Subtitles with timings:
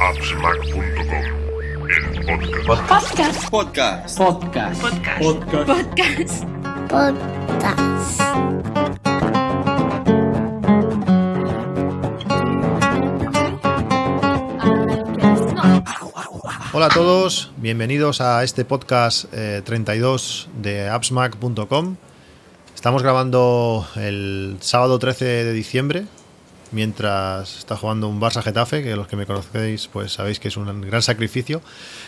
[0.00, 1.06] appsmac.com,
[1.88, 3.50] el podcast.
[3.50, 4.18] Podcast.
[4.18, 4.18] Podcast.
[4.18, 4.82] Podcast.
[5.66, 6.44] Podcast.
[6.90, 8.20] Podcast.
[16.72, 21.96] Hola a todos, bienvenidos a este podcast eh, 32 de appsmac.com.
[22.74, 26.06] Estamos grabando el sábado 13 de diciembre,
[26.74, 30.56] mientras está jugando un Barça Getafe, que los que me conocéis pues sabéis que es
[30.56, 31.62] un gran sacrificio,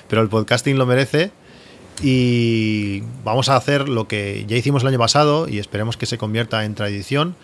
[0.08, 1.30] pero el podcasting lo merece
[2.02, 6.18] y vamos a hacer lo que ya hicimos el año pasado y esperemos que se
[6.18, 7.34] convierta en tradición,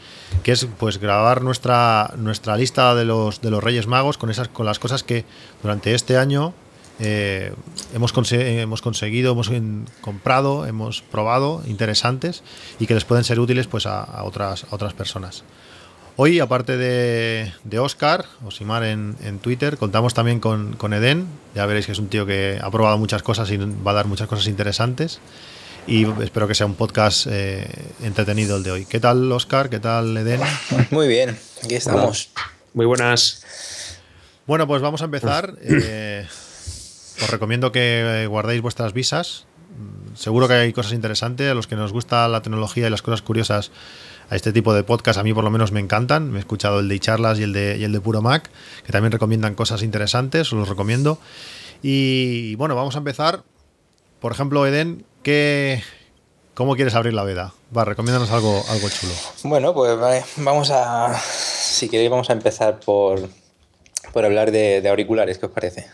[0.43, 4.49] que es pues grabar nuestra, nuestra lista de los, de los Reyes Magos con, esas,
[4.49, 5.25] con las cosas que
[5.63, 6.53] durante este año
[7.01, 7.55] eh,
[7.95, 9.51] hemos, conse- hemos conseguido, hemos
[10.03, 12.43] comprado, hemos probado, interesantes
[12.79, 15.45] y que les pueden ser útiles pues a, a otras, a otras personas.
[16.17, 21.27] Hoy, aparte de, de Oscar, Osimar en, en Twitter, contamos también con, con Eden.
[21.55, 24.07] Ya veréis que es un tío que ha probado muchas cosas y va a dar
[24.07, 25.21] muchas cosas interesantes.
[25.87, 27.67] Y espero que sea un podcast eh,
[28.03, 28.85] entretenido el de hoy.
[28.85, 29.71] ¿Qué tal, Oscar?
[29.71, 30.41] ¿Qué tal, Eden?
[30.91, 32.29] Muy bien, aquí estamos.
[32.75, 33.43] Muy buenas.
[34.47, 35.55] Bueno, pues vamos a empezar.
[35.65, 36.27] Eh,
[37.23, 39.47] os recomiendo que guardéis vuestras visas.
[39.79, 41.51] Mm, Seguro que hay cosas interesantes.
[41.51, 43.71] A los que nos gusta la tecnología y las cosas curiosas,
[44.31, 46.31] a este tipo de podcast a mí por lo menos me encantan.
[46.31, 48.51] Me he escuchado el de charlas y el de, y el de Puro Mac,
[48.85, 50.53] que también recomiendan cosas interesantes.
[50.53, 51.19] Os los recomiendo.
[51.83, 53.43] Y bueno, vamos a empezar.
[54.21, 55.83] Por ejemplo, Eden, ¿qué,
[56.55, 57.53] ¿cómo quieres abrir la veda?
[57.77, 59.13] Va, recomiéndanos algo, algo chulo.
[59.45, 61.19] Bueno, pues vale, vamos a.
[61.25, 63.29] Si queréis, vamos a empezar por,
[64.13, 65.87] por hablar de, de auriculares, ¿qué os parece?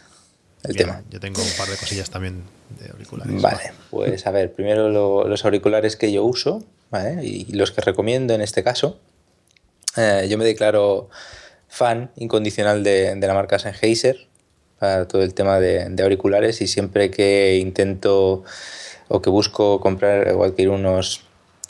[0.65, 1.03] El Bien, tema.
[1.09, 2.43] Yo tengo un par de cosillas también
[2.81, 3.41] de auriculares.
[3.41, 7.25] Vale, pues a ver, primero lo- los auriculares que yo uso, ¿vale?
[7.25, 8.98] Y los que recomiendo en este caso.
[9.97, 11.08] Eh, yo me declaro
[11.69, 14.26] fan incondicional de, de la marca Sennheiser
[14.78, 18.44] para todo el tema de, de auriculares y siempre que intento
[19.09, 21.22] o que busco comprar o adquirir unos,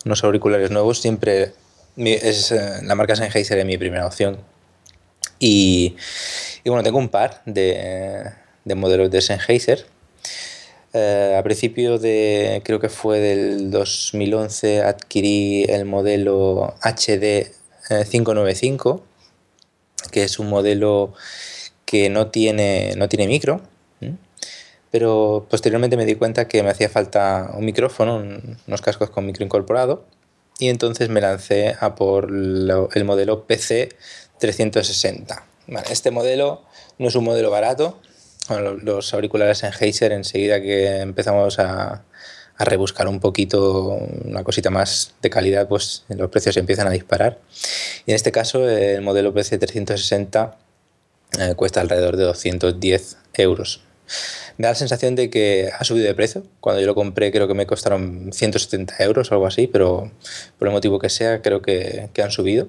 [0.04, 1.52] unos auriculares nuevos, siempre
[1.96, 4.38] mi- es eh, la marca Sennheiser es mi primera opción.
[5.38, 5.96] Y,
[6.64, 8.24] y bueno, tengo un par de,
[8.64, 9.86] de modelos de Sennheiser.
[11.00, 17.53] Eh, a principio de, creo que fue del 2011, adquirí el modelo HD
[17.91, 19.04] eh, 595,
[20.10, 21.12] que es un modelo
[21.84, 23.60] que no tiene, no tiene micro,
[24.91, 29.25] pero posteriormente me di cuenta que me hacía falta un micrófono, un- unos cascos con
[29.25, 30.04] micro incorporado,
[30.58, 33.91] y entonces me lancé a por el modelo PC
[34.41, 35.44] 360.
[35.69, 36.62] Vale, este modelo
[36.98, 38.00] no es un modelo barato.
[38.48, 42.03] Bueno, lo- los auriculares Sennheiser, enseguida que empezamos a,
[42.56, 43.84] a rebuscar un poquito
[44.25, 47.38] una cosita más de calidad, pues los precios empiezan a disparar.
[48.06, 50.56] Y en este caso, el modelo PC 360
[51.38, 53.82] eh, cuesta alrededor de 210 euros.
[54.56, 56.42] Me da la sensación de que ha subido de precio.
[56.60, 60.10] Cuando yo lo compré creo que me costaron 170 euros o algo así, pero
[60.58, 62.69] por el motivo que sea creo que, que han subido.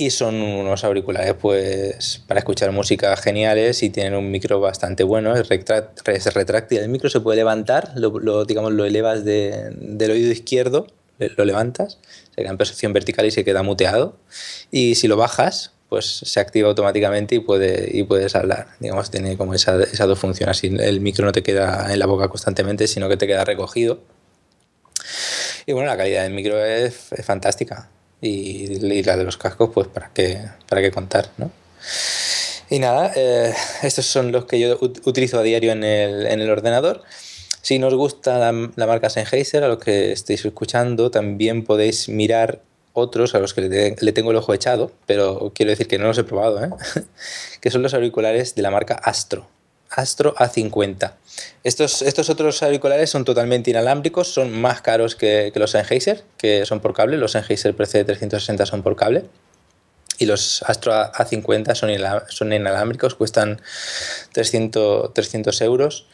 [0.00, 5.34] Y son unos auriculares pues para escuchar música geniales y tienen un micro bastante bueno,
[5.34, 6.78] es, retráctil.
[6.78, 10.86] El micro se puede levantar, lo, lo, digamos, lo elevas de- del oído izquierdo,
[11.18, 11.98] lo levantas,
[12.32, 14.16] se queda en posición vertical y se queda muteado.
[14.70, 18.68] Y si lo bajas, pues se activa automáticamente y, puede, y puedes hablar.
[18.78, 20.58] Digamos, tiene como esa- esas dos funciones.
[20.58, 23.98] Así el micro no te queda en la boca constantemente, sino que te queda recogido.
[25.66, 27.90] Y bueno, la calidad del micro es, es fantástica.
[28.20, 31.50] Y, la de los cascos, pues para qué, para qué contar, ¿no?
[32.70, 36.40] Y nada, eh, estos son los que yo ut- utilizo a diario en el, en
[36.40, 37.02] el ordenador.
[37.62, 42.60] Si nos gusta la, marca Sennheiser, a los que estéis escuchando, también podéis mirar
[42.92, 46.06] otros a los que le, le tengo el ojo echado, pero quiero decir que no
[46.06, 46.70] los he probado, ¿eh?
[47.60, 49.46] que son los auriculares de la marca Astro.
[49.90, 51.12] Astro A50.
[51.64, 56.66] Estos, estos otros auriculares son totalmente inalámbricos, son más caros que, que los Sennheiser, que
[56.66, 57.16] son por cable.
[57.16, 59.24] Los Sennheiser PC360 son por cable.
[60.18, 61.90] Y los Astro A- A50 son,
[62.28, 63.60] son inalámbricos, cuestan
[64.32, 66.06] 300, 300 euros.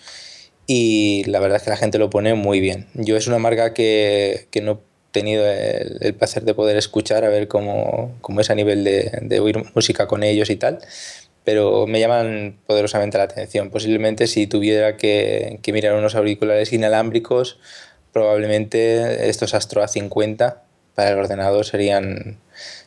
[0.67, 2.89] Y la verdad es que la gente lo pone muy bien.
[2.95, 4.79] Yo es una marca que, que no he
[5.13, 9.19] tenido el, el placer de poder escuchar, a ver cómo, cómo es a nivel de,
[9.23, 10.81] de oír música con ellos y tal
[11.45, 13.71] pero me llaman poderosamente la atención.
[13.71, 17.59] Posiblemente si tuviera que, mirar unos auriculares inalámbricos,
[18.13, 20.57] probablemente estos Astro A50
[20.95, 22.39] para el ordenador serían,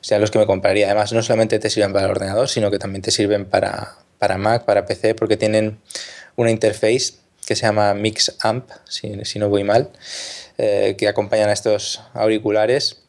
[0.02, 0.88] serían los que me compraría.
[0.88, 4.38] Además, no solamente te sirven para el ordenador, sino que también te sirven para, para
[4.38, 5.80] Mac, para PC, porque tienen
[6.36, 7.16] una interface
[7.46, 9.92] que se llama Mix Amp, si, no voy mal,
[10.58, 13.04] eh, que acompañan a estos auriculares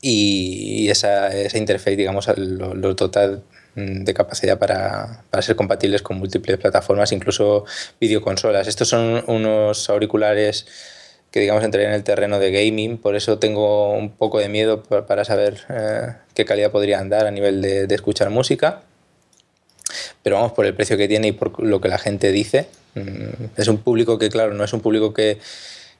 [0.00, 3.40] y esa, esa interface, digamos, lo, lo dota
[3.76, 7.66] de capacidad para, para, ser compatibles con múltiples plataformas, incluso
[8.00, 8.66] videoconsolas.
[8.66, 10.66] Estos son unos auriculares
[11.30, 14.82] que digamos entrarían en el terreno de gaming, por eso tengo un poco de miedo
[14.82, 18.82] para saber eh, qué calidad podrían dar a nivel de, de, escuchar música.
[20.22, 23.58] Pero vamos, por el precio que tiene y por lo que la gente dice, mm,
[23.58, 25.38] es un público que, claro, no es un público que,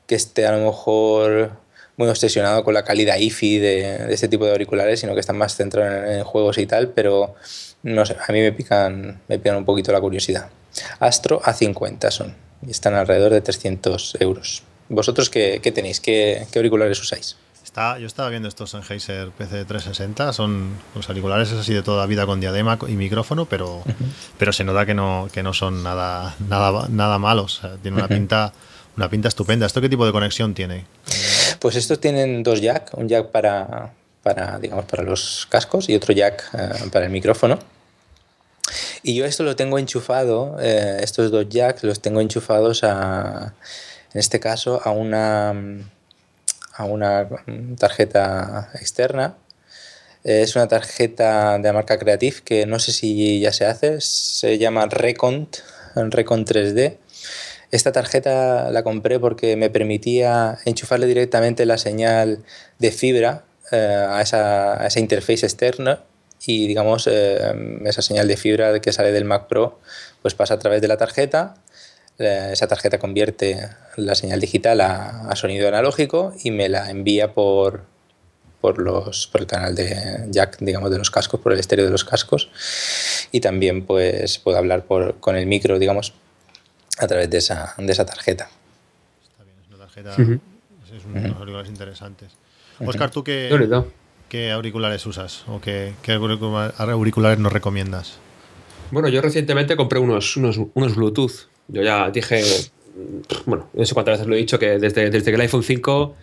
[0.06, 1.50] que esté a lo mejor
[1.96, 5.38] muy obsesionado con la calidad IFI de, de, este tipo de auriculares, sino que están
[5.38, 7.34] más centrados en, en, juegos y tal, pero
[7.86, 10.50] no sé, a mí me pican, me pican un poquito la curiosidad.
[10.98, 12.34] Astro A50 son,
[12.66, 14.62] y están alrededor de 300 euros.
[14.88, 16.00] ¿Vosotros qué, qué tenéis?
[16.00, 17.36] ¿Qué, ¿Qué, auriculares usáis?
[17.64, 22.40] Está, yo estaba viendo estos Sennheiser PC360, son los auriculares así de toda vida con
[22.40, 23.94] diadema y micrófono, pero, uh -huh.
[24.38, 27.60] pero se nota que no, que no son nada, nada, nada malos.
[27.82, 28.14] Tiene una uh -huh.
[28.14, 28.52] pinta
[28.96, 29.66] una pinta estupenda.
[29.66, 30.86] ¿Esto qué tipo de conexión tiene?
[31.60, 33.92] Pues estos tienen dos jack, un jack para,
[34.22, 37.58] para digamos, para los cascos y otro jack uh, para el micrófono.
[39.02, 43.54] Y yo esto lo tengo enchufado, eh, estos dos jacks los tengo enchufados a,
[44.12, 45.50] en este caso, a una,
[46.74, 47.28] a una
[47.78, 49.36] tarjeta externa.
[50.24, 54.58] Es una tarjeta de la marca Creative que no sé si ya se hace, se
[54.58, 55.58] llama Recont,
[55.94, 56.98] Recont 3D
[57.70, 62.44] esta tarjeta la compré porque me permitía enchufarle directamente la señal
[62.78, 66.00] de fibra eh, a, esa, a, esa, interface externa
[66.46, 69.80] y digamos eh, esa señal de fibra que sale del Mac Pro
[70.22, 71.56] pues pasa a través de la tarjeta
[72.18, 77.32] eh, esa tarjeta convierte la señal digital a, a, sonido analógico y me la envía
[77.32, 77.84] por,
[78.60, 81.90] por, los, por el canal de jack digamos de los cascos por el estéreo de
[81.90, 82.50] los cascos
[83.32, 86.14] y también pues puedo hablar por, con el micro digamos
[86.98, 88.48] a través de esa, de esa tarjeta.
[89.22, 90.40] Está bien, es una tarjeta, uh -huh.
[90.96, 91.38] es unos uh -huh.
[91.38, 92.32] auriculares interesantes.
[92.80, 93.48] Oscar, ¿tú qué,
[94.28, 98.18] qué auriculares usas o qué, auriculares nos recomiendas?
[98.90, 101.48] Bueno, yo recientemente compré unos, unos, unos Bluetooth.
[101.68, 102.42] Yo ya dije,
[103.46, 106.16] bueno, no sé cuántas veces lo he dicho, que desde, desde que el iPhone 5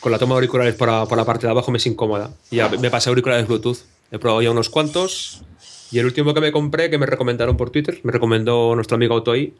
[0.00, 2.30] con la toma de auriculares por la, por la parte de abajo me es incómoda.
[2.50, 3.78] Y ya me pasé auriculares Bluetooth.
[4.10, 5.42] He probado ya unos cuantos.
[5.90, 9.14] Y el último que me compré, que me recomendaron por Twitter, me recomendó nuestro amigo
[9.14, 9.54] Autoi,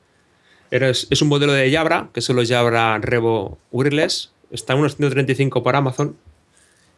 [0.71, 4.33] es, es un modelo de Jabra, que son los Jabra Revo Wireless.
[4.51, 6.17] Está en unos 135 por Amazon.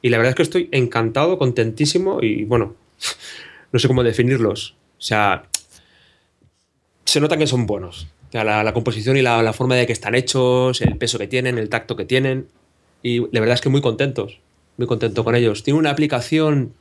[0.03, 2.75] Y la verdad es que estoy encantado, contentísimo y bueno,
[3.73, 4.77] no sé cómo definirlos.
[4.99, 5.45] O sea,
[7.05, 8.09] se nota que son buenos.
[8.33, 11.97] La, composición y la, forma de que están hechos, el peso que tienen, el tacto
[11.97, 12.49] que tienen.
[13.03, 14.41] Y la verdad es que muy contentos,
[14.77, 15.63] muy contento con ellos.
[15.63, 16.75] Tiene una aplicación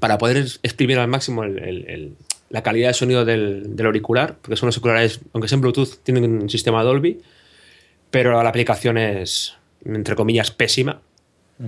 [0.00, 4.76] para poder exprimir al máximo la calidad de sonido del, del, auricular, porque son los
[4.76, 7.20] auriculares, aunque sean Bluetooth, tienen un sistema Dolby,
[8.10, 11.02] pero la aplicación es, entre comillas, pésima,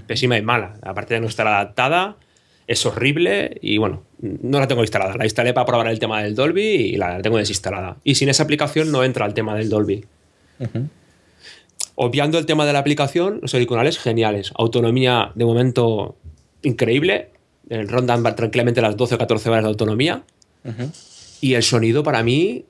[0.07, 0.75] pésima y mala.
[0.83, 2.17] Aparte de no estar adaptada,
[2.67, 5.17] es horrible y bueno, no la tengo instalada.
[5.17, 7.97] La instalé para probar el tema del Dolby y la tengo desinstalada.
[8.03, 10.05] Y sin esa aplicación no entra el tema del Dolby.
[10.59, 10.89] Uh -huh.
[11.95, 14.53] Obviando el tema de la aplicación, los auriculares geniales.
[14.57, 16.17] Autonomía de momento
[16.63, 17.31] increíble.
[17.69, 20.23] Rondan tranquilamente las 12 o 14 horas de autonomía.
[20.65, 21.39] Uh -huh.
[21.41, 22.65] Y el sonido para mí,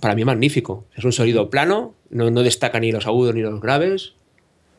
[0.00, 0.86] para mí magnífico.
[0.96, 4.14] Es un sonido plano, no, no, destaca ni los agudos ni los graves.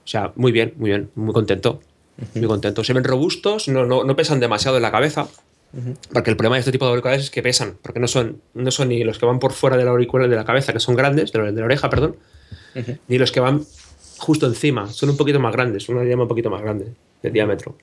[0.08, 1.82] O sea, muy bien, muy bien, muy contento.
[2.18, 2.40] Uh -huh.
[2.40, 2.82] Muy contento.
[2.86, 5.24] Se ven robustos, no, no, no pesan demasiado en la cabeza.
[5.74, 5.98] Uh -huh.
[6.14, 8.72] Porque el problema de este tipo de auriculares es que pesan, porque no son, no
[8.72, 10.96] son ni los que van por fuera de la auricular de la cabeza, que son
[10.96, 12.16] grandes, de la, de la oreja, perdón,
[13.10, 13.66] ni los que van
[14.18, 16.86] justo encima, son un poquito más grandes, una llama un poquito más grande
[17.22, 17.76] de diámetro.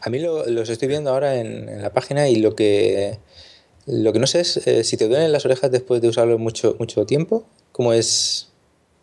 [0.00, 3.18] A mí lo, los estoy viendo ahora en, en, la página y lo que
[3.86, 6.76] lo que no sé es eh, si te duelen las orejas después de usarlo mucho,
[6.78, 8.51] mucho tiempo, ¿cómo es,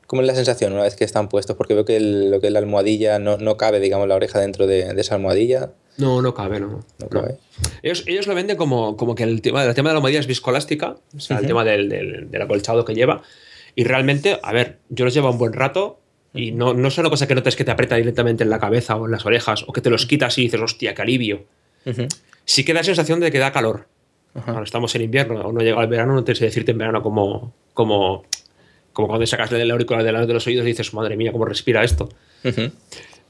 [0.10, 1.56] ¿cómo es la sensación una vez que están puestos?
[1.56, 4.39] Porque veo que el, lo que es la almohadilla no, no cabe, digamos, la oreja
[4.39, 5.70] dentro de, de esa almohadilla.
[5.98, 6.84] No, no cabe, no.
[6.98, 7.34] no, cabe.
[7.34, 7.70] no.
[7.84, 10.25] Ellos, ellos, lo venden como, como que el tema, el tema de la almohadilla es
[10.25, 11.42] viscoelástica, o sea, uh -huh.
[11.44, 13.22] el tema del, del, del acolchado que lleva.
[13.75, 16.00] Y realmente, a ver, yo los llevo un buen rato
[16.34, 18.96] y no, no es una cosa que notes que te aprieta directamente en la cabeza
[18.96, 21.46] o en las orejas o que te los quitas y dices, hostia, qué alivio.
[21.86, 22.08] Uh -huh.
[22.46, 23.86] Sí que da sensación de que da calor.
[24.34, 27.04] Ahora estamos en invierno, aún no llega el verano, no te sé decirte en verano
[27.04, 28.24] como, como,
[29.00, 31.86] como cuando sacas el auricular delante de los oídos y dices, madre mía, cómo respira
[31.86, 32.10] esto.
[32.44, 32.72] Uh -huh.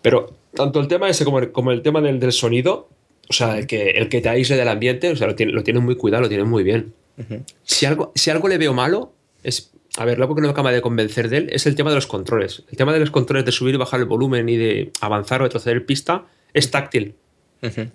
[0.02, 2.90] Pero tanto el tema ese como el, como el tema del, del, sonido,
[3.30, 5.62] o sea, el que, el que te aísle del ambiente, o sea, lo tienen, lo
[5.62, 6.96] tienen muy cuidado, lo tienen muy bien.
[7.18, 7.44] Uh -huh.
[7.64, 10.72] si, algo, si algo le veo malo, es, a ver, lo que no me acaba
[10.72, 12.64] de convencer de él es el tema de los controles.
[12.72, 15.44] El tema de los controles de subir y bajar el volumen y de avanzar o
[15.44, 17.14] retroceder pista es táctil.
[17.62, 17.92] Uh -huh.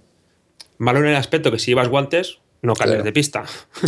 [0.79, 3.05] Malo en el aspecto que si llevas guantes, no cambiar claro.
[3.05, 3.45] de pista.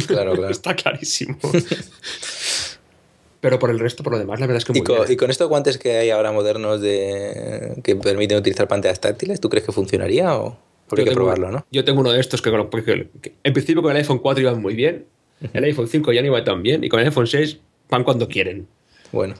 [0.08, 0.50] Claro, claro.
[0.50, 1.38] Está clarísimo.
[3.40, 5.12] Pero por el resto, por lo demás, la verdad es que muy ¿Y con, bien.
[5.12, 9.48] ¿Y con estos guantes que hay ahora modernos de que permiten utilizar pantallas táctiles, tú
[9.48, 10.56] crees que funcionaría o...?
[10.88, 11.66] Porque hay que probarlo, ¿no?
[11.72, 14.40] Yo tengo uno de estos que, lo- porque que en principio con el iPhone 4
[14.40, 15.04] iban muy bien,
[15.52, 17.58] el iPhone 5 ya no iba tan bien y con el iPhone 6
[17.90, 18.66] van cuando quieren.
[19.12, 19.34] Bueno,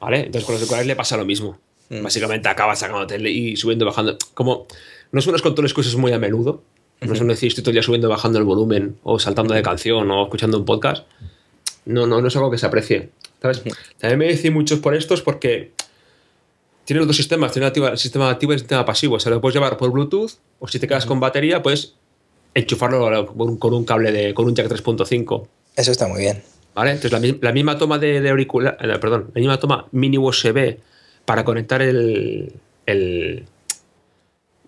[0.00, 0.20] ¿Vale?
[0.20, 1.58] Entonces con los auriculares le pasa lo mismo.
[1.90, 2.02] Mm.
[2.02, 4.16] Básicamente acaba sacando tele y subiendo y bajando.
[4.34, 4.66] Como
[5.12, 6.62] no son unos controles que uses muy a menudo,
[7.00, 9.62] no son decir estoy todo el día subiendo y bajando el volumen o saltando de
[9.62, 11.06] canción o escuchando un podcast.
[11.88, 13.10] No, no, no es algo que se aprecie.
[13.42, 13.62] ¿Sabes?
[13.98, 15.72] También me decís muchos por estos porque
[16.84, 19.16] tiene los dos sistemas, tiene el sistema activo y el sistema pasivo.
[19.16, 21.94] O sea, lo puedes llevar por Bluetooth o si te quedas con batería, puedes
[22.54, 23.26] enchufarlo
[23.58, 25.46] con un- cable de con un jack 3.5.
[25.76, 26.42] eso está muy bien.
[26.74, 26.92] ¿Vale?
[26.92, 30.16] Entonces la, mi- la misma toma de, de auricular, eh, perdón, la misma toma mini
[30.18, 30.78] USB
[31.24, 32.52] para conectar el,
[32.86, 33.44] el,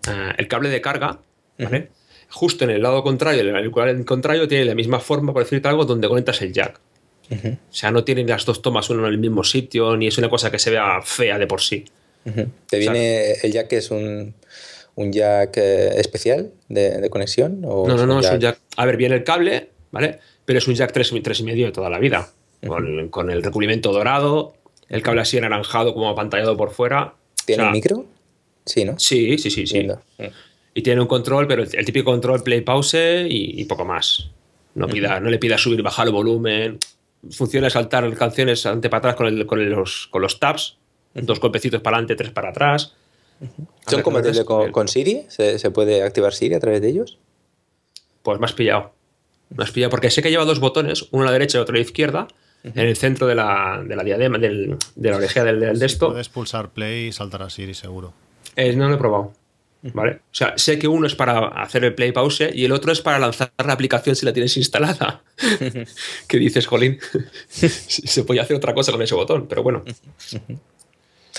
[0.07, 1.19] ah, el cable de carga,
[1.59, 1.89] ¿vale?
[2.29, 5.85] Justo en el lado contrario, el auricular contrario tiene la misma forma, por decirte algo,
[5.85, 6.79] donde conectas el jack.
[7.31, 10.29] O sea, no tienen las dos tomas uno en el mismo sitio, ni es una
[10.29, 11.85] cosa que se vea fea de por sí.
[12.69, 14.33] Te viene el jack que es un,
[14.95, 17.63] un jack eh, especial de, de conexión.
[17.65, 18.59] ¿O No, no, no, es un jack.
[18.77, 20.19] A ver, viene el cable, ¿vale?
[20.45, 22.29] Pero es un jack 3, y medio de toda la vida.
[22.65, 24.55] con, con el recubrimiento dorado,
[24.89, 27.15] el cable así anaranjado como apantallado por fuera.
[27.45, 28.05] ¿Tiene O sea, un micro?
[28.65, 28.99] Sí, ¿no?
[28.99, 29.83] Sí, sí, sí, sí.
[29.83, 30.23] Mm.
[30.73, 34.29] Y tiene un control, pero el, el típico control play pause y, y poco más.
[34.73, 36.77] No, pida, no le pida subir y bajar el volumen.
[37.29, 40.77] Funciona saltar canciones ante para atrás con, el- con los, con los tabs.
[41.13, 42.93] Dos golpecitos para adelante, tres para atrás.
[43.87, 45.25] ¿Son compatibles con, Siri?
[45.27, 47.17] ¿Se, se puede activar Siri a través de ellos?
[48.23, 48.93] Pues me has pillado.
[49.57, 51.77] Has pillado porque sé que lleva dos botones, uno a la derecha y otro a
[51.77, 52.27] la izquierda,
[52.63, 55.85] en el centro de la, de la diadema, del- de la oreja del, del de
[55.85, 56.09] esto.
[56.11, 58.13] Puedes pulsar play y saltar a Siri seguro.
[58.55, 59.33] Eh, no lo he probado.
[59.83, 60.11] ¿Vale?
[60.31, 63.01] O sea, sé que uno es para hacer el play pause y el otro es
[63.01, 65.23] para lanzar la aplicación si la tienes instalada.
[66.27, 66.99] ¿Qué dices, Jolín?
[67.49, 69.83] Se podía hacer otra cosa con ese botón, pero bueno.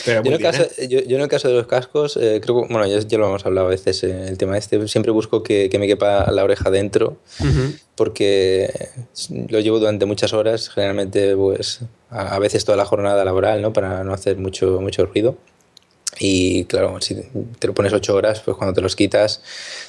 [0.04, 0.88] Pero Yo muy en, el bien, caso, ¿eh?
[0.88, 3.28] yo, yo en el caso de los cascos, eh, creo que, bueno, ya, ya lo
[3.28, 6.42] hemos hablado a veces, eh, el tema este, siempre busco que, que me quepa la
[6.42, 7.18] oreja dentro,
[7.94, 8.72] porque
[9.48, 11.80] lo llevo durante muchas horas, generalmente pues
[12.10, 13.72] a, a veces toda la jornada laboral, ¿no?
[13.72, 15.36] Para no hacer mucho, mucho ruido.
[16.18, 17.14] Y claro, si
[17.58, 19.40] te lo pones ocho horas, pues cuando te los quitas,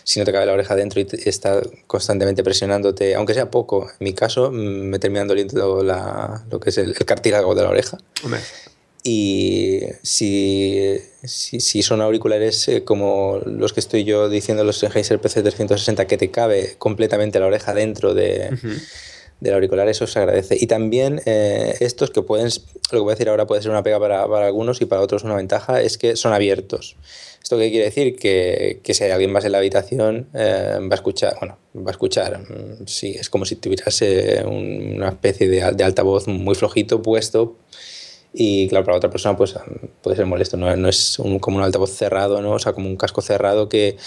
[0.03, 3.89] si no te cabe la oreja dentro y te- está constantemente presionándote, aunque sea poco,
[3.89, 7.63] en mi caso mm, me terminan doliendo la, lo que es el, el cartílago de
[7.63, 7.97] la oreja.
[8.23, 8.39] Hombre,
[9.03, 15.19] Y si, si, si son auriculares eh, como los que estoy yo diciendo, los Sennheiser
[15.19, 18.69] PC360, que te cabe completamente la oreja dentro de, ujú.
[19.43, 20.57] Del auricular, eso se agradece.
[20.59, 22.47] Y también eh, estos que pueden,
[22.91, 25.01] lo que voy a decir ahora puede ser una pega para, para algunos y para
[25.01, 26.95] otros una ventaja, es que son abiertos.
[27.41, 28.15] ¿Esto qué quiere decir?
[28.15, 31.89] Que, que si hay alguien más en la habitación, eh, va a escuchar, bueno, va
[31.89, 34.01] a escuchar, mm, sí, es como si tuvieras
[34.45, 37.57] un- una especie de, de altavoz muy flojito puesto
[38.33, 39.55] y claro, para otra persona pues
[40.01, 42.53] puede ser molesto, no, es como un altavoz cerrado, ¿no?
[42.53, 43.97] o sea, como un casco cerrado que,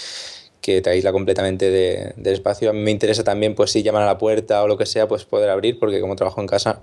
[0.61, 2.69] que te aísla completamente de- del espacio.
[2.69, 5.07] A mí me interesa también, pues si llaman a la puerta o lo que sea,
[5.07, 6.81] pues poder abrir, porque como trabajo en casa,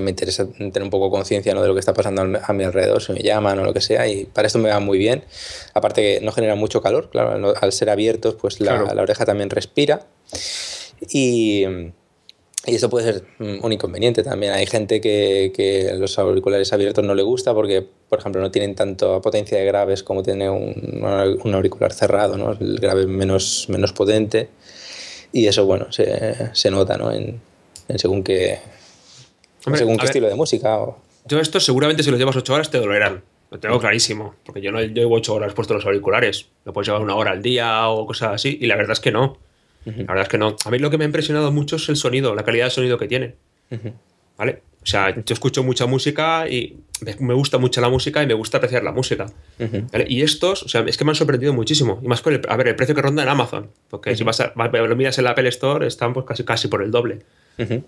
[0.00, 1.62] me interesa tener un poco conciencia ¿no?
[1.62, 4.06] de lo que está pasando a mi alrededor, si me llaman o lo que sea,
[4.06, 5.24] y para esto me va muy bien.
[5.74, 8.94] Aparte que no genera mucho calor, claro, al ser abiertos, pues la, Claro.
[8.94, 10.06] la oreja también respira.
[11.10, 11.64] Y,
[12.70, 14.52] y eso puede ser mm, un inconveniente también.
[14.52, 18.74] Hay gente que, que los auriculares abiertos no le gusta porque, por ejemplo, no tienen
[18.74, 21.04] tanta potencia de graves como tiene un,
[21.44, 22.52] un auricular cerrado, ¿no?
[22.52, 24.48] El grave menos, menos potente.
[25.32, 27.12] Y eso, bueno, se, se nota, ¿no?
[27.12, 27.40] En,
[27.88, 28.58] en según qué,
[29.66, 30.78] Hombre, según qué ver, estilo de música.
[30.78, 33.22] o- Yo esto seguramente si los llevas 8 horas te dolerán.
[33.50, 34.34] Lo tengo clarísimo.
[34.46, 36.46] Porque yo no llevo 8 horas puesto los auriculares.
[36.64, 38.58] Lo puedes llevar una hora al día o cosas así.
[38.60, 39.38] Y la verdad es que no.
[39.84, 40.56] La verdad es que no.
[40.64, 42.98] A mí lo que me ha impresionado mucho es el sonido, la calidad de sonido
[42.98, 43.34] que tiene.
[43.70, 43.92] Ujú.
[44.36, 44.62] ¿Vale?
[44.82, 46.78] O sea, yo escucho mucha música y
[47.18, 49.26] me- gusta mucho la música y me gusta apreciar la música.
[49.58, 49.86] Ujú.
[49.92, 50.06] ¿Vale?
[50.08, 52.00] Y estos, o sea, es que me han sorprendido muchísimo.
[52.02, 53.70] Y más con el, a ver, el precio que ronda en Amazon.
[53.90, 56.82] Porque si vas a, lo miras en la Apple Store, están pues casi, casi por
[56.82, 57.20] el doble.
[57.58, 57.84] Ujú.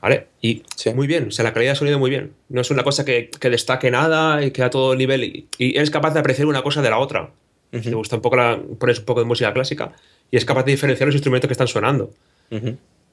[0.00, 0.26] ¿Vale?
[0.40, 0.92] Y Sí.
[0.94, 2.32] muy bien, o sea, la calidad de sonido muy bien.
[2.48, 5.22] No es una cosa que, que destaque nada y que a todo nivel.
[5.22, 7.30] Y, y eres capaz de apreciar una cosa de la otra.
[7.72, 9.92] Si te gusta un poco la, pones un poco de música clásica
[10.32, 12.10] y es capaz de diferenciar los instrumentos que están sonando.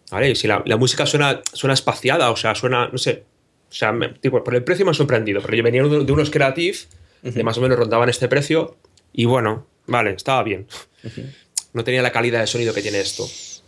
[0.09, 0.31] ¿Vale?
[0.31, 3.23] Y si la, la música suena, suena espaciada, o sea, suena, no sé.
[3.69, 5.39] O sea, me- tipo, por el precio me ha sorprendido.
[5.43, 6.75] Pero yo venía de, de unos Creative,
[7.21, 8.77] de más o menos rondaban este precio,
[9.13, 10.65] y bueno, vale, estaba bien.
[11.73, 13.27] No tenía la calidad de sonido que tiene esto.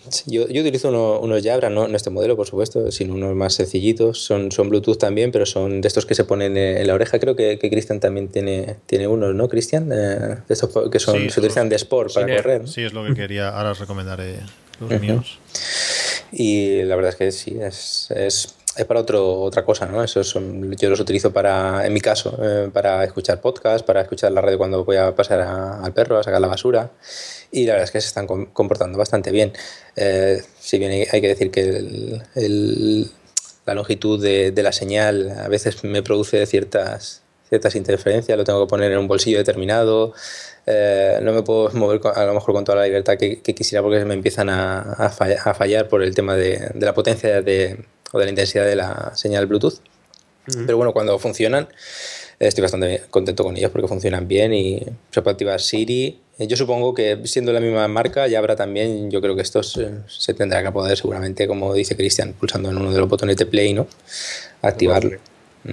[0.10, 3.36] Sí, Yo, yo utilizo uno- unos Jabra, no, no este modelo, por supuesto, sino unos
[3.36, 4.24] más sencillitos.
[4.24, 7.20] Son, son Bluetooth también, pero son de estos que se ponen eh, en la oreja.
[7.20, 9.91] Creo que, que Cristian también tiene, tiene unos, ¿no, Cristian?
[9.91, 9.96] Eh,
[10.48, 12.41] de estos que son, Sí, se utilizan de sport para air.
[12.41, 12.67] correr.
[12.67, 13.50] Sí, es lo que quería.
[13.50, 14.38] Ahora os recomendaré
[14.79, 15.38] los míos.
[16.31, 20.01] Y la verdad es que sí, es, es- es para otro, otra cosa, ¿no?
[20.01, 24.31] Eso son, yo los utilizo para, en mi caso, eh, para escuchar podcast, para escuchar
[24.31, 26.89] la radio cuando voy a pasar al perro, a sacar la basura.
[27.51, 29.51] Y la verdad es que se están comportando bastante bien.
[29.96, 32.22] Eh, si bien hay, que decir que
[33.65, 38.65] la longitud de, de, la señal a veces me produce ciertas, ciertas interferencias, lo tengo
[38.65, 40.13] que poner en un bolsillo determinado.
[40.65, 44.05] Eh, no me puedo mover a lo mejor con toda la libertad que, quisiera porque
[44.05, 48.25] me empiezan a, a, fallar, por el tema de, de la potencia de, o de
[48.25, 49.81] la intensidad de la señal Bluetooth.
[50.46, 51.67] Pero bueno, cuando funcionan,
[52.48, 54.81] estoy bastante contento con ellos porque funcionan bien y
[55.12, 56.19] se puede activar Siri.
[56.39, 59.62] Eh, yo supongo que siendo la misma marca ya habrá también, yo creo que esto
[59.62, 63.45] se, tendrá que poder seguramente, como dice Cristian, pulsando en uno de los botones de
[63.45, 63.88] play, ¿no?
[64.62, 65.19] Activarlo.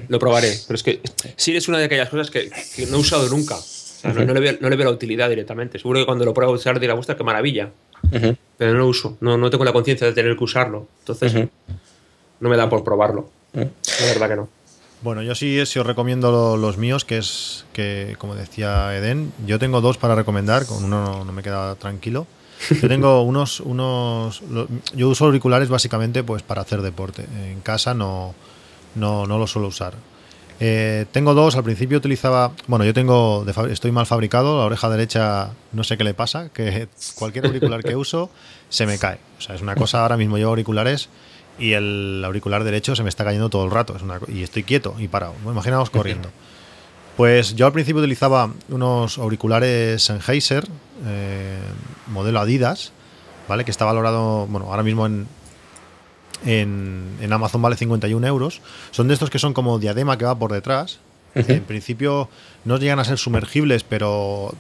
[0.09, 1.01] Lo probaré, pero es que
[1.37, 2.51] Siri es una de aquellas cosas que,
[2.91, 3.57] no he usado nunca.
[4.05, 5.79] no, le veo, la utilidad directamente.
[5.79, 7.71] Seguro que cuando lo pruebo a usar dirá, gusta qué maravilla.
[8.59, 10.87] Pero no lo uso, no, no tengo la conciencia de tener que usarlo.
[11.01, 11.49] Entonces,
[12.41, 13.31] no me da por probarlo.
[13.55, 14.58] La verdad que no.
[15.01, 19.59] Bueno, yo sí, sí os recomiendo los míos, que es que, como decía Eden, yo
[19.59, 22.27] tengo dos para recomendar, con uno no, me queda tranquilo.
[22.71, 24.43] Yo tengo unos, unos,
[24.95, 27.27] yo uso auriculares básicamente pues para hacer deporte.
[27.49, 28.35] En casa no,
[28.97, 29.95] no, no los suelo usar.
[30.61, 35.51] Eh, tengo dos, al principio utilizaba, bueno, yo tengo, estoy mal fabricado, la oreja derecha
[35.71, 38.31] no sé qué le pasa, que cualquier auricular que uso
[38.69, 39.21] se me cae.
[39.39, 41.09] O sea, es una cosa, ahora mismo llevo auriculares
[41.59, 43.97] y el auricular derecho se me está cayendo todo el rato
[44.29, 45.35] y estoy quieto y parado.
[45.45, 46.31] imaginaos corriendo.
[47.17, 50.69] Pues yo al principio utilizaba unos auriculares Sennheiser,
[51.05, 51.59] eh,
[52.07, 52.93] modelo Adidas,
[53.49, 53.65] ¿vale?
[53.65, 55.27] Que está valorado, bueno, ahora mismo en,
[56.47, 58.61] en, Amazon vale 51 euros.
[58.93, 61.01] Son de estos que son como diadema que va por detrás.
[61.35, 62.29] En principio
[62.65, 64.55] no llegan a ser sumergibles, pero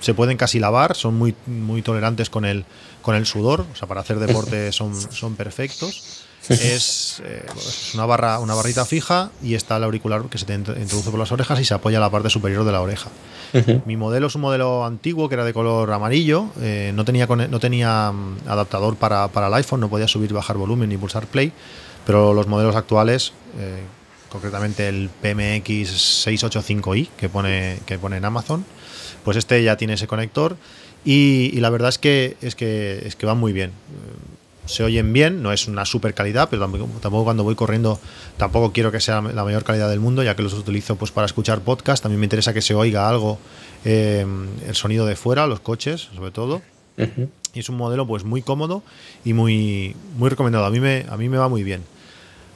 [0.00, 2.64] se pueden casi lavar, son muy, muy tolerantes con el,
[3.08, 6.26] con el sudor, o sea, para hacer deporte son, son perfectos.
[6.50, 10.52] Es, eh, es, una barra una barrita fija y está el auricular que se te
[10.52, 13.08] introduce por las orejas y se apoya en la parte superior de la oreja.
[13.86, 17.58] Mi modelo es un modelo antiguo que era de color amarillo, eh, no tenía, no
[17.58, 21.50] tenía mm, adaptador para, para, el iPhone, no podía subir, bajar volumen ni pulsar play,
[22.04, 23.84] pero los modelos actuales, eh,
[24.28, 28.66] concretamente el PMX 685i que pone, que pone en Amazon,
[29.24, 30.58] pues este ya tiene ese conector
[31.04, 33.72] y, la verdad es que, es que, es que van muy bien.
[34.66, 37.98] Se oyen bien, no es una super calidad, pero tampoco, cuando voy corriendo
[38.36, 41.24] tampoco quiero que sea la mayor calidad del mundo, ya que los utilizo pues para
[41.24, 42.02] escuchar podcast.
[42.02, 43.38] También me interesa que se oiga algo,
[43.86, 44.26] eh,
[44.66, 46.60] el sonido de fuera, los coches, sobre todo.
[47.54, 48.82] Y es un modelo pues muy cómodo
[49.24, 50.66] y muy, muy recomendado.
[50.66, 51.82] A mí, me, a mí me va muy bien.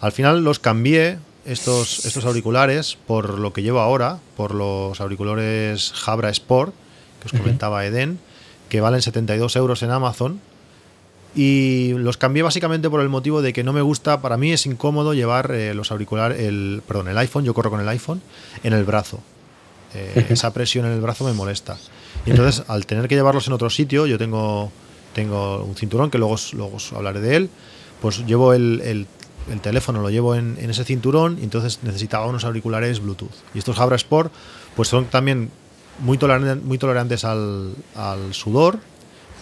[0.01, 5.93] Al final los cambié estos, estos auriculares por lo que llevo ahora, por los auriculares
[5.93, 6.75] Jabra Sport,
[7.21, 8.19] que os comentaba Eden,
[8.73, 10.41] que valen 72 euros en Amazon.
[11.35, 14.65] Y los cambié básicamente por el motivo de que no me gusta, para mí es
[14.65, 18.23] incómodo llevar eh, los auriculares, el, perdón, el iPhone, yo corro con el iPhone,
[18.63, 19.21] en el brazo.
[19.93, 21.77] Eh, esa presión en el brazo me molesta.
[22.25, 24.73] Y entonces, al tener que llevarlos en otro sitio, yo tengo,
[25.13, 27.51] tengo un cinturón que luego, luego hablaré de él,
[28.01, 29.07] pues llevo el,
[29.51, 33.35] el teléfono lo llevo en, ese cinturón y entonces necesitaba unos auriculares Bluetooth.
[33.55, 34.33] Y estos Jabra Sport
[34.77, 35.51] pues son también
[36.01, 37.75] muy, tolerantes, muy tolerantes al,
[38.33, 38.79] sudor,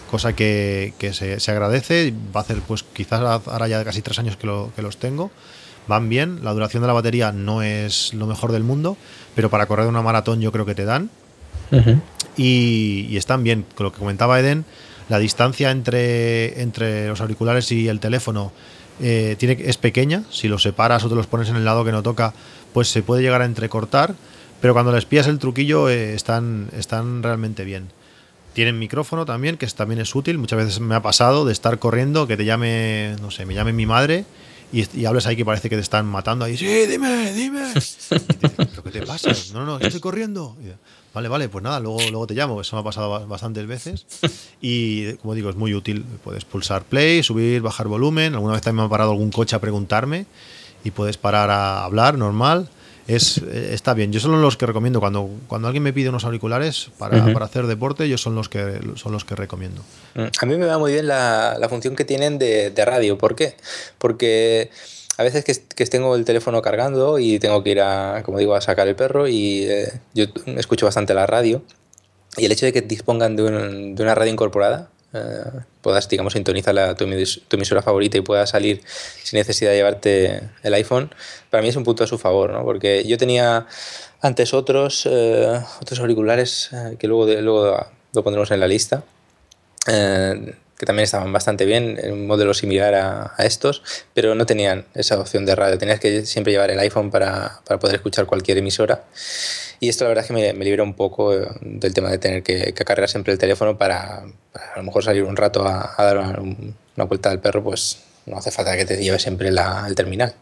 [0.09, 2.13] cosa que, se, agradece.
[2.35, 5.31] Va a hacer pues quizás ahora ya casi tres años que, los tengo.
[5.87, 8.97] Van bien, la duración de la batería no es lo mejor del mundo,
[9.35, 11.09] pero para correr una maratón yo creo que te dan.
[12.37, 14.65] y, y, están bien, con lo que comentaba Eden,
[15.09, 18.51] la distancia entre, entre los auriculares y el teléfono
[19.01, 21.91] eh, tiene, es pequeña, si los separas o te los pones en el lado que
[21.91, 22.33] no toca,
[22.71, 24.13] pues se puede llegar a entrecortar,
[24.61, 27.89] pero cuando les pillas el truquillo eh, están, están realmente bien.
[28.53, 30.37] Tienen micrófono también, que también es útil.
[30.37, 33.73] Muchas veces me ha pasado de estar corriendo, que te llame, no sé, me llame
[33.73, 34.25] mi madre
[34.73, 36.57] y, y hables ahí que parece que te están matando ahí.
[36.57, 37.73] Sí, dime, dime.
[38.83, 39.31] qué te pasa?
[39.53, 40.55] No, no, estoy corriendo.
[41.13, 42.61] Vale, vale, pues nada, luego, luego te llamo.
[42.61, 44.05] Eso me ha pasado bastantes veces.
[44.63, 46.05] Y como digo, es muy útil.
[46.23, 48.35] Puedes pulsar play, subir, bajar volumen.
[48.35, 50.27] Alguna vez también me ha parado algún coche a preguntarme
[50.83, 52.69] y puedes parar a hablar normal.
[53.07, 54.11] Es, eh, está bien.
[54.11, 54.99] Yo son los que recomiendo.
[54.99, 58.79] Cuando, cuando alguien me pide unos auriculares para, para, hacer deporte, yo son los que
[58.95, 59.81] son los que recomiendo.
[60.15, 63.17] Mm, a mí me va muy bien la, la función que tienen de, de radio.
[63.17, 63.55] ¿Por qué?
[63.97, 64.69] Porque
[65.17, 68.61] a veces que, tengo el teléfono cargando y tengo que ir a, como digo, a
[68.61, 70.25] sacar el perro y eh, yo
[70.57, 71.61] escucho bastante la radio
[72.37, 75.43] y el hecho de que dispongan de, una radio incorporada, eh,
[75.81, 78.81] puedas, digamos, sintonizar la, tu, emisora favorita y puedas salir
[79.23, 81.13] sin necesidad de llevarte el iPhone,
[81.49, 82.63] para mí es un punto a su favor, ¿no?
[82.63, 83.67] Porque yo tenía
[84.21, 86.69] antes otros, eh, otros auriculares
[86.99, 89.03] que luego, luego lo pondremos en la lista
[90.81, 93.83] que también estaban bastante bien, un modelo similar a, estos,
[94.15, 95.77] pero no tenían esa opción de radio.
[95.77, 99.03] Tenías que siempre llevar el iPhone para, para poder escuchar cualquier emisora.
[99.79, 102.17] Y esto la verdad es que me, me libera un poco eh, del tema de
[102.17, 106.39] tener que, cargar siempre el teléfono para, a lo mejor salir un rato a, dar
[106.39, 110.33] una vuelta al perro, pues no hace falta que te lleve siempre el terminal.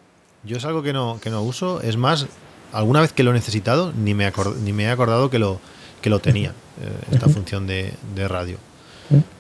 [0.46, 2.28] Yo es algo que no, que no uso, es más,
[2.72, 4.32] alguna vez que lo he necesitado, ni me,
[4.64, 5.60] ni me he acordado que lo,
[6.02, 8.69] que lo tenía, eh, esta función de, de radio.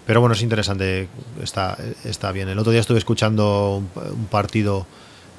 [0.05, 1.07] Pero bueno, es interesante,
[1.43, 2.49] está, está bien.
[2.49, 4.87] El otro día estuve escuchando un, partido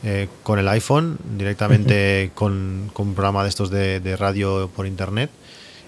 [0.04, 5.30] eh, con el iPhone, directamente con, con, un programa de estos de, radio por internet.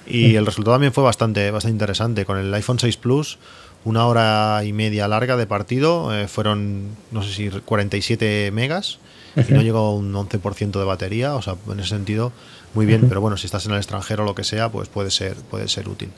[0.05, 2.24] Y el resultado también fue bastante, bastante interesante.
[2.24, 3.38] Con el iPhone 6 Plus,
[3.85, 8.98] una hora y media larga de partido, eh, fueron, no sé si 47 megas
[9.37, 11.35] y no llegó a un 11% de batería.
[11.37, 12.33] O sea, en ese sentido,
[12.74, 13.09] muy bien.
[13.09, 15.68] Pero bueno, si estás en el extranjero o lo que sea, pues puede ser, puede
[15.68, 16.11] ser útil.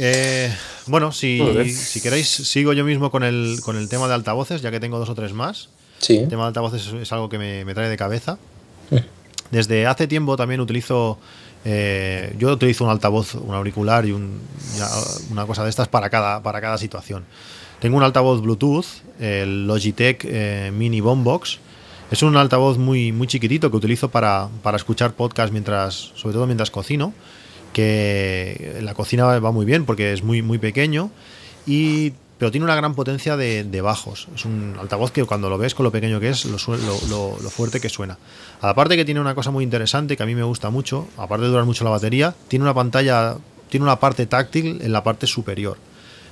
[0.00, 0.54] Eh,
[0.86, 1.42] bueno, si,
[1.74, 4.96] si, queréis, sigo yo mismo con el, con el tema de altavoces, ya que tengo
[5.00, 5.70] dos o tres más.
[5.98, 6.18] Sí.
[6.18, 8.38] El tema de altavoces es, algo que me, trae de cabeza.
[8.90, 8.98] Mm.
[9.50, 11.18] Desde hace tiempo también utilizo.
[11.64, 16.60] Eh, yo utilizo un altavoz, un auricular y una cosa de estas para cada, para
[16.60, 17.24] cada situación.
[17.80, 18.86] Tengo un altavoz Bluetooth,
[19.18, 21.58] el Logitech eh, Mini Boombox.
[22.12, 26.46] Es un altavoz muy, muy chiquitito que utilizo para, para escuchar podcast mientras, sobre todo
[26.46, 27.12] mientras cocino
[27.72, 31.10] que la cocina va muy bien porque es muy, muy pequeño,
[31.66, 34.28] y, pero tiene una gran potencia de, bajos.
[34.34, 36.56] Es un altavoz que cuando lo ves con lo pequeño que es, lo,
[37.08, 38.16] lo, fuerte que suena.
[38.60, 41.50] Aparte que tiene una cosa muy interesante que a mí me gusta mucho, aparte de
[41.50, 43.36] durar mucho la batería, tiene una pantalla,
[43.68, 45.76] tiene una parte táctil en la parte superior.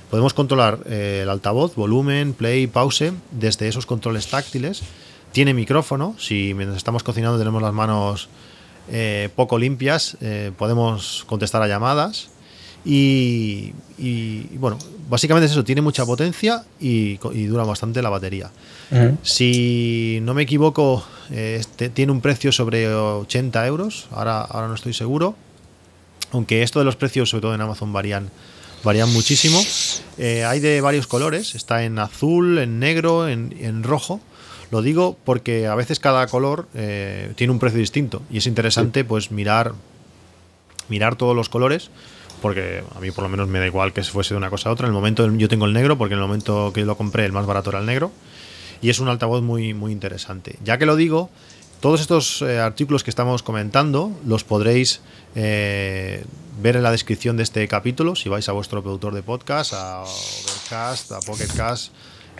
[0.09, 4.81] Podemos controlar eh, el altavoz, volumen, play, pause desde esos controles táctiles.
[5.33, 8.29] Tiene micrófono, si mientras estamos cocinando tenemos las manos
[8.89, 12.29] eh, poco limpias, eh, podemos contestar a llamadas.
[12.85, 13.73] Y,
[14.59, 14.77] bueno,
[15.09, 18.49] básicamente es eso, tiene mucha potencia y, dura bastante la batería.
[19.23, 24.75] Si no me equivoco, eh, este, tiene un precio sobre 80 euros, ahora, ahora no
[24.75, 25.35] estoy seguro,
[26.31, 28.29] aunque esto de los precios, sobre todo en Amazon, varían,
[28.85, 29.61] varían muchísimo.
[30.17, 34.21] hay de varios colores, está en azul, en negro, en, en rojo.
[34.71, 39.05] Lo digo porque a veces cada color eh, tiene un precio distinto y es interesante
[39.05, 39.73] pues mirar,
[40.89, 41.89] mirar todos los colores
[42.41, 44.69] porque a mí por lo menos me da igual que se fuese de una cosa
[44.69, 44.87] a otra.
[44.87, 47.31] En el momento yo tengo el negro porque en el momento que lo compré el
[47.31, 48.11] más barato era el negro
[48.81, 50.57] y es un altavoz muy, muy interesante.
[50.63, 51.29] Ya que lo digo,
[51.79, 55.01] todos estos eh, artículos que estamos comentando los podréis
[55.35, 56.23] eh,
[56.61, 60.01] ver en la descripción de este capítulo si vais a vuestro productor de podcast, a
[60.03, 61.91] Overcast, a Pocketcast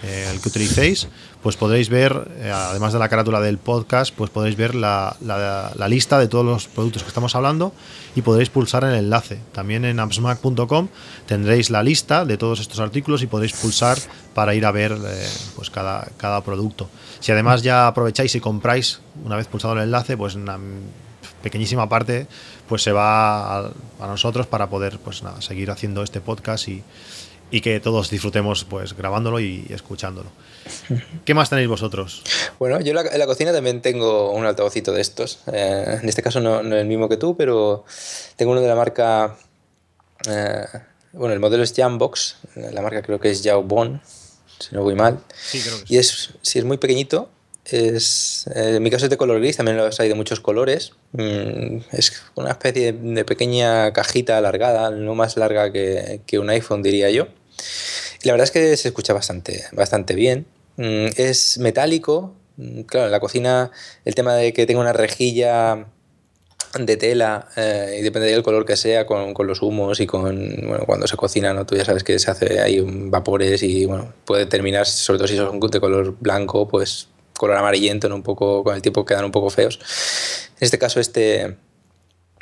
[0.04, 1.08] eh, el que utilicéis,
[1.42, 5.16] pues podréis ver, eh, además de la carátula del podcast, pues podréis ver la,
[5.88, 7.74] lista de todos los productos que estamos hablando
[8.16, 9.40] y podréis pulsar el enlace.
[9.54, 10.88] También en appsmac.com
[11.26, 13.98] tendréis la lista de todos estos artículos y podréis pulsar
[14.36, 16.90] para ir a ver eh, pues cada, cada producto.
[17.20, 20.60] Si además ya aprovecháis y compráis, una vez pulsado el enlace, pues una
[21.42, 22.28] pequeñísima parte
[22.68, 26.84] pues se va a, a nosotros para poder pues nada, seguir haciendo este podcast y
[27.52, 30.30] y que todos disfrutemos pues grabándolo y escuchándolo.
[31.26, 32.24] ¿Qué más tenéis vosotros?
[32.60, 35.40] Bueno, yo en la, cocina también tengo un altavocito de estos.
[35.48, 37.86] Eh, en este caso no, es el mismo que tú, pero
[38.36, 39.38] tengo uno de la marca...
[40.28, 40.66] Eh,
[41.14, 44.02] bueno, el modelo es Jambox, la marca creo que es Bon,
[44.60, 45.20] si no voy mal.
[45.36, 45.94] Sí, creo que sí.
[45.94, 47.30] Y es, si es muy pequeñito,
[47.72, 50.94] es, eh, en mi caso es de color gris, también los hay de muchos colores.
[51.14, 56.84] Mm, es una especie de, pequeña cajita alargada, no más larga que, que, un iPhone,
[56.84, 57.28] diría yo.
[58.24, 60.46] Y la verdad es que se escucha bastante, bastante bien.
[60.78, 62.36] Mm, es metálico.
[62.58, 63.72] Mm, claro, en la cocina
[64.06, 65.88] el tema de que tenga una rejilla
[66.78, 70.68] de tela eh, y depende del color que sea con, con, los humos y con
[70.68, 74.14] bueno, cuando se cocina no tú ya sabes que se hace ahí vapores y bueno
[74.26, 78.76] puede terminar sobre todo si son de color blanco pues color amarillento, un poco, con
[78.76, 79.80] el tiempo quedan un poco feos.
[80.60, 81.56] En este caso, este,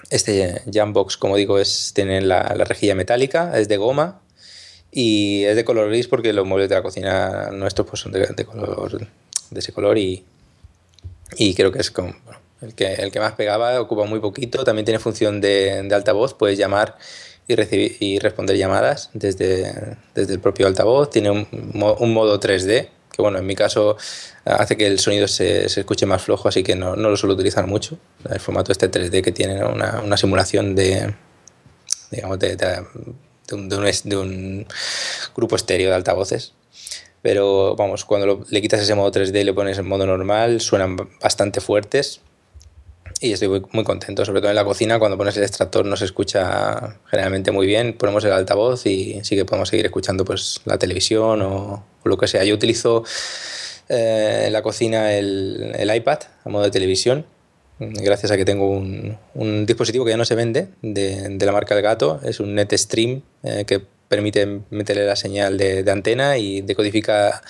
[0.10, 4.21] este Jambox, como digo, es, tiene la, rejilla metálica, es de goma
[4.97, 8.45] y es de color gris porque los muebles de la cocina nuestros pues, son de,
[8.45, 8.97] color,
[9.51, 10.23] de ese color y,
[11.36, 12.15] y creo que es como,
[12.62, 16.34] el, que, el que más pegaba, ocupa muy poquito, también tiene función de, de altavoz,
[16.34, 16.97] puedes llamar
[17.45, 22.89] y, recibir, y responder llamadas desde, desde el propio altavoz, tiene un, un modo 3D
[23.12, 23.95] que bueno, en mi caso
[24.43, 27.34] hace que el sonido se, se escuche más flojo, así que no, no, lo suelo
[27.34, 27.97] utilizar mucho.
[28.29, 31.15] El formato este 3D que tiene una, una, simulación de,
[32.12, 32.84] digamos, de, de,
[33.51, 34.65] un, de, un,
[35.36, 36.53] grupo estéreo de altavoces.
[37.21, 40.95] Pero vamos, cuando le quitas ese modo 3D y le pones en modo normal, suenan
[41.21, 42.21] bastante fuertes.
[43.19, 46.05] y estoy muy, contento, sobre todo en la cocina, cuando pones el extractor no se
[46.05, 50.77] escucha generalmente muy bien, ponemos el altavoz y sí que podemos seguir escuchando pues, la
[50.77, 52.43] televisión o, lo que sea.
[52.43, 53.03] Yo utilizo
[53.89, 57.25] eh, en la cocina el, iPad a modo de televisión,
[57.79, 61.51] gracias a que tengo un, un dispositivo que ya no se vende de, de, la
[61.51, 66.38] marca El Gato, es un NetStream eh, que permite meterle la señal de, de, antena
[66.38, 67.41] y decodifica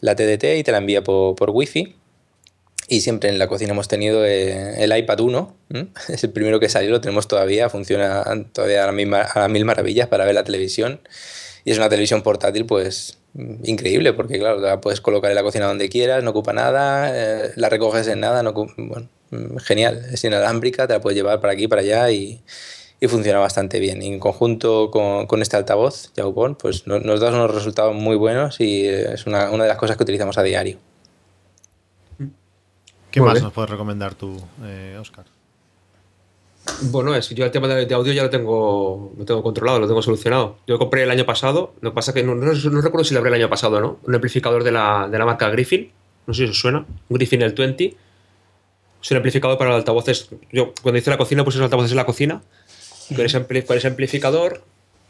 [0.00, 1.96] la TDT y te la envía por, por Wi-Fi
[2.90, 5.86] y siempre en la cocina hemos tenido eh, el iPad 1, ¿eh?
[6.08, 9.64] es el primero que salió, lo tenemos todavía, funciona todavía a, la misma, a mil
[9.64, 11.00] maravillas para ver la televisión.
[11.64, 13.18] Y es una televisión portátil, pues
[13.62, 17.52] increíble, porque claro, la puedes colocar en la cocina donde quieras, no ocupa nada, eh,
[17.54, 19.08] la recoges en nada, no bueno,
[19.58, 22.40] genial, es inalámbrica, te la puedes llevar para aquí, para allá y,
[23.00, 24.02] y funciona bastante bien.
[24.02, 28.16] Y en conjunto con, con este altavoz, Yaupon, pues nos, nos, da unos resultados muy
[28.16, 30.78] buenos y es una, una de las cosas que utilizamos a diario.
[33.10, 33.44] ¿Qué Muy más bien.
[33.44, 35.24] nos puedes recomendar tú, eh, Oscar?
[36.82, 39.80] Bueno, es que yo el tema de, de, audio ya lo tengo, lo tengo controlado,
[39.80, 40.58] lo tengo solucionado.
[40.66, 43.20] Yo compré el año pasado, lo que pasa que no, no, no recuerdo si lo
[43.20, 43.98] abrí el año pasado, ¿no?
[44.06, 45.90] Un amplificador de la, de la marca Griffin,
[46.26, 47.96] no sé si os suena, Griffin el 20.
[49.02, 50.28] Es un amplificador para altavoces.
[50.52, 52.42] Yo cuando hice la cocina puse los altavoces en la cocina.
[53.14, 54.62] Con ese, con ese amplificador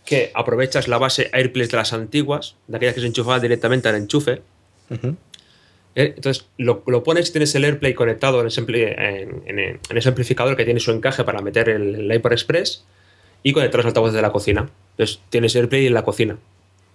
[0.05, 3.97] que aprovechas la base AirPlay de las antiguas, de aquellas que se enchufaban directamente al
[3.97, 4.43] enchufe.
[4.89, 5.17] Uh -huh.
[5.95, 10.57] Entonces lo, lo, pones, tienes el AirPlay conectado en ese, en, en, en ese, amplificador
[10.57, 12.85] que tiene su encaje para meter el, el iPod Express
[13.43, 14.71] y conectar los altavoces de la cocina.
[14.93, 16.39] Entonces tienes AirPlay en la cocina.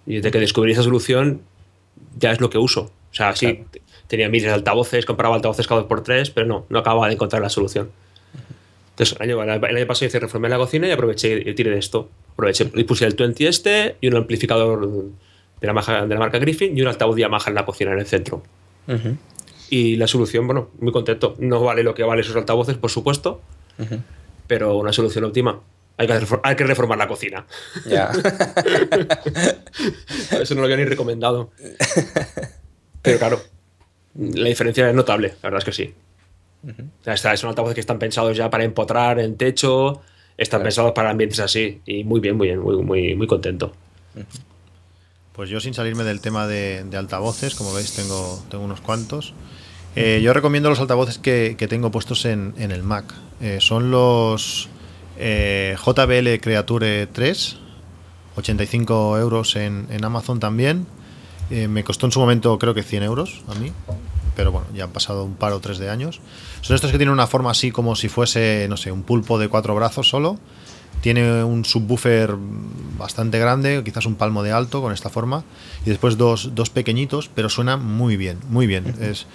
[0.06, 1.42] Y desde que descubrí esa solución
[2.18, 2.90] ya es lo que uso.
[3.10, 3.66] O sea, sí, claro.
[4.08, 7.14] Tenía miles de altavoces, compraba altavoces cada dos por tres, pero no, no acababa de
[7.14, 7.90] encontrar la solución.
[8.90, 11.78] Entonces el año, el año pasado hice reformé la cocina y aproveché y tiré de
[11.78, 12.08] esto.
[12.32, 14.88] Aproveché y puse el 20 este y un amplificador
[15.60, 17.98] de la, marca, de la marca Griffin y un altavoz Yamaha en la cocina en
[17.98, 18.42] el centro.
[18.88, 19.16] Uh -huh.
[19.68, 21.34] Y la solución, bueno, muy contento.
[21.38, 23.42] No vale lo que vale esos altavoces, por supuesto,
[23.78, 24.00] uh -huh.
[24.46, 25.60] pero una solución óptima.
[25.98, 27.46] Hay que, hay que reformar la cocina.
[27.86, 28.10] Ya.
[30.40, 31.50] Eso no lo había ni recomendado.
[33.02, 33.40] Pero claro,
[34.18, 35.94] la diferencia es notable, la verdad es que sí.
[36.62, 37.14] Uh -huh.
[37.14, 40.02] o sea, son altavoces que están pensados ya para empotrar en techo,
[40.36, 40.64] están claro.
[40.64, 41.80] pensados para ambientes así.
[41.86, 43.72] Y muy bien, muy bien, muy, muy, muy contento.
[45.32, 49.34] Pues yo sin salirme del tema de, de altavoces, como veis tengo, tengo unos cuantos.
[49.94, 53.14] Eh, yo recomiendo los altavoces que, que tengo puestos en, en el Mac.
[53.40, 54.68] Eh, son los
[55.18, 57.56] eh, JBL Creature 3,
[58.36, 60.86] 85 euros en, en Amazon también.
[61.50, 63.72] Eh, me costó en su momento creo que 100 euros a mí,
[64.34, 66.20] pero bueno, ya han pasado un par o tres de años.
[66.60, 69.48] Son estos que tienen una forma así como si fuese, no sé, un pulpo de
[69.48, 70.38] cuatro brazos solo
[71.00, 72.34] tiene un subwoofer
[72.98, 75.44] bastante grande, quizás un palmo de alto con esta forma,
[75.84, 78.94] y después dos, dos pequeñitos, pero suena muy bien, muy bien.
[79.00, 79.26] Es,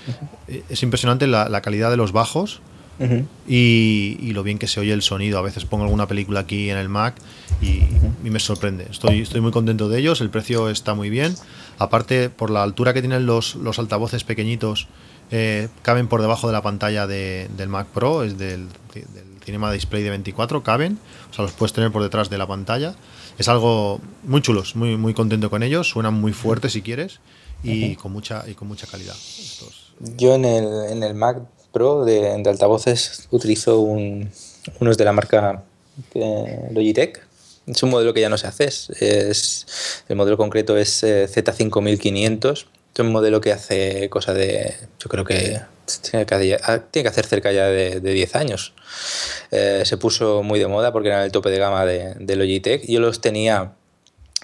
[0.48, 2.62] es impresionante la, la, calidad de los bajos
[3.02, 3.26] uh -huh.
[3.48, 5.40] y, y, lo bien que se oye el sonido.
[5.40, 7.16] A veces pongo alguna película aquí en el Mac
[7.62, 7.84] y,
[8.24, 8.88] y, me sorprende.
[8.90, 11.36] Estoy, estoy muy contento de ellos, el precio está muy bien.
[11.80, 14.88] Aparte, por la altura que tienen los, los altavoces pequeñitos,
[15.32, 19.72] eh, caben por debajo de la pantalla de, del Mac Pro, es del, del Cinema
[19.72, 22.96] Display de 24, caben, o sea, los puedes tener por detrás de la pantalla.
[23.38, 27.20] Es algo muy chulos, muy, muy contento con ellos, suenan muy fuertes si quieres
[27.64, 27.96] y, uh -huh.
[27.98, 29.16] con, mucha, y con mucha calidad.
[29.16, 29.94] Estos...
[30.18, 31.38] Yo en el, en el Mac
[31.72, 34.30] Pro de, de altavoces utilizo un,
[34.80, 35.64] unos de la marca
[36.14, 37.26] eh, Logitech.
[37.68, 41.28] Es un modelo que ya no se hace, es, es el modelo concreto es eh,
[41.28, 45.62] Z5500 es un modelo que hace cosa de, yo creo que
[46.02, 46.60] tiene que,
[46.92, 48.74] tiene que hacer cerca ya de, de 10 años.
[49.52, 52.86] Eh, se puso muy de moda porque era el tope de gama de, de Logitech.
[52.88, 53.74] Yo los tenía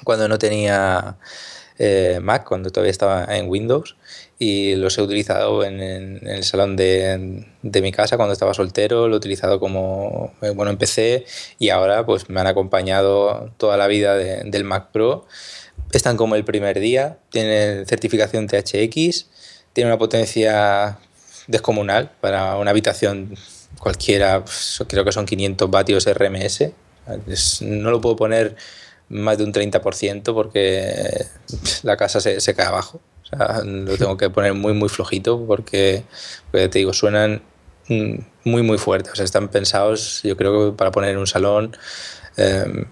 [0.04, 1.18] cuando no tenía
[1.80, 3.96] eh, Mac, cuando todavía estaba en Windows,
[4.40, 9.18] y los he utilizado en, el salón de, mi casa cuando estaba soltero, lo he
[9.18, 11.26] utilizado como, eh, bueno, en PC
[11.60, 15.26] y ahora pues me han acompañado toda la vida de, del Mac Pro
[15.92, 19.28] están como el primer día, tienen certificación THX,
[19.74, 21.00] tienen una potencia
[21.48, 23.36] descomunal para una habitación
[23.80, 26.72] cualquiera, pues, creo que son 500 vatios RMS.
[27.62, 28.56] No lo puedo poner
[29.10, 31.26] más de un 30% porque
[31.84, 33.02] la casa se, se cae abajo.
[33.24, 36.04] O sea, lo tengo que poner muy, muy flojito porque,
[36.52, 37.42] porque te digo, suenan
[37.90, 39.14] muy, muy fuertes.
[39.14, 41.76] O sea, están pensados, yo creo para poner en un salón.
[42.38, 42.86] Eh,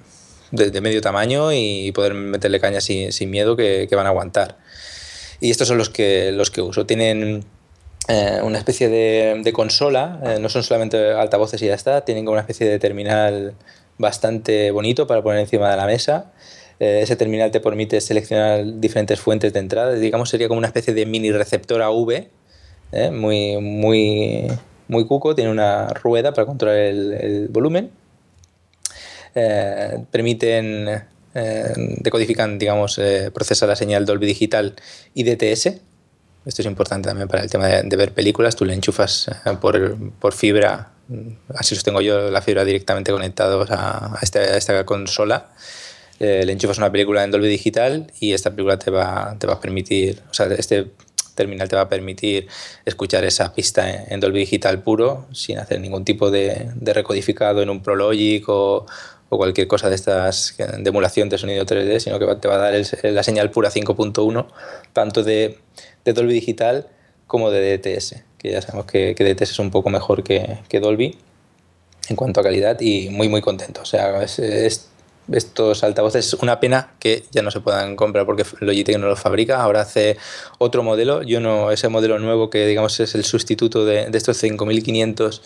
[0.52, 4.10] de, de, medio tamaño y poder meterle caña sin, sin miedo que, que, van a
[4.10, 4.58] aguantar.
[5.40, 6.86] Y estos son los que, los que uso.
[6.86, 7.44] Tienen
[8.08, 12.26] eh, una especie de, de consola, eh, no son solamente altavoces y ya está, tienen
[12.26, 13.56] como una especie de terminal
[13.98, 16.32] bastante bonito para poner encima de la mesa.
[16.80, 20.94] Eh, ese terminal te permite seleccionar diferentes fuentes de entrada, digamos sería como una especie
[20.94, 22.28] de mini receptor AV,
[23.12, 24.48] muy, muy,
[24.88, 27.92] muy cuco, tiene una rueda para controlar el, volumen.
[29.34, 30.88] Eh, permiten,
[31.34, 34.76] eh, decodifican, digamos, eh, procesa la señal Dolby Digital
[35.14, 35.82] y DTS.
[36.46, 38.56] Esto es importante también para el tema de, ver películas.
[38.56, 39.30] Tú le enchufas
[39.60, 40.92] por, fibra,
[41.56, 45.52] así los tengo yo, la fibra directamente conectados a, esta, a esta consola.
[46.20, 49.60] Le enchufas una película en Dolby Digital y esta película te va, te va a
[49.60, 50.92] permitir, o sea, este
[51.36, 52.48] terminal te va a permitir
[52.86, 57.84] escuchar esa pista en, Dolby Digital puro sin hacer ningún tipo de, recodificado en un
[57.84, 58.86] Prologic o,
[59.30, 62.72] o, cualquier cosa de estas de emulación de sonido 3D, sino que te va a
[62.72, 64.48] dar la señal pura 5.1,
[64.94, 65.60] tanto de,
[66.06, 66.88] de, Dolby Digital
[67.28, 70.80] como de DTS, que ya sabemos que, que DTS es un poco mejor que, que
[70.80, 71.18] Dolby
[72.10, 73.82] en cuanto a calidad y muy muy contento.
[73.82, 74.90] O sea, es, es
[75.32, 76.28] estos altavoces.
[76.28, 79.62] Es una pena que ya no se puedan comprar porque Logitech no los fabrica.
[79.62, 80.18] Ahora hace
[80.60, 81.24] otro modelo.
[81.24, 85.42] Yo no, ese modelo nuevo que digamos es el sustituto de, estos 5500.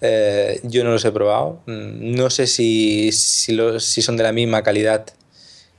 [0.00, 1.60] Eh, yo no los he probado.
[1.66, 5.06] Mm, no sé si, si, si son de la misma calidad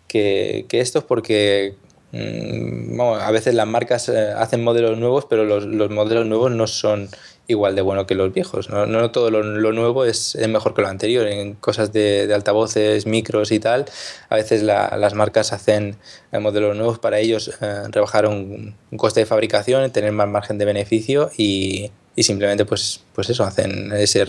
[0.07, 1.75] que, que estos porque
[2.15, 6.67] mm, a veces las marcas eh, hacen modelos nuevos, pero los, los modelos nuevos no
[6.67, 7.10] son
[7.47, 8.69] igual de bueno que los viejos.
[8.69, 11.28] No, no todo lo, nuevo es, mejor que lo anterior.
[11.28, 13.86] En cosas de, altavoces, micros y tal,
[14.30, 15.97] a veces las marcas hacen
[16.32, 20.65] eh, modelos nuevos para ellos eh, rebajar un, coste de fabricación, tener más margen de
[20.65, 24.25] beneficio y, y simplemente pues, pues eso, hacen ese,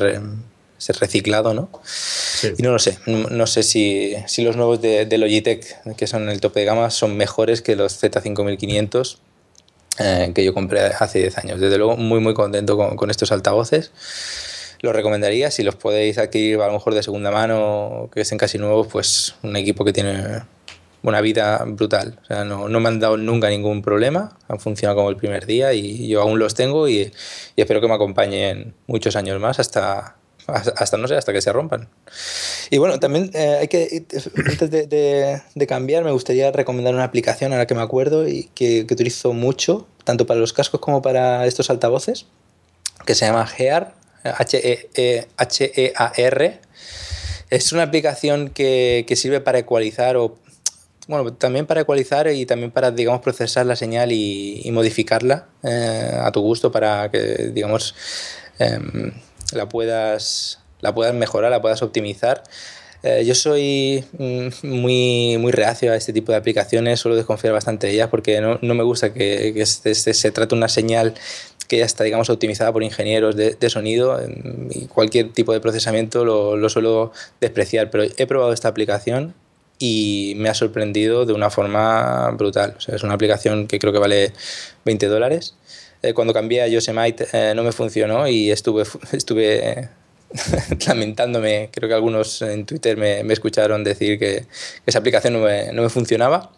[0.78, 1.70] ese reciclado, ¿no?
[2.58, 6.28] Y no lo sé, no, sé si, si, los nuevos de, de Logitech, que son
[6.28, 9.18] el tope de gama, son mejores que los Z5500
[9.98, 11.60] eh, que yo compré hace 10 años.
[11.60, 13.92] Desde luego, muy, muy contento con, estos altavoces.
[14.80, 18.58] Los recomendaría, si los podéis adquirir a lo mejor de segunda mano, que estén casi
[18.58, 20.42] nuevos, pues un equipo que tiene
[21.02, 22.18] una vida brutal.
[22.22, 25.46] O sea, no, no, me han dado nunca ningún problema, han funcionado como el primer
[25.46, 27.12] día y yo aún los tengo y,
[27.54, 30.15] y espero que me acompañen muchos años más hasta,
[30.46, 31.88] hasta no sé, hasta que se rompan.
[32.70, 34.04] Y bueno, también eh, hay que,
[34.37, 38.94] antes de, cambiar, me gustaría recomendar una aplicación, ahora que me acuerdo, y que, que
[38.94, 42.26] utilizo mucho, tanto para los cascos como para estos altavoces,
[43.04, 43.94] que se llama Gear,
[45.38, 46.61] H-E-A-R.
[47.50, 50.37] Es una aplicación que, que sirve para ecualizar o
[51.09, 56.18] bueno, también para ecualizar y también para, digamos, procesar la señal y, y modificarla eh,
[56.20, 57.94] a tu gusto para que, digamos,
[58.59, 59.12] em,
[59.52, 62.42] la puedas, la puedas mejorar, la puedas optimizar.
[63.02, 67.87] Eh, yo soy mm, muy, muy reacio a este tipo de aplicaciones, suelo desconfiar bastante
[67.87, 71.14] de ellas porque no, no me gusta que, que se, se, trate una señal
[71.68, 74.20] que ya está, digamos, optimizada por ingenieros de, sonido
[74.70, 79.35] y cualquier tipo de procesamiento lo, lo, suelo despreciar, pero he probado esta aplicación
[79.78, 82.76] y me ha sorprendido de una forma brutal.
[82.87, 84.32] Es una aplicación que creo que vale
[84.85, 85.54] 20 dólares
[86.07, 89.88] eh, cuando cambié a Yosemite eh, no me funcionó y estuve, estuve
[90.87, 91.71] lamentándome.
[91.73, 94.45] Creo que algunos en Twitter me, me escucharon decir que,
[94.87, 96.53] esa aplicación no me, no me, funcionaba.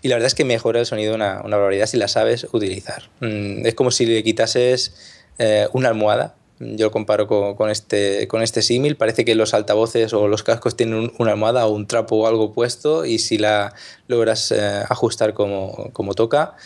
[0.00, 3.10] Y la verdad es que mejora el sonido una, una barbaridad si la sabes utilizar.
[3.20, 4.94] Mm, es como si le quitases
[5.38, 6.34] eh, una almohada.
[6.58, 8.96] Yo lo comparo con, con este, con este símil.
[8.96, 12.54] Parece que los altavoces o los cascos tienen una almohada o un trapo o algo
[12.54, 13.74] puesto y si la
[14.08, 14.52] logras
[14.88, 16.56] ajustar como, como toca,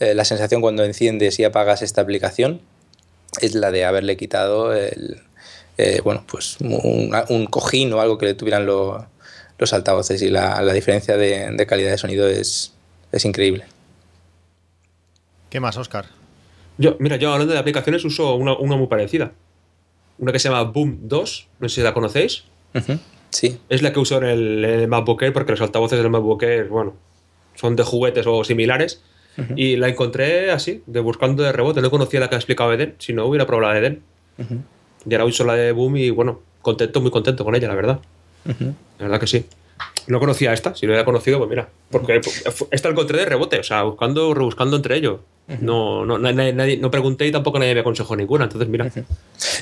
[0.00, 2.60] eh, la sensación cuando enciendes y apagas esta aplicación
[3.40, 5.22] es la de haberle quitado el,
[5.78, 10.72] eh, bueno, pues un, cojín o algo que le tuvieran los altavoces y la, la
[10.72, 12.72] diferencia de, de, calidad de sonido es,
[13.12, 13.64] es increíble.
[15.50, 16.06] ¿Qué más, Oscar?
[16.78, 19.32] Yo, mira, yo hablando de aplicaciones uso una, una, muy parecida.
[20.18, 22.44] Una que se llama Boom 2, no sé si la conocéis.
[22.74, 22.98] Uh -huh.
[23.30, 23.58] Sí.
[23.68, 26.42] Es la que uso en el, en el MacBook Air porque los altavoces del MacBook
[26.42, 26.94] Air, bueno,
[27.54, 29.02] son de juguetes o similares
[29.36, 29.54] Uh -huh.
[29.56, 31.80] Y la encontré así, de buscando de rebote.
[31.82, 34.02] No conocía la que ha explicado Eden, si no hubiera probado la de Eden.
[34.38, 34.58] Uh -huh.
[35.08, 38.00] Y ahora uso la de Boom y bueno, contento, muy contento con ella, la verdad.
[38.44, 38.74] Uh -huh.
[38.98, 39.44] La verdad que sí.
[40.06, 41.68] No conocía esta, si lo hubiera conocido, pues mira.
[41.90, 42.20] Porque
[42.70, 45.20] esta la encontré de rebote, o sea, buscando, rebuscando entre ellos.
[45.60, 48.90] No, no, nadie, nadie, no pregunté y tampoco nadie me aconsejó ninguna, entonces mira.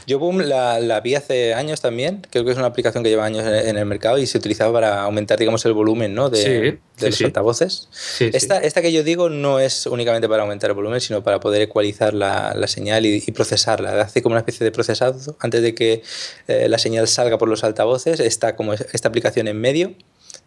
[0.06, 3.26] Yo Boom la, la, vi hace años también, creo que es una aplicación que lleva
[3.26, 6.30] años en, en el mercado y se utilizaba para aumentar, digamos, el volumen ¿no?
[6.30, 7.24] de, sí, de sí, los sí.
[7.24, 7.88] altavoces.
[8.20, 11.60] esta, esta que yo digo no es únicamente para aumentar el volumen, sino para poder
[11.60, 14.00] ecualizar la, la señal y, y, procesarla.
[14.00, 16.02] Hace como una especie de procesado antes de que
[16.48, 19.92] eh, la señal salga por los altavoces, está como esta aplicación en medio.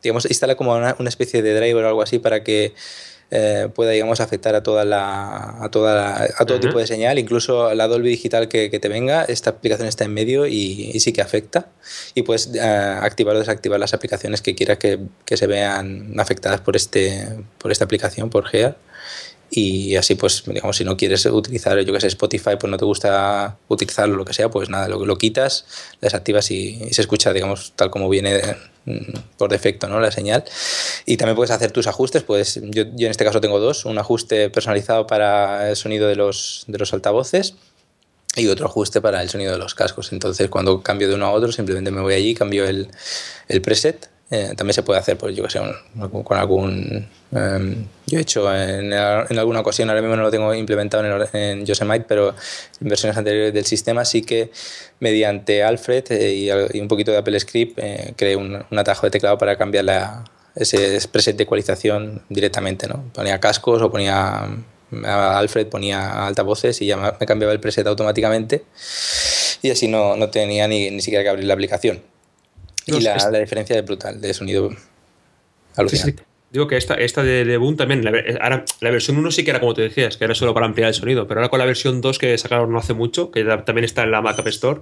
[0.01, 2.73] Digamos, instala como una, una especie de driver o algo así para que
[3.29, 6.67] eh, pueda digamos afectar a toda la a toda la, a todo uh -huh.
[6.67, 7.19] tipo de señal.
[7.19, 10.99] Incluso la Dolby digital que, que, te venga esta aplicación está en medio y, y
[11.01, 11.67] sí que afecta.
[12.15, 16.61] Y puedes eh, activar o desactivar las aplicaciones que quieras que, que, se vean afectadas
[16.61, 17.27] por este
[17.57, 18.77] por esta aplicación por Gear
[19.49, 22.85] y así pues digamos si no quieres utilizar yo que sé Spotify pues no te
[22.85, 25.65] gusta utilizarlo lo que sea pues nada lo, lo quitas
[26.01, 28.41] desactivas y, y se escucha digamos tal como viene
[28.85, 30.43] mm, por defecto no la señal
[31.05, 33.97] y también puedes hacer tus ajustes pues yo, yo en este caso tengo dos un
[33.97, 37.55] ajuste personalizado para el sonido de los de los altavoces
[38.37, 40.11] y otro ajuste para el sonido de los cascos.
[40.13, 42.89] Entonces, cuando cambio de uno a otro, simplemente me voy allí, cambio el,
[43.47, 44.09] el preset.
[44.29, 47.07] Eh, también se puede hacer, pues yo que sé, un- con algún.
[47.31, 51.37] em, yo he hecho en, en alguna ocasión, ahora mismo no lo tengo implementado en,
[51.39, 52.35] en Yosemite, pero
[52.81, 54.51] en versiones anteriores del sistema sí que
[54.99, 59.07] mediante Alfred eh, y, y un poquito de Apple Script eh, creé un, un atajo
[59.07, 60.25] de teclado para cambiar la,
[60.55, 62.87] ese preset de ecualización directamente.
[62.87, 63.05] ¿no?
[63.13, 64.45] Ponía cascos o ponía
[65.03, 68.63] Alfred ponía altavoces y ya me cambiaba el preset automáticamente
[69.61, 72.01] y así no, no tenía ni, ni siquiera que abrir la aplicación.
[72.87, 74.83] No, y la, es- la diferencia es brutal, de sonido Sí, sí.
[75.75, 76.23] alucinante.
[76.49, 78.11] Digo que esta, esta de, de Boom también, la,
[78.41, 80.87] ahora, la versión 1 sí que era como te decías, que era solo para ampliar
[80.87, 83.83] el sonido, pero ahora con la versión 2 que sacaron no hace mucho, que también
[83.83, 84.81] está en la Mac App Store,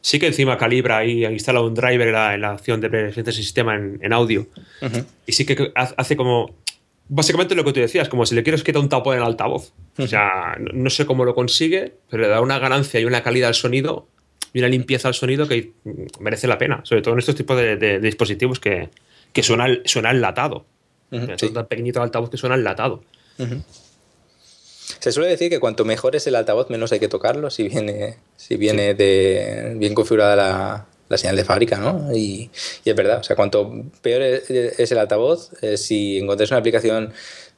[0.00, 3.22] sí que encima calibra y instala un driver en la, en la acción de presencia
[3.22, 4.48] del sistema en, en audio.
[5.26, 6.56] Y sí que ha- hace como.
[7.08, 9.72] Básicamente lo que tú decías, como si le quieres quitar un tapón en el altavoz.
[9.98, 13.22] O sea, no, no sé cómo lo consigue, pero le da una ganancia y una
[13.22, 14.08] calidad al sonido
[14.52, 15.72] y una limpieza al sonido que
[16.20, 16.80] merece la pena.
[16.84, 18.90] Sobre todo en estos tipos de, de- de dispositivos que,
[19.32, 20.64] que suena, suena enlatado.
[21.10, 21.18] Sí.
[21.36, 23.02] Son tan pequeñito el altavoz que suena enlatado.
[24.98, 28.16] Se suele decir que cuanto mejor es el altavoz, menos hay que tocarlo si viene,
[28.36, 32.14] si viene de bien configurada la, la señal de fábrica, ¿no?
[32.14, 32.50] Y,
[32.84, 36.60] y es verdad, o sea, cuanto peor es, es el altavoz, eh, si encontráis una
[36.60, 37.12] aplicación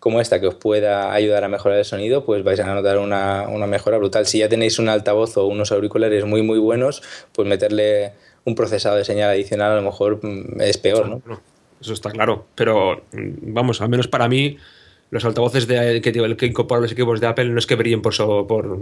[0.04, 3.48] como esta que os pueda ayudar a mejorar el sonido, pues vais a notar una,
[3.48, 4.26] una mejora brutal.
[4.26, 7.02] Si ya tenéis un altavoz o unos auriculares muy, muy buenos,
[7.32, 8.12] pues meterle
[8.44, 11.40] un procesado de señal adicional a lo mejor mm, es peor, ¿no?
[11.80, 12.44] Eso está claro.
[12.54, 14.58] Pero mm, vamos, al menos para mí,
[15.08, 18.12] los altavoces de, que, que incorporan los equipos de Apple no es que brillen por
[18.12, 18.78] su, por,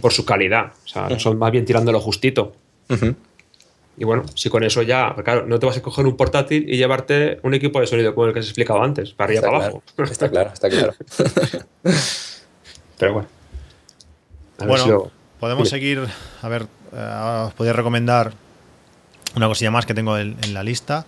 [0.00, 0.72] por su calidad.
[0.84, 2.52] O sea, son más bien tirando lo justito.
[2.90, 3.14] Ujú.
[3.98, 6.76] Y bueno, si con eso ya, claro, no te vas a coger un portátil y
[6.76, 9.58] llevarte un equipo de sonido como el que has explicado antes, para arriba Está para
[9.58, 10.12] claro, abajo.
[10.12, 10.94] está claro, está claro.
[12.98, 13.28] Pero bueno.
[14.58, 15.70] A Bueno, si lo- podemos Dime.
[15.70, 16.06] seguir.
[16.42, 18.32] A ver, eh, os podría recomendar
[19.36, 21.04] una cosilla más que tengo en, en la lista.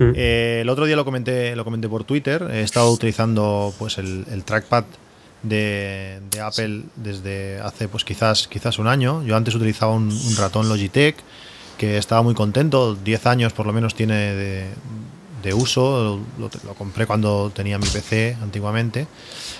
[0.00, 2.48] Eh, el otro día lo comenté, lo comenté por Twitter.
[2.50, 4.84] He estado utilizando pues el, el trackpad
[5.42, 9.22] de, de Apple desde hace pues quizás, quizás un año.
[9.24, 11.16] Yo antes utilizaba un, un ratón Logitech
[11.78, 12.94] que estaba muy contento.
[12.94, 14.66] 10 años por lo menos tiene de,
[15.42, 16.20] de uso.
[16.38, 19.06] Lo, lo compré cuando tenía mi PC antiguamente.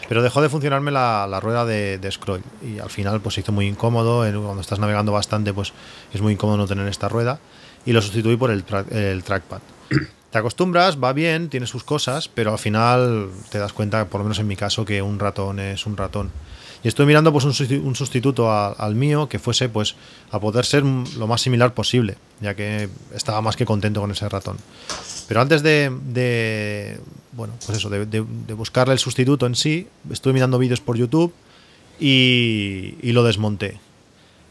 [0.08, 3.40] Pero dejó de funcionarme la, la rueda de, de scroll y al final pues se
[3.40, 4.18] hizo muy incómodo.
[4.42, 5.72] Cuando estás navegando bastante pues
[6.12, 7.38] es muy incómodo no tener esta rueda
[7.86, 9.60] y lo sustituí por el, tra- el trackpad.
[10.30, 14.24] Te acostumbras, va bien, tiene sus cosas, pero al final te das cuenta, por lo
[14.24, 16.32] menos en mi caso, que un ratón es un ratón.
[16.84, 19.96] Y estoy mirando pues un susti- un sustituto al mío que fuese pues
[20.30, 24.28] a poder ser lo más similar posible, ya que estaba más que contento con ese
[24.28, 24.58] ratón.
[25.26, 27.00] Pero antes de,
[27.32, 28.20] bueno, pues eso, de,
[28.54, 31.32] buscarle el sustituto en sí, estuve mirando vídeos por YouTube
[31.98, 33.80] y lo desmonté.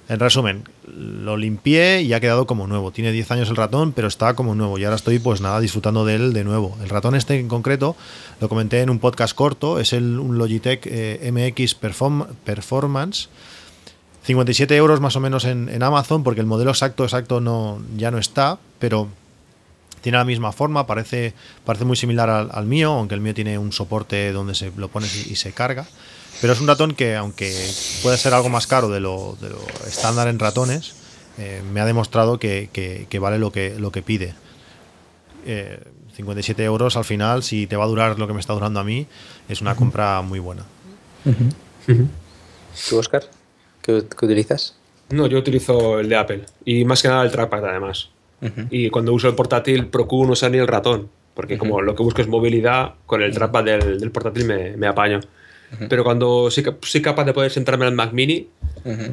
[0.09, 2.91] En resumen, lo limpié y ha quedado como nuevo.
[2.91, 4.77] Tiene 10 años el ratón, pero está como nuevo.
[4.77, 6.77] Y ahora estoy, pues nada, disfrutando de él de nuevo.
[6.83, 7.95] El ratón este en concreto,
[8.41, 13.29] lo comenté en un podcast corto, es el, un Logitech eh, MX Perform- Performance.
[14.23, 18.17] 57 euros más o menos en, Amazon, porque el modelo exacto, exacto no, ya no
[18.17, 19.09] está, pero
[20.01, 21.33] tiene la misma forma, parece,
[21.65, 25.27] parece muy similar al, mío, aunque el mío tiene un soporte donde se lo pones
[25.27, 25.85] y se carga.
[26.43, 27.49] Pero es un ratón que, aunque
[28.01, 30.93] puede ser algo más caro de lo, de lo estándar en ratones,
[31.37, 34.33] eh, me ha demostrado que, que- que vale lo que, lo que pide.
[35.45, 35.79] Eh,
[36.15, 38.83] 57 euros al final, si te va a durar lo que me está durando a
[38.83, 39.07] mí,
[39.47, 40.63] es una compra muy buena.
[42.89, 43.23] ¿Tú, Oscar?
[43.81, 44.75] ¿Qué, qué utilizas?
[45.11, 46.45] No, yo utilizo el de Apple.
[46.65, 48.09] Y más que nada el trackpad, además.
[48.69, 51.07] Y cuando uso el portátil, procuro no usar ni el ratón.
[51.35, 54.87] Porque como lo que busco es movilidad, con el trackpad del, del portátil me, me
[54.87, 55.21] apaño.
[55.89, 58.47] Pero cuando soy, cap- soy capaz de poder sentarme en el Mac Mini,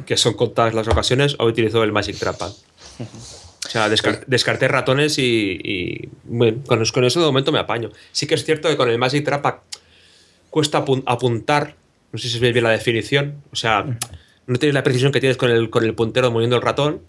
[0.05, 2.51] que son contadas las ocasiones, hoy utilizo el Magic Trackpad.
[2.99, 7.59] O sea, descar- descarté ratones y, y, bueno, con, eso- con eso de momento me
[7.59, 7.89] apaño.
[8.11, 9.55] Sí que es cierto que con el Magic Trackpad
[10.49, 11.75] cuesta apun- apuntar,
[12.11, 13.85] no sé si veis bien la definición, o sea,
[14.47, 17.01] no tienes la precisión que tienes con el, con el puntero moviendo el ratón,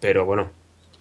[0.00, 0.52] pero bueno,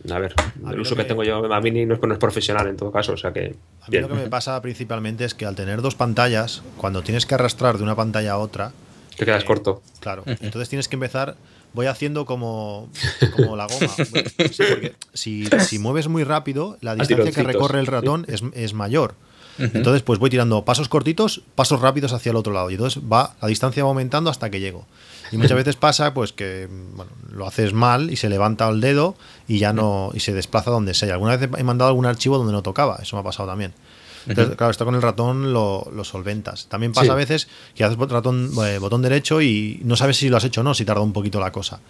[0.09, 2.19] a ver, mí el uso que, que- tengo yo Mac Mini no es, no es
[2.19, 3.55] profesional en todo caso, o sea que...
[3.81, 4.03] A mí bien.
[4.03, 7.77] lo que me pasa principalmente es que al tener dos pantallas, cuando tienes que arrastrar
[7.77, 8.71] de una pantalla a otra,
[9.17, 9.81] Que quedas Eh, corto.
[9.99, 11.35] Claro, entonces tienes que empezar.
[11.73, 12.87] Voy haciendo como,
[13.35, 13.91] como la goma.
[14.51, 18.73] Sí, porque si, si mueves muy rápido, la distancia que recorre el ratón es, es
[18.75, 19.15] mayor.
[19.57, 22.69] Entonces, pues voy tirando pasos cortitos, pasos rápidos hacia el otro lado.
[22.69, 24.85] Y entonces va, la distancia va aumentando hasta que llego.
[25.33, 29.15] Y muchas veces pasa pues que bueno, lo haces mal y se levanta el dedo
[29.47, 31.13] y ya no y se desplaza donde sea.
[31.13, 33.73] Alguna vez he mandado algún archivo donde no tocaba, eso me ha pasado también.
[34.25, 36.67] Entonces, claro, esto con el ratón lo, lo solventas.
[36.67, 37.11] También pasa Sí.
[37.11, 40.61] a veces que haces ratón, eh, botón derecho y no sabes si lo has hecho
[40.61, 41.81] o no, si tarda un poquito la cosa.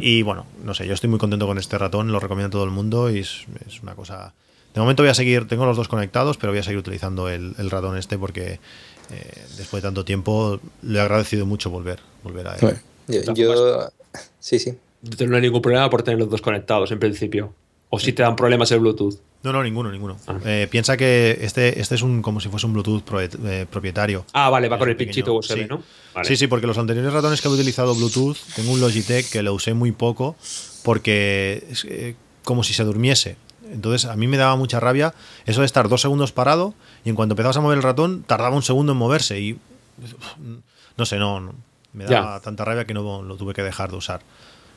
[0.00, 2.64] Y bueno, no sé, yo estoy muy contento con este ratón, lo recomiendo a todo
[2.64, 4.34] el mundo y es, es una cosa...
[4.72, 7.54] De momento voy a seguir, tengo los dos conectados, pero voy a seguir utilizando el,
[7.58, 8.60] el ratón este porque
[9.14, 12.76] eh, después de tanto tiempo le he agradecido mucho volver, volver a él.
[13.08, 13.88] Yo, yo-
[14.40, 14.74] sí, sí.
[15.26, 17.52] No hay ningún problema por tener los dos conectados en principio.
[17.90, 19.16] O si te dan problemas el Bluetooth.
[19.44, 20.16] No, no, ninguno, ninguno.
[20.26, 20.38] Ah.
[20.44, 24.24] Eh, piensa que este, este es un como si fuese un Bluetooth pro- eh, propietario.
[24.32, 25.66] Ah, vale, va Es con el pinchito USB, sí.
[25.68, 25.82] ¿no?
[26.14, 26.26] Vale.
[26.26, 29.52] Sí, sí, porque los anteriores ratones que he utilizado Bluetooth, tengo un Logitech que lo
[29.54, 30.34] usé muy poco
[30.82, 33.36] porque es eh, como si se durmiese.
[33.70, 35.14] Entonces a mí me daba mucha rabia
[35.46, 36.74] eso de estar dos segundos parado
[37.04, 39.58] y en cuanto empezabas a mover el ratón tardaba un segundo en moverse y
[40.96, 41.54] no sé, no, no,
[41.92, 42.40] me daba Ya.
[42.40, 44.20] tanta rabia que no lo tuve que dejar de usar.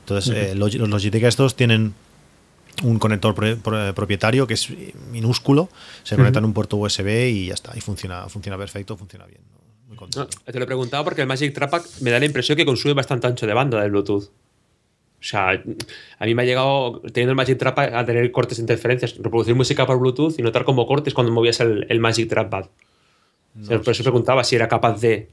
[0.02, 1.94] Entonces eh, los, los Logitech estos tienen
[2.84, 4.70] un conector pro- pro- propietario que es
[5.12, 5.70] minúsculo,
[6.04, 9.42] se conecta en un puerto USB y ya está, y funciona, funciona perfecto, funciona bien.
[10.46, 13.26] te lo he preguntado porque el Magic Trackpad me da la impresión que consume bastante
[13.28, 14.30] ancho de banda del Bluetooth.
[15.20, 15.49] O sea,
[16.20, 19.55] a mí me ha llegado, teniendo el Magic Trackpad, a tener cortes de interferencias, reproducir
[19.55, 22.65] música por Bluetooth y notar como cortes cuando movías el, el Magic Trackpad.
[22.65, 25.30] O sea, No por eso preguntaba si era capaz de.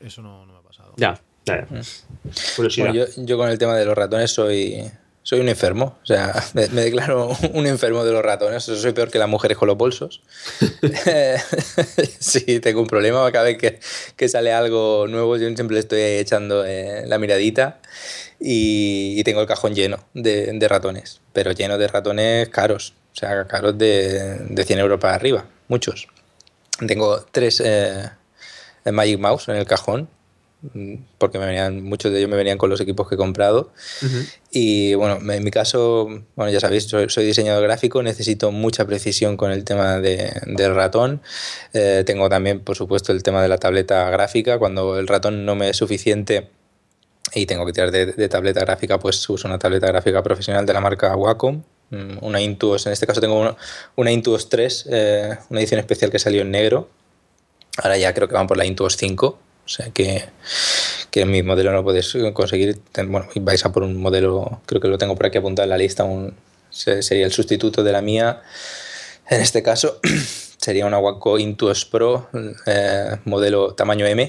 [0.00, 0.92] Eso no, no me ha pasado.
[0.96, 1.82] Ya, ya, ya.
[2.56, 2.88] Curiosidad.
[2.88, 4.90] Bueno, yo, yo con el tema de los ratones soy,
[5.22, 5.98] soy un enfermo.
[6.02, 8.64] O sea, me, me declaro un enfermo de los ratones.
[8.64, 10.22] Soy peor que las mujeres con los bolsos.
[12.18, 13.30] sí, tengo un problema.
[13.30, 13.78] Cada vez que,
[14.16, 17.80] que sale algo nuevo, yo siempre le estoy echando eh, la miradita.
[18.40, 21.20] Y, y tengo el cajón lleno de, de ratones.
[21.32, 22.94] Pero lleno de ratones caros.
[23.12, 25.44] O sea, caros de, de 100 euros para arriba.
[25.68, 26.08] Muchos.
[26.86, 28.08] Tengo tres eh,
[28.90, 30.08] Magic Mouse en el cajón.
[31.16, 33.72] Porque me venían, muchos de ellos me venían con los equipos que he comprado.
[34.50, 39.38] Y bueno, en mi caso, bueno, ya sabéis, soy, soy diseñador gráfico, necesito mucha precisión
[39.38, 41.22] con el tema de- del ratón.
[41.72, 44.58] Eh, tengo también, por supuesto, el tema de la tableta gráfica.
[44.58, 46.48] Cuando el ratón no me es suficiente
[47.34, 50.72] y tengo que tirar de, de tableta gráfica, pues uso una tableta gráfica profesional de
[50.72, 51.62] la marca Wacom.
[51.90, 53.56] mm, Una Intuos, en este caso tengo una,
[53.96, 56.88] una Intuos 3, eh, una edición especial que salió en negro.
[57.82, 59.26] Ahora ya creo que van por la Intuos 5.
[59.64, 60.24] O sea que,
[61.12, 62.80] que mi modelo no puedes conseguir.
[62.96, 65.78] Bueno, vais a por un modelo, creo que lo tengo por aquí apuntado en la
[65.78, 66.34] lista, un,
[66.70, 68.42] se- sería el sustituto de la mía.
[69.28, 70.00] En este caso
[70.58, 72.28] sería una Wacom Intuos Pro,
[72.66, 74.28] eh, modelo tamaño M,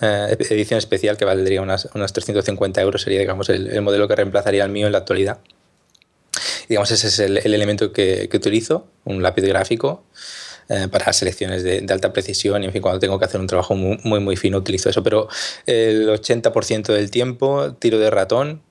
[0.00, 4.16] eh, edición especial que valdría unas, unos 350 euros, sería digamos el, el modelo que
[4.16, 5.38] reemplazaría al mío en la actualidad.
[6.68, 10.04] Digamos, ese es el, el elemento que, que utilizo, un lápiz gráfico
[10.68, 13.74] eh, para selecciones de, alta precisión y en fin, cuando tengo que hacer un trabajo
[13.74, 15.28] muy, muy, muy fino utilizo eso, pero
[15.66, 18.62] el 80% del tiempo tiro de ratón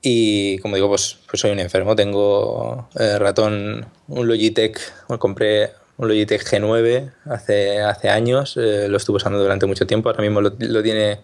[0.00, 4.78] y como digo, pues, pues soy un enfermo, tengo eh, ratón, un Logitech,
[5.08, 10.08] bueno, compré un Logitech G9 hace, hace años, eh, lo estuve usando durante mucho tiempo,
[10.08, 11.20] ahora mismo lo, tiene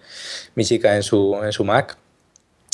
[0.54, 1.96] mi chica en su, en su Mac,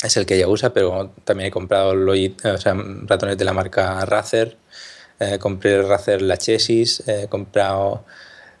[0.03, 2.75] es el que ella usa, pero también he comprado Logit- o sea,
[3.05, 4.55] ratones de la marca Razer,
[5.19, 8.05] eh, compré Razer Lachesis, he comprado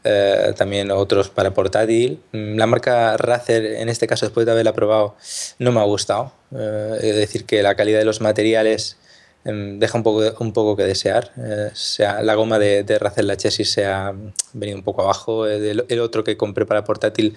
[0.03, 2.21] eh, también otros para portátil.
[2.31, 5.15] Mm, La marca Razer, en este caso, después de haberla probado,
[5.59, 6.31] no me ha gustado.
[6.55, 8.97] Eh, es decir, que la calidad de los materiales
[9.43, 11.31] deja un poco, un poco que desear.
[11.37, 14.13] Eh, sea, la goma de, de Razer Lachesis se ha
[14.53, 15.47] venido un poco abajo.
[15.47, 17.35] El, el otro que compré para portátil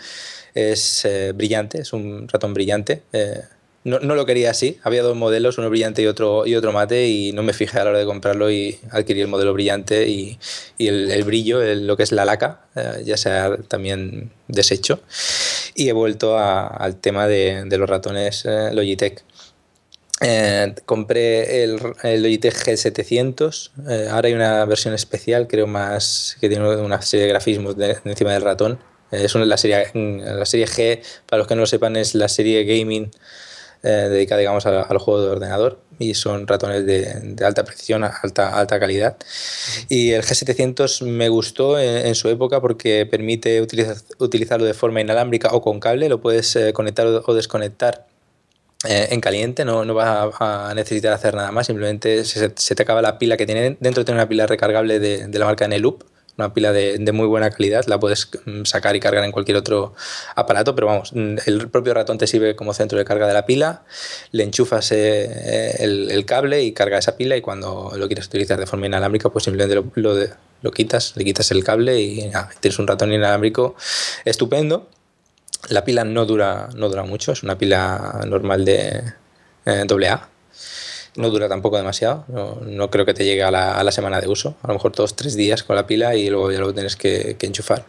[0.55, 3.03] es eh, brillante, es un ratón brillante.
[3.13, 3.41] Eh,
[3.85, 7.09] no, no lo quería así, había dos modelos, uno brillante y otro, y otro mate,
[7.09, 10.39] y no me fijé a la hora de comprarlo y adquirí el modelo brillante y,
[10.79, 15.01] y el, brillo, el- lo que es la laca, eh, ya se ha también deshecho.
[15.75, 19.25] Y he vuelto al tema de, de los ratones eh, Logitech.
[20.25, 23.71] Eh, compré el, el Logitech G700.
[23.89, 27.89] eh, ahora hay una versión especial, creo más que tiene una serie de grafismos de-
[27.95, 28.79] de encima del ratón.
[29.11, 32.15] Eh, es una, la, serie, la serie G, para los que no lo sepan, es
[32.15, 33.11] la serie gaming
[33.83, 37.65] eh, dedicada digamos, a, a los juegos de ordenador y son ratones de, de alta
[37.65, 39.17] precisión, alta, alta calidad.
[39.89, 45.01] Y el G700 me gustó en, en su época porque permite utilizar, utilizarlo de forma
[45.01, 48.07] inalámbrica o con cable, lo puedes eh, conectar o desconectar
[48.89, 52.83] eh, en caliente, no, no vas a, necesitar hacer nada más, simplemente se, se te
[52.83, 56.05] acaba la pila que tiene dentro, tiene una pila recargable de, de la marca Neloop,
[56.39, 59.95] una pila de, muy buena calidad, la puedes mm, sacar y cargar en cualquier otro
[60.35, 63.45] aparato, pero vamos, mm, el propio ratón te sirve como centro de carga de la
[63.45, 63.83] pila,
[64.31, 68.67] le enchufas eh, el, cable y carga esa pila y cuando lo quieres utilizar de
[68.67, 70.17] forma inalámbrica, pues simplemente lo,
[70.63, 72.31] lo, quitas, le quitas el cable y
[72.61, 73.75] tienes un ratón inalámbrico
[74.25, 74.89] estupendo.
[75.69, 79.03] La pila no dura, no dura mucho, es una pila normal de
[79.65, 80.29] eh, AA
[81.17, 82.25] no dura tampoco demasiado,
[82.63, 85.37] no, creo que te llegue a la, semana de uso, a lo mejor todos tres
[85.37, 87.85] días con la pila y luego ya lo tienes que, enchufar.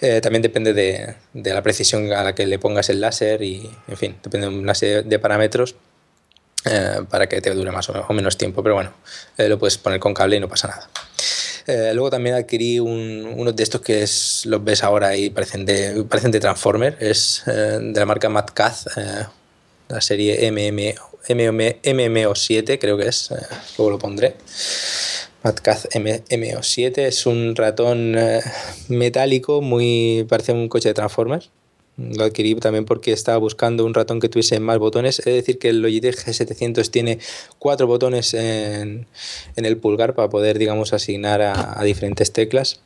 [0.00, 3.96] Eh, también depende de, la precisión a la que le pongas el láser y, en
[3.96, 5.76] fin, depende de una serie de parámetros
[6.66, 8.92] eh, para que te dure más o menos tiempo, pero bueno,
[9.38, 10.88] eh, lo puedes poner con cable y no pasa nada.
[11.66, 16.30] Luego también adquirí uno de estos que es, los ves ahora y parecen de, parecen
[16.30, 18.86] de Transformer, es de la marca Matcaz,
[19.88, 23.36] la serie MMO MMO7, creo que es, eh,
[23.78, 24.34] luego lo pondré.
[25.42, 28.40] Matcaz MMO7 es un ratón eh,
[28.88, 31.50] metálico, muy parece un coche de Transformers.
[31.96, 35.20] Lo adquirí también porque estaba buscando un ratón que tuviese más botones.
[35.20, 37.18] Es decir, que el Logitech G700 tiene
[37.58, 39.06] cuatro botones en,
[39.56, 42.80] el pulgar para poder, digamos, asignar a, diferentes teclas.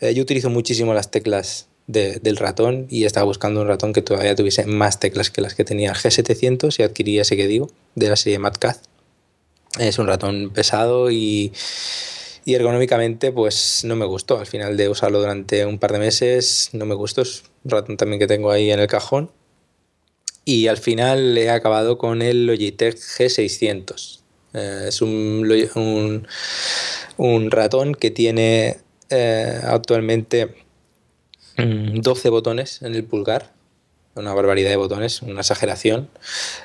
[0.00, 4.34] Eh, yo utilizo muchísimo las teclas del ratón y estaba buscando un ratón que todavía
[4.34, 8.08] tuviese más teclas que las que tenía el G700 y adquirí ese que digo, de
[8.08, 8.78] la serie MatCat.
[9.78, 11.52] Es un ratón pesado y,
[12.44, 14.38] y ergonómicamente pues no me gustó.
[14.38, 17.22] Al final de usarlo durante un par de meses no me gustó.
[17.64, 19.30] Ratón también que tengo ahí en el cajón.
[20.44, 24.20] Y al final he acabado con el Logitech G600.
[24.52, 26.26] Eh, es un,
[27.16, 28.76] un, ratón que tiene
[29.10, 30.54] eh, actualmente
[31.56, 33.53] 12 mm, botones en el pulgar,
[34.14, 36.08] una barbaridad de botones, una exageración.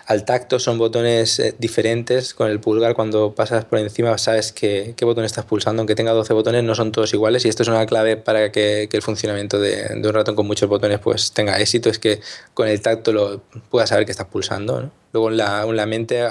[0.06, 2.34] Al tacto son botones eh, diferentes.
[2.34, 5.82] Con el pulgar, cuando pasas por encima, sabes qué, qué botón estás pulsando.
[5.82, 7.46] Aunque tenga 12 botones, no son todos iguales.
[7.46, 11.00] Y esto es una clave para que, el funcionamiento de, un ratón con muchos botones
[11.00, 12.22] pues, tenga éxito: es que
[12.54, 14.92] con el tacto lo puedas saber que estás pulsando.
[15.12, 16.28] Luego en la, en la mente,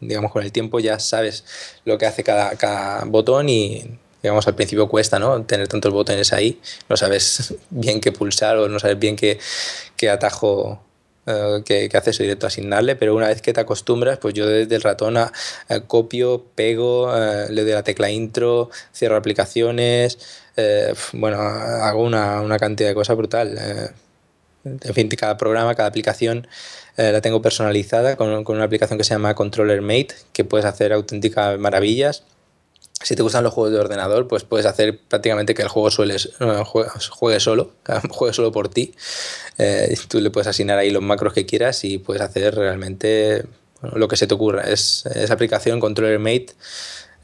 [0.00, 1.44] digamos, con el tiempo ya sabes
[1.84, 5.42] lo que hace cada, cada botón y digamos, al principio cuesta, ¿no?
[5.44, 9.38] Tener tantos botones ahí, no sabes bien qué pulsar o no sabes bien qué,
[9.96, 10.82] qué atajo,
[11.26, 14.82] eh, qué, acceso directo asignarle, pero una vez que te acostumbras, pues yo desde el
[14.82, 15.32] ratón a,
[15.86, 20.18] copio, pego, eh, le doy la tecla intro, cierro aplicaciones,
[20.56, 23.58] eh, bueno, hago una, una, cantidad de cosas brutal.
[24.64, 26.46] en fin, cada programa, cada aplicación
[26.96, 30.92] la tengo personalizada con, con una aplicación que se llama Controller Mate, que puedes hacer
[30.92, 32.24] auténticas maravillas
[33.02, 36.30] si te gustan los juegos de ordenador, pues puedes hacer prácticamente que el juego sueles,
[37.10, 37.72] juegue, solo,
[38.10, 38.94] juegue solo por ti.
[39.58, 43.44] Eh, tú le puedes asignar ahí los macros que quieras y puedes hacer realmente
[43.94, 44.62] lo que se te ocurra.
[44.62, 46.48] Es, esa aplicación Controller Mate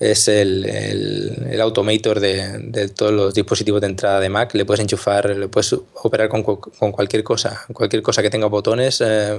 [0.01, 4.53] es el, el, automator de, de, todos los dispositivos de entrada de Mac.
[4.55, 9.01] Le puedes enchufar, le puedes operar con, con cualquier cosa, cualquier cosa que tenga botones,
[9.01, 9.39] eh,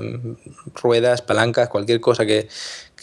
[0.81, 2.47] ruedas, palancas, cualquier cosa que,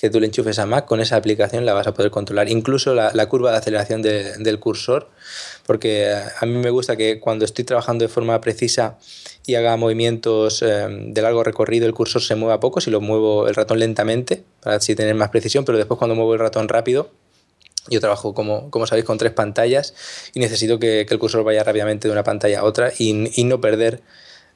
[0.03, 2.49] que, tú le enchufes a Mac, con esa aplicación la vas a poder controlar.
[2.51, 5.09] Incluso la, curva de aceleración de, del cursor,
[5.65, 8.99] porque a mí me gusta que cuando estoy trabajando de forma precisa
[9.47, 13.49] y haga movimientos eh, de largo recorrido, el cursor se mueva poco, si lo muevo
[13.49, 17.11] el ratón lentamente, para así tener más precisión, pero después cuando muevo el ratón rápido,
[17.89, 19.95] yo trabajo, como, como sabéis, con tres pantallas
[20.35, 24.03] y necesito que, el cursor vaya rápidamente de una pantalla a otra y no perder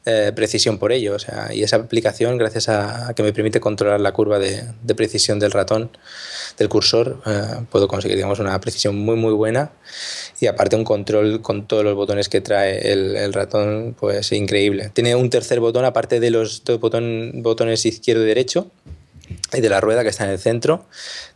[0.08, 1.16] eh, precisión por ello.
[1.16, 5.38] O sea, y esa aplicación, gracias a, que me permite controlar la curva de, precisión
[5.38, 5.90] del ratón,
[6.58, 9.72] del cursor, eh, puedo conseguir digamos, una precisión muy, muy buena
[10.40, 14.90] y aparte un control con todos los botones que trae el, el ratón, pues increíble.
[14.94, 18.70] Tiene un tercer botón, aparte de los dos botón, botones izquierdo y derecho,
[19.52, 20.86] y de la rueda que está en el centro.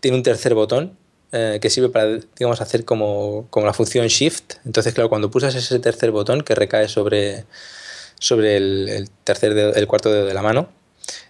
[0.01, 0.97] Tiene un tercer botón
[1.33, 4.55] eh, que sirve para, digamos, hacer como, como, la función Shift.
[4.65, 7.45] Entonces, claro, cuando pulsas ese tercer botón que recae sobre,
[8.21, 10.69] sobre el, tercer el cuarto dedo de la mano,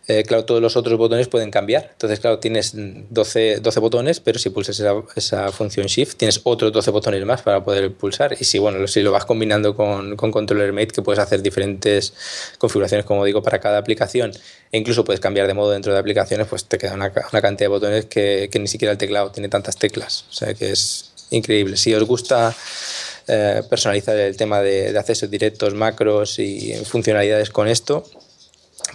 [0.08, 1.90] eh, claro, todos los otros botones pueden cambiar.
[1.92, 6.72] Entonces, claro, tienes 12, 12 botones, pero si pulsas esa, esa, función Shift, tienes otros
[6.72, 8.36] 12 botones más para poder pulsar.
[8.38, 12.12] Y si, bueno, si lo vas combinando con, con Controller Mate, que puedes hacer diferentes
[12.58, 14.32] configuraciones, como digo, para cada aplicación,
[14.72, 17.66] e incluso puedes cambiar de modo dentro de aplicaciones, pues te queda una, una cantidad
[17.66, 20.24] de botones que, que, ni siquiera el teclado tiene tantas teclas.
[20.28, 21.76] O sea que es increíble.
[21.76, 22.52] Si os gusta
[23.32, 28.04] eh, personalizar el tema de, de accesos directos, macros y funcionalidades con esto,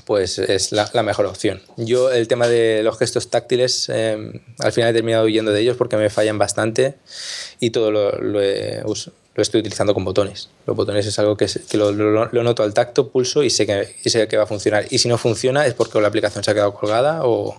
[0.03, 1.61] pues es la, mejor opción.
[1.77, 5.77] Yo el tema de los gestos táctiles, em, al final he terminado huyendo de ellos
[5.77, 6.95] porque me fallan bastante
[7.59, 10.49] y todo lo, lo, estoy utilizando con botones.
[10.67, 11.93] Los botones es algo que, lo,
[12.43, 14.85] noto al tacto, pulso y sé, que, sé que va a funcionar.
[14.89, 17.57] Y si no funciona es porque la aplicación se ha quedado colgada o,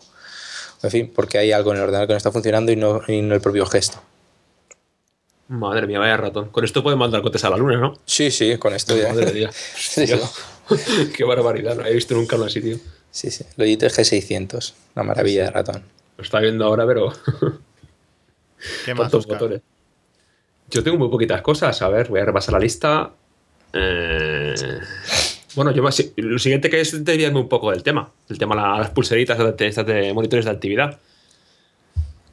[0.83, 3.23] en fin, porque hay algo en el ordenador que no está funcionando y no, y
[3.23, 4.01] no el propio gesto.
[5.49, 6.49] Madre mía, vaya ratón.
[6.51, 7.99] Con esto pueden mandar cotes a la luna, ¿no?
[8.05, 9.09] Sí, sí, con esto ya.
[9.13, 9.51] Madre mía.
[9.77, 10.15] Sí, sí.
[11.17, 12.77] Qué barbaridad, no he visto nunca uno así, tío.
[13.11, 13.45] Sí, sí.
[13.57, 15.83] Logitech G600, una maravilla de ratón.
[16.19, 17.13] Lo está viendo ahora, pero.
[18.85, 19.61] ¿Qué más, botones.
[20.71, 21.81] Yo tengo muy poquitas cosas.
[21.83, 23.13] A ver, voy a repasar la lista.
[23.73, 24.55] Eh,
[25.55, 28.11] Bueno, yo más- lo siguiente que es desviarme un poco del tema.
[28.29, 30.99] El tema de la- las pulseritas de, estas de monitores de actividad.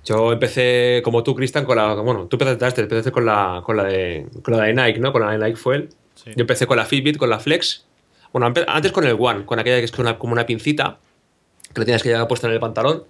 [0.06, 1.94] Yo empecé, como tú, Cristian, con la.
[1.96, 5.12] Bueno, tú empezaste, empezaste con la, con la de con la de Nike, ¿no?
[5.14, 5.90] Con la de Nike Fuel.
[6.16, 6.32] Sí.
[6.36, 7.86] Yo empecé con la Fitbit, con la Flex.
[8.34, 10.98] Bueno, antes con el One, con aquella que es una- como una pincita,
[11.74, 13.04] que lo tienes que llevar puesta en el pantalón.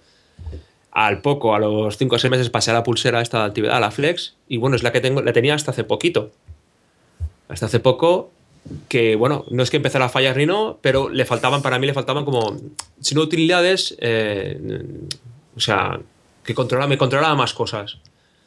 [0.92, 3.76] Al poco, a los 5 o 6 meses, pasé a la pulsera esta de actividad,
[3.76, 4.36] a la Flex.
[4.46, 6.30] Y bueno, es la que tengo, la tenía hasta hace poquito.
[7.48, 8.30] Hasta hace poco,
[8.88, 11.86] que bueno, no es que empezara a fallar ni no, pero le faltaban, para mí
[11.86, 12.56] le faltaban como,
[13.00, 14.82] si no utilidades, eh,
[15.56, 16.00] o sea,
[16.44, 17.98] que controlaba, me controlaba más cosas.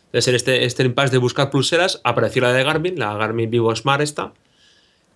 [0.05, 3.75] Entonces, en este, este impasse de buscar pulseras, apareció la de Garmin, la Garmin Vivo
[3.75, 4.33] Smart esta,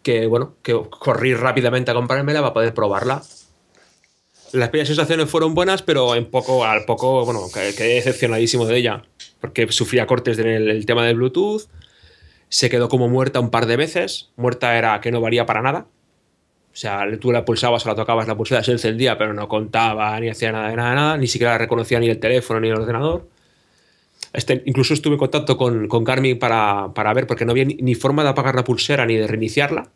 [0.03, 3.21] que bueno, que corrí rápidamente a comprármela para poder probarla.
[4.51, 8.77] Las primeras sensaciones fueron buenas, pero en poco, al poco, bueno, que- quedé decepcionadísimo de
[8.77, 9.03] ella,
[9.39, 11.69] porque sufría cortes en el, el tema del Bluetooth,
[12.49, 15.85] se quedó como muerta un par de veces, muerta era que no valía para nada,
[16.73, 20.17] o sea, tú la pulsabas o la tocabas, la pulsera se encendía, pero no contaba
[20.19, 23.27] ni hacía nada de nada, nada, ni siquiera reconocía ni el teléfono ni el ordenador.
[24.31, 27.75] Este, incluso estuve en contacto con, con Garmin para, para ver, porque no había ni,
[27.75, 29.89] ni forma de apagar la pulsera ni de reiniciarla,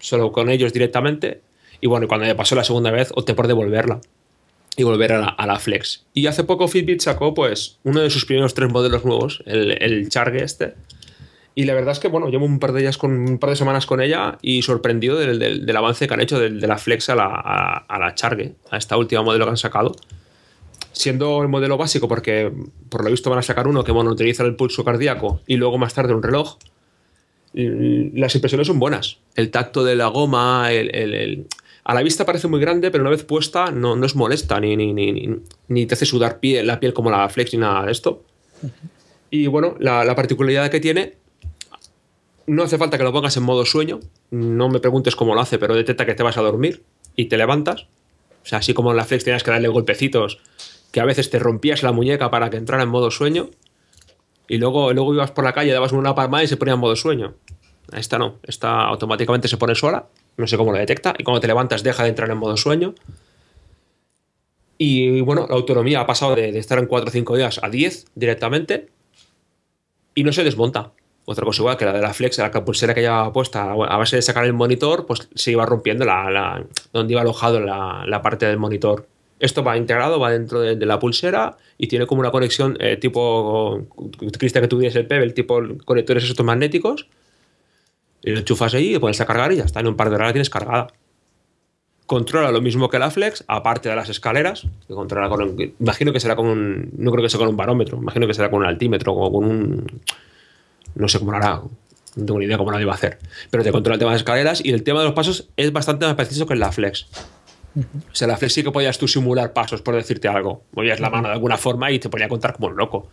[0.00, 1.40] solo con ellos directamente.
[1.80, 4.00] Y bueno, cuando me pasó la segunda vez, opté por devolverla
[4.76, 6.04] y volver a la, a la Flex.
[6.14, 10.08] Y hace poco Fitbit sacó pues uno de sus primeros tres modelos nuevos, el, el
[10.08, 10.74] Charge este.
[11.58, 13.56] Y la verdad es que, bueno, llevo un par de días con un par de
[13.56, 17.08] semanas con ella y sorprendido del, del- del avance que han hecho de, la Flex
[17.10, 19.96] a la, a, a la Charge, a esta última modelo que han sacado.
[20.92, 22.52] Siendo el modelo básico, porque
[22.88, 25.78] por lo visto van a sacar uno que bueno, utiliza el pulso cardíaco y luego
[25.78, 26.58] más tarde un reloj.
[27.54, 29.18] Las impresiones son buenas.
[29.34, 31.46] El tacto de la goma, el, el- el-
[31.82, 34.76] a la vista parece muy grande, pero una vez puesta no, no es molesta, ni,
[34.76, 37.84] ni, ni, ni- ni te hace sudar piel, la piel como la Flex ni nada
[37.86, 38.22] de esto.
[39.30, 41.14] Y bueno, la, la particularidad que tiene
[42.48, 44.00] no hace falta que lo pongas en modo sueño.
[44.30, 46.82] No me preguntes cómo lo hace, pero detecta que te vas a dormir
[47.14, 47.82] y te levantas.
[48.42, 50.40] O sea, así como en la Flex tenías que darle golpecitos,
[50.90, 53.50] que a veces te rompías la muñeca para que entrara en modo sueño.
[54.48, 56.96] Y luego, luego ibas por la calle, dabas una palmada y se ponía en modo
[56.96, 57.34] sueño.
[57.92, 60.06] Esta no, esta automáticamente se pone sola.
[60.38, 61.14] No sé cómo lo detecta.
[61.18, 62.94] Y cuando te levantas, deja de entrar en modo sueño.
[64.78, 67.68] Y bueno, la autonomía ha pasado de, de estar en 4 o 5 días a
[67.68, 68.88] 10 directamente.
[70.14, 70.92] Y no se desmonta.
[71.30, 74.16] Otra cosa igual que la de la Flex, la pulsera que llevaba puesta, a base
[74.16, 78.46] de sacar el monitor, pues se iba rompiendo la, donde iba alojado la, la parte
[78.46, 79.06] del monitor.
[79.38, 83.86] Esto va integrado, va dentro de, la pulsera y tiene como una conexión eh, tipo,
[84.38, 87.06] Cristian, que tú tienes el Pebble, tipo conectores estos magnéticos.
[88.22, 89.80] Y lo enchufas ahí, y pones a cargar y ya está.
[89.80, 90.86] En un par de horas la tienes cargada.
[92.06, 96.20] Controla lo mismo que la Flex, aparte de las escaleras, que controla con imagino que
[96.20, 98.64] será con un, no creo que sea con un barómetro, imagino que será con un
[98.64, 99.86] altímetro o con un,
[100.94, 101.60] no sé cómo lo hará,
[102.16, 103.18] no tengo ni idea cómo lo iba a hacer,
[103.50, 105.72] pero te controla el tema de las escaleras y el tema de los pasos es
[105.72, 107.06] bastante más preciso que en la Flex.
[107.76, 110.64] O sea, la Flex sí que podías tú simular pasos, por decirte algo.
[110.72, 113.08] Movías la mano de alguna forma y te ponía a contar como un loco.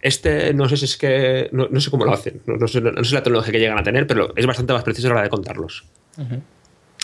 [0.00, 1.48] Este no sé si es que.
[1.50, 2.40] No, no sé cómo lo hacen.
[2.46, 4.82] No, no sé, no sé la tecnología que llegan a tener, pero es bastante más
[4.84, 5.84] preciso a la hora de contarlos.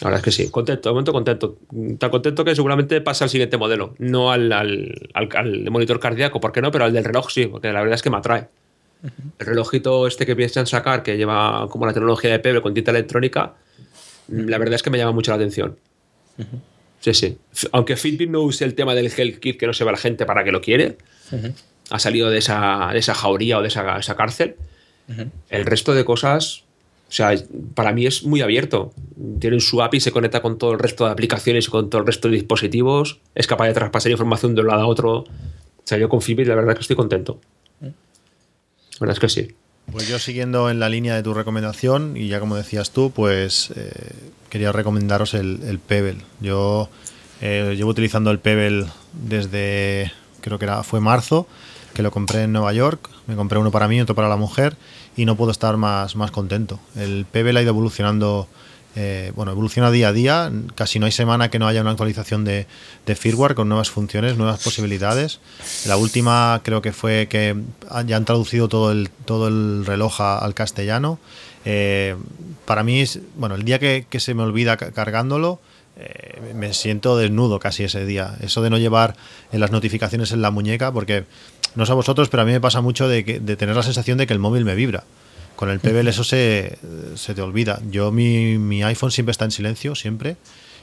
[0.03, 0.51] La verdad es que sí.
[0.51, 1.59] Contento, de momento contento.
[1.99, 3.95] Tan contento que seguramente pasa al siguiente modelo.
[3.99, 6.71] No al, al, al- al monitor cardíaco, ¿por qué no?
[6.71, 8.49] Pero al del reloj sí, porque la verdad es que me atrae.
[9.39, 12.91] El relojito este que piensan sacar, que lleva como la tecnología de Pebble con tinta
[12.91, 13.55] electrónica,
[14.29, 15.77] la verdad es que me llama mucho la atención.
[17.01, 17.39] Sí, sí.
[17.73, 20.27] Aunque Fitbit no use el tema del Health Kit, que no se ve la gente
[20.27, 20.99] para que lo quiere,
[21.91, 24.57] ha salido de esa, de esa jauría o de esa, esa cárcel.
[25.49, 26.65] El resto de cosas,
[27.09, 27.35] o sea,
[27.75, 28.93] para mí es muy abierto.
[29.41, 32.07] Tienen su API, se conecta con todo el resto de aplicaciones y con todo el
[32.07, 33.19] resto de dispositivos.
[33.35, 35.13] Es capaz de traspasar información de un lado a otro.
[35.21, 35.27] O
[35.85, 37.41] sea, yo con Fitbit la verdad es que estoy contento.
[39.01, 39.55] La verdad es que sí.
[39.91, 43.73] Pues yo siguiendo en la línea de tu recomendación, y ya como decías tú, pues
[43.75, 43.91] eh,
[44.51, 46.19] quería recomendaros el, el Pebble.
[46.41, 46.89] Yo
[47.41, 51.49] eh, llevo utilizando el Pebble desde, creo que era, fue marzo,
[51.95, 53.09] que lo compré en Nueva York.
[53.27, 54.77] Me compré uno para mí, otro para la mujer,
[55.17, 56.79] y no puedo estar más, más contento.
[56.95, 58.49] El Pebble ha ido evolucionando,
[58.97, 60.53] eh, bueno, evoluciona día a día.
[60.75, 62.67] Casi no hay semana que no haya una actualización de,
[63.07, 65.41] de firmware con nuevas funciones, nuevas posibilidades.
[65.87, 67.57] La última creo que fue que
[68.07, 71.19] ya han traducido todo el, todo el reloj al castellano.
[71.65, 72.17] Eh,
[72.65, 75.61] para mí, es, bueno, el día que, se me olvida ca- cargándolo,
[75.99, 78.37] eh, me siento desnudo casi ese día.
[78.41, 79.15] Eso de no llevar
[79.53, 81.25] eh, las notificaciones en la muñeca, porque
[81.75, 83.23] no sé a vosotros, pero a mí me pasa mucho de
[83.57, 85.05] tener la sensación de que el móvil me vibra.
[85.61, 86.79] Con el Pebble eso se,
[87.17, 87.83] se te olvida.
[87.91, 90.39] Yo mi, mi iPhone siempre está en silencio, siempre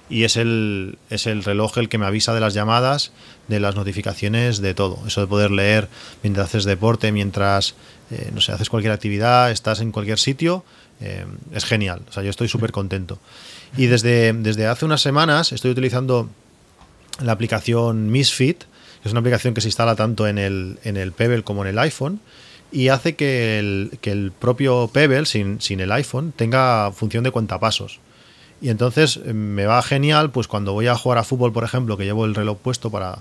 [0.07, 3.11] y es el, es el reloj el que me avisa de las llamadas,
[3.47, 4.99] de las notificaciones, de todo.
[5.07, 5.89] Eso de poder leer
[6.21, 7.73] mientras haces deporte, mientras,
[8.11, 10.63] eh, no sé, haces cualquier actividad, estás en cualquier sitio,
[11.01, 12.01] eh, es genial.
[12.07, 13.17] O sea, yo estoy súper contento.
[13.75, 16.29] Y desde, desde hace unas semanas estoy utilizando
[17.19, 18.63] la aplicación Misfit,
[19.03, 21.79] es una aplicación que se instala tanto en el, en el Pebble como en el
[21.79, 22.21] iPhone
[22.71, 27.31] y hace que el, que el propio Pebble, sin, sin el iPhone, tenga función de
[27.31, 27.99] cuentapasos.
[28.61, 31.97] Y entonces eh, me va genial, pues cuando voy a jugar a fútbol, por ejemplo,
[31.97, 33.19] que llevo el reloj puesto para,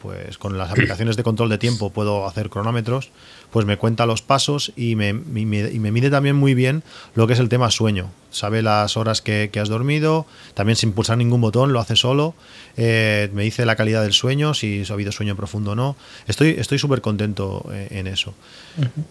[0.00, 3.10] pues con las aplicaciones de control de tiempo puedo hacer cronómetros,
[3.50, 6.82] pues me cuenta los pasos y me, y me, mide también muy bien
[7.14, 8.10] lo que es el tema sueño.
[8.30, 12.34] Sabe las horas que, has dormido, también sin pulsar ningún botón, lo hace solo.
[12.76, 15.96] Eh, me dice la calidad del sueño, si ha habido sueño profundo o no.
[16.26, 18.34] Estoy súper contento eh, en eso.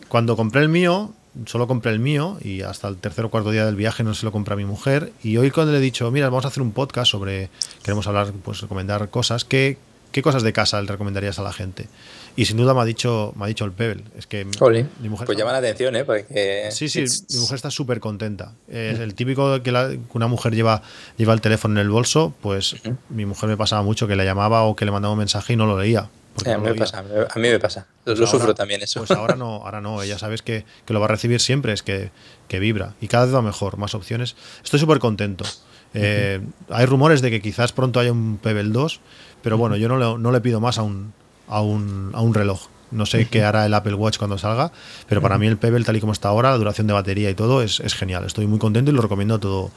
[0.07, 1.13] Cuando compré el mío,
[1.45, 4.25] solo compré el mío y hasta el tercer o cuarto día del viaje no se
[4.25, 5.11] lo compré a mi mujer.
[5.23, 7.49] Y hoy cuando le he dicho, mira, vamos a hacer un podcast sobre,
[7.83, 9.77] queremos hablar, pues recomendar cosas, ¿qué,
[10.17, 11.89] qué cosas de casa le recomendarías a la gente?
[12.35, 14.03] Y sin duda me ha dicho, me ha dicho el Pebble.
[14.17, 16.05] Es que mi mujer pues llama la atención, ¿eh?
[16.05, 18.53] Porque sí, sí, mi mujer está súper contenta.
[18.67, 20.81] Es el típico que, una mujer lleva,
[21.17, 22.77] lleva el teléfono en el bolso, pues
[23.09, 25.55] mi mujer me pasaba mucho que le llamaba o que le mandaba un mensaje y
[25.55, 26.09] no lo leía
[26.45, 27.87] a, mí me pasa, a mí me pasa.
[28.03, 28.99] Pues lo, sufro también eso.
[28.99, 30.01] Pues ahora no, ahora no.
[30.01, 32.11] Ella sabes que, que lo va a recibir siempre, es que,
[32.47, 32.93] que, vibra.
[33.01, 34.35] Y cada vez va mejor, más opciones.
[34.63, 35.45] Estoy súper contento.
[35.93, 38.99] Eh, hay rumores de que quizás pronto haya un Pebble 2,
[39.41, 41.13] pero bueno, yo no le, no le pido más a un,
[41.47, 42.67] a un, a un reloj.
[42.89, 44.71] No sé qué hará el Apple Watch cuando salga,
[45.09, 47.35] pero para mí el Pebble, tal y como está ahora, la duración de batería y
[47.35, 48.25] todo, es, es genial.
[48.25, 49.71] Estoy muy contento y lo recomiendo a todo,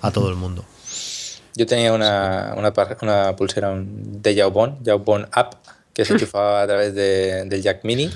[0.00, 0.64] a todo el mundo.
[1.54, 5.54] Yo tenía una, una, pulsera de Yaobon, Yaobon App,
[5.94, 8.10] que se enchufaba a través del jack mini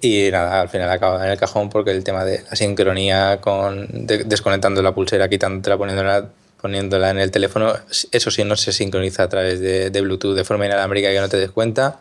[0.00, 4.06] y nada, al final acaba en el cajón porque el tema de la sincronía con
[4.06, 6.30] desconectando la pulsera, quitándola, poniéndola,
[6.62, 7.74] poniéndola en el teléfono,
[8.12, 11.36] eso sí no se sincroniza a través de, Bluetooth de forma inalámbrica que no te
[11.36, 12.00] des cuenta.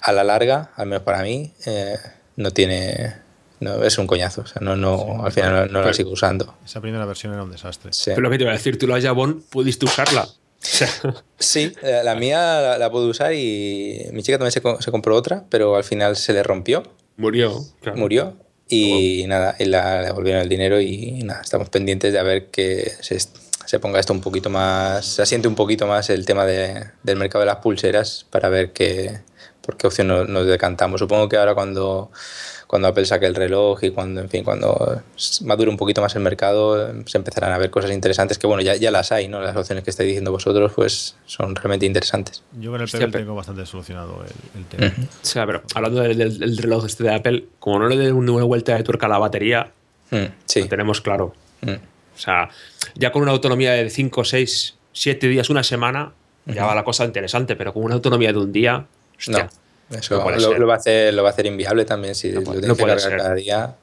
[0.00, 1.96] A la larga, al menos para mí, eh,
[2.36, 3.14] no tiene
[3.62, 4.40] no, es un coñazo.
[4.40, 6.56] O sea, no, no, al final no, la sigo usando.
[6.64, 7.92] Esa primera versión era un desastre.
[8.06, 10.26] Pero lo que te iba a decir, tú la Jabón pudiste usarla.
[11.38, 15.76] sí, eh, la mía la, puedo usar y mi chica también se, compró otra, pero
[15.76, 16.82] al final se le rompió.
[17.16, 17.64] Murió.
[17.94, 18.36] Murió.
[18.68, 22.46] Y nada, y la, le devolvieron el dinero y nada, estamos pendientes de a ver
[22.46, 23.18] que se,
[23.72, 27.16] se, ponga esto un poquito más, se asiente un poquito más el tema de, del
[27.16, 29.20] mercado de las pulseras para ver qué,
[29.60, 31.00] por qué opción nos decantamos.
[31.00, 32.10] Supongo que ahora cuando
[32.72, 35.02] cuando Apple saque el reloj y cuando, en fin, cuando
[35.42, 38.76] madure un poquito más el mercado, se empezarán a ver cosas interesantes que, bueno, ya,
[38.76, 39.42] ya las hay, ¿no?
[39.42, 42.42] Las opciones que estáis diciendo vosotros, pues son realmente interesantes.
[42.58, 44.24] Yo con el Pebble tengo bastante solucionado
[44.56, 44.86] el, tema.
[44.86, 48.74] O sea, pero hablando del, reloj este de Apple, como no le dé una vuelta
[48.74, 49.70] de tuerca a la batería,
[50.10, 50.24] mm,
[50.56, 51.34] lo tenemos claro.
[51.60, 51.91] Mm.
[52.22, 52.48] Sea,
[52.94, 56.12] ya con una autonomía de 5, 6, 7 días, una semana,
[56.46, 59.48] ya va la cosa interesante, pero con una autonomía de un día, hostia.
[59.90, 60.24] Eso lo,
[60.66, 63.34] va a hacer, lo va a hacer inviable también si lo tienes que cargar cada
[63.34, 63.76] día.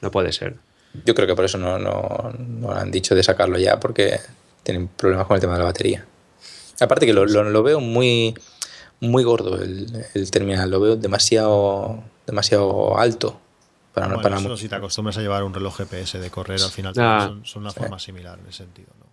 [0.00, 0.56] No puede ser.
[1.04, 4.18] Yo creo que por eso no, no, no, han dicho de sacarlo ya, porque
[4.62, 6.06] tienen problemas con el tema de la batería.
[6.80, 8.34] Aparte que lo, lo veo muy,
[9.00, 13.38] muy gordo el, el, terminal, lo veo demasiado, demasiado alto.
[13.94, 16.70] Para, bueno, para eso, si te acostumbras a llevar un reloj GPS de correr, al
[16.70, 17.24] final ah.
[17.26, 18.88] son, son, una forma similar en ese sentido.
[18.98, 19.10] ¿no?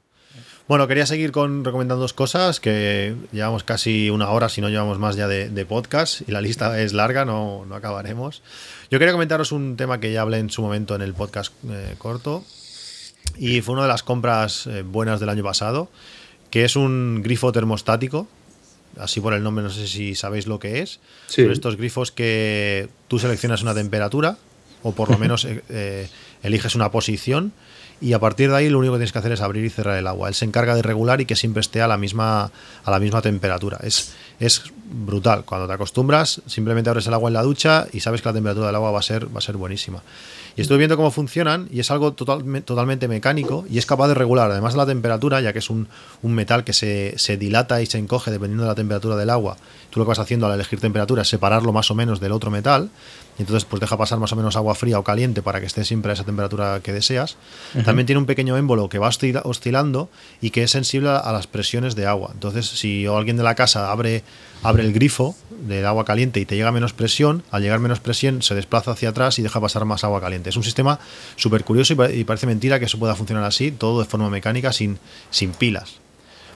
[0.67, 4.99] Bueno, quería seguir con recomendando dos cosas, que llevamos casi una hora, si no llevamos
[4.99, 8.43] más ya de, podcast, y la lista es larga, no, no, acabaremos.
[8.91, 11.95] Yo quería comentaros un tema que ya hablé en su momento en el podcast eh,
[11.97, 12.43] corto,
[13.37, 15.89] y fue una de las compras eh, buenas del año pasado,
[16.49, 18.27] que es un grifo termostático,
[18.99, 20.99] así por el nombre, no sé si sabéis lo que es.
[21.27, 24.37] Son estos grifos que tú seleccionas una temperatura,
[24.83, 26.09] o por lo menos eh,
[26.43, 27.53] eliges una posición
[27.99, 29.97] y a partir de ahí lo único que tienes que hacer es abrir y cerrar
[29.97, 30.27] el agua.
[30.27, 32.51] Él se encarga de regular y que siempre esté a la misma,
[32.83, 33.79] a la misma temperatura.
[33.81, 35.45] Es, es brutal.
[35.45, 38.67] Cuando te acostumbras, simplemente abres el agua en la ducha y sabes que la temperatura
[38.67, 40.03] del agua va a ser, va a ser buenísima.
[40.55, 44.13] Y estoy viendo cómo funcionan y es algo total, totalmente mecánico y es capaz de
[44.13, 45.87] regular, además de la temperatura, ya que es un,
[46.21, 49.57] un metal que se, se, dilata y se encoge dependiendo de la temperatura del agua.
[49.89, 52.51] Tú lo que vas haciendo al elegir temperatura es separarlo más o menos del otro
[52.51, 52.89] metal
[53.37, 55.85] y entonces pues deja pasar más o menos agua fría o caliente para que esté
[55.85, 57.37] siempre a esa temperatura que deseas.
[57.85, 59.09] También tiene un pequeño émbolo que va
[59.43, 60.09] oscilando
[60.41, 62.31] y que es sensible a las presiones de agua.
[62.33, 64.23] Entonces si alguien de la casa abre,
[64.63, 68.41] abre el grifo del agua caliente y te llega menos presión, al llegar menos presión
[68.41, 70.49] se desplaza hacia atrás y deja pasar más agua caliente.
[70.49, 70.99] Es un sistema
[71.35, 74.97] súper curioso y parece mentira que eso pueda funcionar así, todo de forma mecánica sin,
[75.29, 75.99] sin pilas.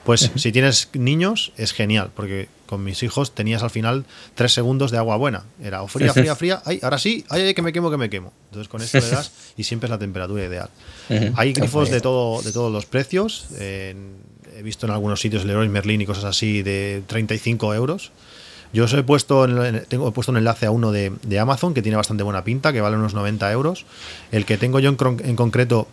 [0.03, 4.89] Pues si tienes niños, es genial, porque con mis hijos tenías al final tres segundos
[4.89, 5.43] de agua buena.
[5.61, 8.09] Era o fría, fría, fría, ay, ahora sí, ay, ay, que me quemo, que me
[8.09, 8.33] quemo.
[8.45, 10.69] Entonces con esto le das y siempre es la temperatura ideal.
[11.35, 13.47] Hay grifos de todo, de todos los precios.
[13.59, 13.95] he
[14.63, 18.11] visto en algunos sitios Leroy Merlin y cosas así de 35 euros.
[18.73, 21.39] Yo os he puesto, en- en- tengo he puesto un enlace a uno de, de
[21.39, 23.85] Amazon que tiene bastante buena pinta, que vale unos 90 euros.
[24.31, 25.87] El que tengo yo en concreto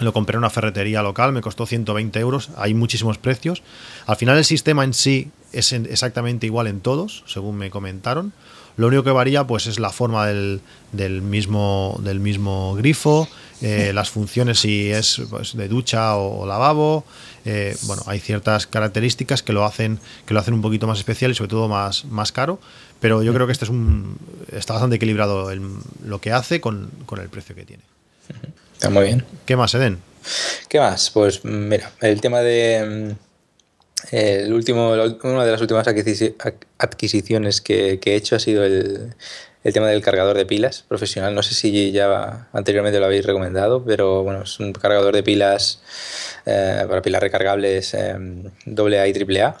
[0.00, 3.62] lo compré en una ferretería local, me costó 120 euros, hay muchísimos precios.
[4.06, 8.32] Al final el sistema en sí es en- exactamente igual en todos, según me comentaron.
[8.76, 13.28] Lo único que varía pues es la forma del, del mismo, del mismo grifo,
[13.62, 17.04] eh, las funciones si es pues, de ducha o, o lavabo.
[17.44, 21.30] eh, bueno, hay ciertas características que lo hacen que lo hacen un poquito más especial
[21.30, 22.58] y sobre todo más, más caro.
[22.98, 24.16] Pero yo creo que este es un
[24.50, 27.82] está bastante equilibrado el- lo que hace con, con el precio que tiene.
[28.84, 29.24] Está muy bien.
[29.46, 29.98] ¿Qué más, Eden?
[30.68, 31.10] ¿Qué más?
[31.10, 33.14] Pues mira, el tema de.
[34.12, 34.90] mm, El último,
[35.22, 39.14] una de las últimas adquisiciones que, que he hecho ha sido el,
[39.64, 41.34] el tema del cargador de pilas profesional.
[41.34, 45.80] No sé si ya anteriormente lo habéis recomendado, pero bueno, es un cargador de pilas
[46.44, 48.14] eh, para pilas recargables eh,
[48.66, 49.56] AA y AAA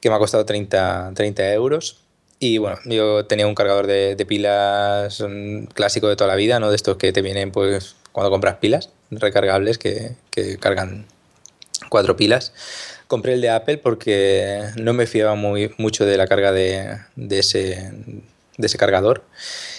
[0.00, 1.96] que me ha costado 30, 30 euros.
[2.38, 6.60] Y bueno, yo tenía un cargador de, de pilas mm, clásico de toda la vida,
[6.60, 6.70] ¿no?
[6.70, 11.06] De estos que te vienen pues cuando compras pilas recargables que, que cargan
[11.88, 12.52] cuatro pilas.
[13.06, 17.38] Compré el de Apple porque no me fiaba muy, mucho de la carga de, de
[17.38, 17.92] ese,
[18.56, 19.24] de ese cargador.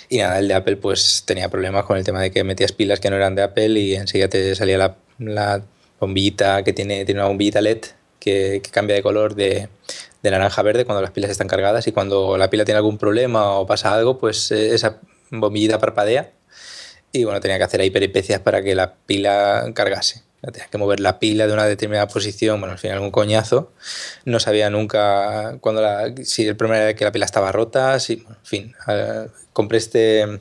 [0.10, 3.00] Y nada, el de Apple pues tenía problemas con el tema de que metías pilas
[3.00, 5.62] que no eran de Apple y enseguida te salía la, la
[6.00, 7.82] bombillita que tiene, tiene una bombillita LED
[8.20, 9.70] que, que cambia de color de,
[10.24, 12.98] de naranja a verde cuando las pilas están cargadas y cuando la pila tiene algún
[12.98, 14.98] problema o pasa algo, pues eh, esa
[15.30, 16.32] bombillita parpadea
[17.12, 20.24] y bueno, tenía que hacer ahí peripecias para que la pila cargase.
[20.42, 23.74] Tenía que mover la pila de una determinada posición, bueno, al final un coñazo.
[24.24, 28.26] No sabía nunca cuando la, si el problema era que la pila estaba rota, si,
[28.28, 28.76] en fin.
[29.52, 30.40] compré este,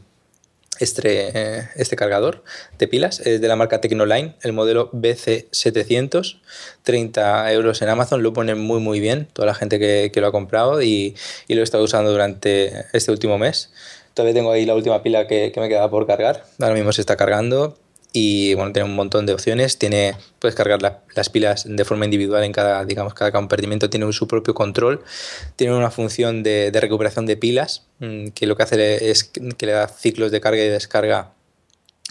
[0.78, 2.44] este, eh, este cargador
[2.78, 6.38] de pilas, es de la marca Tecnoline, el modelo BC700,
[6.84, 10.28] 30 euros en Amazon, lo ponen muy muy bien, toda la gente que, que lo
[10.28, 11.16] ha comprado y,
[11.48, 13.72] y lo he estado usando durante este último mes.
[14.18, 16.42] Todavía tengo ahí la última pila que, me quedaba por cargar.
[16.58, 17.78] Ahora mismo se está cargando
[18.12, 19.78] y bueno, tiene un montón de opciones.
[20.40, 24.26] Puedes cargar la- las pilas de forma individual en cada, digamos, cada compartimento tiene su
[24.26, 25.04] propio control.
[25.54, 29.66] Tiene una función de, de recuperación de pilas mm, que lo que hace es que
[29.66, 31.34] le da ciclos de carga y descarga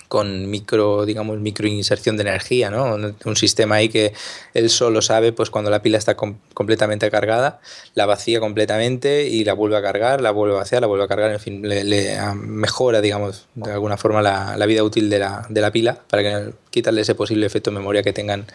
[0.07, 2.95] con micro, digamos, micro inserción de energía, ¿no?
[2.95, 4.13] Un, un sistema ahí que
[4.53, 7.59] él solo sabe, pues cuando la pila está com- completamente cargada,
[7.93, 11.07] la vacía completamente y la vuelve a cargar, la vuelve a vaciar, la vuelve a
[11.07, 15.09] cargar, en fin, le, le, ah, mejora, digamos, de alguna forma la, la vida útil
[15.09, 18.45] de la, de la pila para que quitarle ese posible efecto de memoria que tengan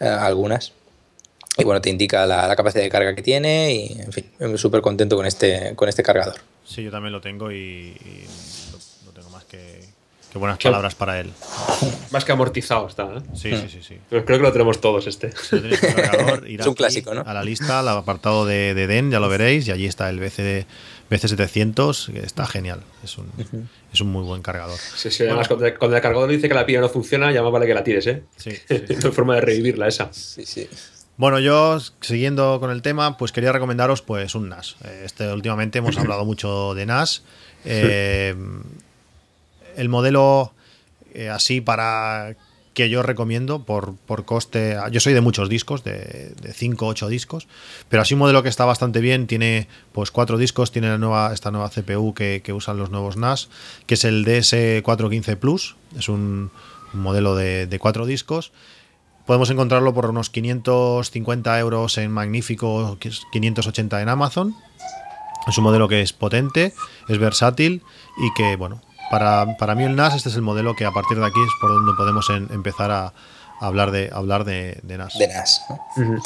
[0.00, 0.72] eh, algunas.
[1.58, 4.26] Y bueno, te indica la, la capacidad de carga que tiene y, en fin,
[4.58, 6.36] súper contento con este, con este cargador.
[6.66, 8.26] Sí, yo también lo tengo y, y
[8.72, 9.80] no, no tengo más que,
[10.36, 11.30] buenas Qué- palabras para él.
[12.10, 13.20] Más que amortizado está, ¿eh?
[13.34, 13.98] Sí, sí, sí, sí.
[14.08, 15.32] Pero creo que lo tenemos todos este.
[15.32, 15.60] Si
[15.94, 17.22] cargador, ir Es un aquí clásico, ¿no?
[17.26, 20.18] A la lista, al apartado de, de DEN, ya lo veréis, y allí está el
[20.20, 20.66] BC,
[21.10, 22.80] BC700, que está genial.
[23.04, 23.26] Es un,
[23.92, 24.78] es un muy buen cargador.
[24.78, 27.52] Sí, sí, además, cuando, cuando el cargador dice que la pila no funciona, ya más
[27.52, 28.22] vale que la tires, ¿eh?
[28.36, 28.94] Sí, sí, sí.
[29.00, 30.12] no hay forma de revivirla esa.
[30.12, 30.68] Sí, sí.
[31.18, 34.76] Bueno, yo siguiendo con el tema, pues quería recomendaros pues un NAS.
[34.84, 37.22] Eh, Este últimamente hemos hablado mucho de NAS.
[37.64, 38.34] Eh,
[39.76, 40.52] el modelo
[41.14, 42.36] eh, así para
[42.76, 44.76] que yo recomiendo por, por coste.
[44.92, 47.48] Yo soy de muchos discos, de 5 o 8 discos,
[47.88, 49.26] pero así un modelo que está bastante bien.
[49.26, 53.16] Tiene pues cuatro discos, tiene la nueva, esta nueva CPU que, que usan los nuevos
[53.16, 53.48] NAS,
[53.86, 55.76] que es el DS415 Plus.
[55.98, 56.50] Es un,
[56.92, 58.52] un modelo de, de cuatro discos.
[59.24, 64.54] Podemos encontrarlo por unos 550 euros en Magnífico, que es 580 en Amazon.
[65.48, 66.74] Es un modelo que es potente,
[67.08, 67.82] es versátil
[68.18, 71.18] y que, bueno, para, para mí el NAS este es el modelo que a partir
[71.18, 74.98] de aquí es por donde podemos en- empezar a, a hablar de hablar de, de
[74.98, 75.18] NAS.
[75.18, 75.62] De NAS.
[75.96, 76.20] Bueno,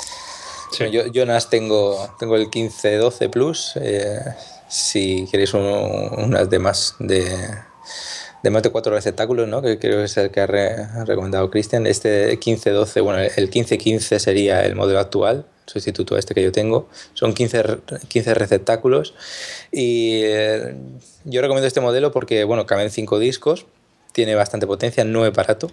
[0.92, 3.72] yo, yo NAS tengo, tengo el 1512 Plus.
[3.76, 4.18] eh,
[4.68, 5.60] si queréis un-
[6.16, 7.24] unas de más de,
[8.42, 9.60] de más de cuatro receptáculos, ¿no?
[9.62, 11.86] que creo que es el que ha, re- ha recomendado Cristian.
[11.88, 16.88] Este 1512, bueno, el 1515 sería el modelo actual, sustituto a este que yo tengo.
[17.14, 19.14] Son 15, re- 15 receptáculos.
[19.72, 20.74] Y eh,
[21.24, 23.66] yo recomiendo este modelo porque, bueno, caben cinco discos,
[24.12, 25.70] tiene bastante potencia, no es barato.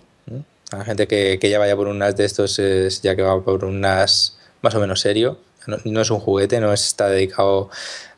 [0.71, 3.21] A la gente que, que ya vaya por un NAS de estos es ya que
[3.21, 5.37] va por un NAS más o menos serio.
[5.65, 7.69] No, no es un juguete, no está dedicado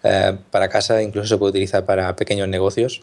[0.03, 3.01] eh, para casa, incluso se puede utilizar para pequeños negocios.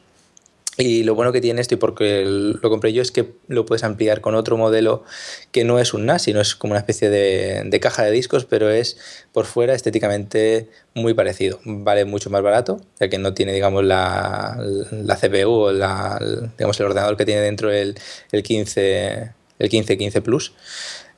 [0.78, 3.82] Y lo bueno que tiene esto, y porque lo compré yo, es que lo puedes
[3.82, 5.04] ampliar con otro modelo
[5.50, 8.68] que no es un NAS, sino es como una especie de, caja de discos, pero
[8.68, 8.98] es
[9.32, 11.60] por fuera estéticamente muy parecido.
[11.64, 14.58] Vale mucho más barato, ya que no tiene, digamos, la,
[14.90, 16.20] la CPU o la,
[16.58, 17.94] digamos, el ordenador que tiene dentro el,
[18.32, 20.52] el 15, el 15, 15 Plus.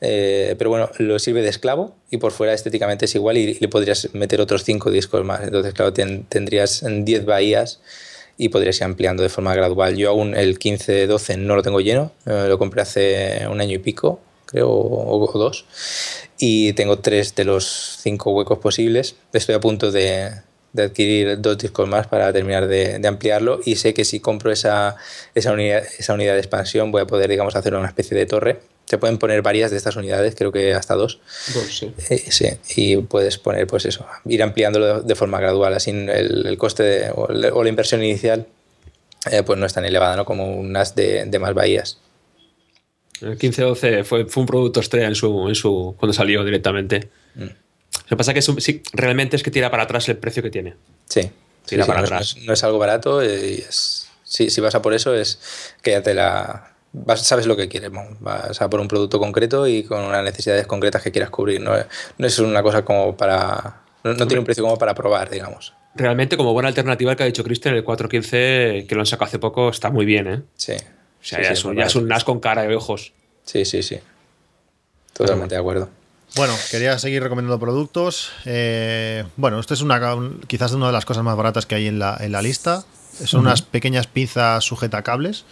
[0.00, 3.68] Eh, pero bueno, lo sirve de esclavo y por fuera estéticamente es igual y, le
[3.68, 5.42] podrías meter otros 5 discos más.
[5.42, 7.80] Entonces, claro, tendrías 10 bahías
[8.38, 9.96] y podrías ir ampliando de forma gradual.
[9.96, 13.78] Yo aún el 15-12 no lo tengo lleno, eh, lo compré hace un año y
[13.78, 15.66] pico, creo, o, dos,
[16.38, 19.16] y tengo tres de los cinco huecos posibles.
[19.32, 20.30] Estoy a punto de,
[20.72, 24.52] de adquirir dos discos más para terminar de, de, ampliarlo y sé que si compro
[24.52, 24.96] esa,
[25.34, 28.60] esa, unidad, esa unidad de expansión voy a poder, digamos, hacer una especie de torre
[28.88, 31.20] se pueden poner varias de estas unidades, creo que hasta dos.
[31.68, 31.92] sí.
[32.08, 32.46] Eh, sí.
[32.76, 37.68] Y puedes poner, pues eso, ir ampliándolo de, forma gradual, así el, coste o, la
[37.68, 38.46] inversión inicial
[39.30, 40.24] eh, pues no es tan elevada ¿no?
[40.24, 41.98] como un NAS de, de más bahías.
[43.20, 47.10] El 1512 fue, fue un producto estrella en su, en su, cuando salió directamente.
[47.34, 47.42] Mm.
[47.42, 50.50] Lo que pasa es que sí, realmente es que tira para atrás el precio que
[50.50, 50.76] tiene.
[51.08, 51.30] Sí.
[51.66, 52.36] Tira para atrás.
[52.44, 56.02] No es, algo barato y es, si, si vas a por eso es que ya
[57.16, 57.90] sabes lo que quieres,
[58.20, 61.60] vas a por un producto concreto y con unas necesidades concretas que quieras cubrir.
[61.60, 61.72] No,
[62.18, 63.82] no es una cosa como para.
[64.04, 65.74] No, tiene un precio como para probar, digamos.
[65.94, 69.26] Realmente, como buena alternativa, el que ha dicho Cristian, el 415, que lo han sacado
[69.26, 70.42] hace poco, está muy bien, ¿eh?
[70.56, 70.74] Sí.
[70.74, 73.12] O sea, ya, es, un, NAS con cara y ojos.
[73.44, 73.98] Sí, sí, sí.
[75.12, 75.88] Totalmente de acuerdo.
[76.36, 78.30] Bueno, quería seguir recomendando productos.
[78.44, 80.00] Eh, bueno, esto es una
[80.46, 82.84] quizás una de las cosas más baratas que hay en la, en la lista.
[83.24, 85.44] Son unas pequeñas pinzas sujetacables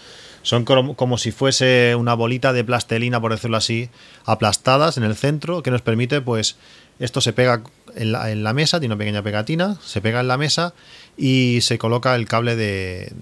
[0.47, 3.91] son como, si fuese una bolita de plastelina, por decirlo así,
[4.25, 6.55] aplastadas en el centro, que nos permite, pues,
[7.01, 7.65] esto se pega
[7.97, 10.75] en la, mesa, tiene una pequeña pegatina, se pega en la mesa
[11.17, 13.13] y se coloca el cable de,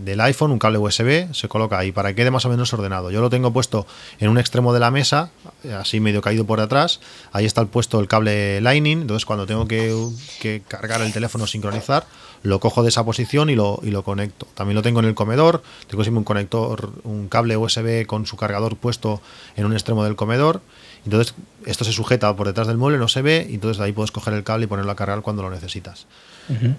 [0.00, 3.10] del iPhone, un cable USB, se coloca ahí para que quede más o menos ordenado.
[3.10, 3.86] Yo lo tengo puesto
[4.18, 5.30] en un extremo de la mesa,
[5.78, 7.00] así medio caído por atrás,
[7.32, 9.94] ahí está el puesto el cable Lightning, entonces cuando tengo que,
[10.40, 12.06] que cargar el teléfono sincronizar,
[12.42, 14.46] lo cojo de esa posición y lo, y lo conecto.
[14.54, 18.36] También lo tengo en el comedor, tengo siempre un conector, un cable USB con su
[18.36, 19.20] cargador puesto
[19.56, 20.60] en un extremo del comedor.
[21.04, 21.34] Entonces,
[21.66, 24.34] esto se sujeta por detrás del mueble, no se ve, y entonces ahí puedes coger
[24.34, 26.06] el cable y ponerlo a cargar cuando lo necesitas.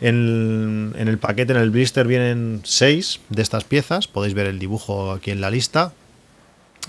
[0.02, 4.08] en, el paquete, en el blister, vienen seis de estas piezas.
[4.08, 5.94] Podéis ver el dibujo aquí en la lista.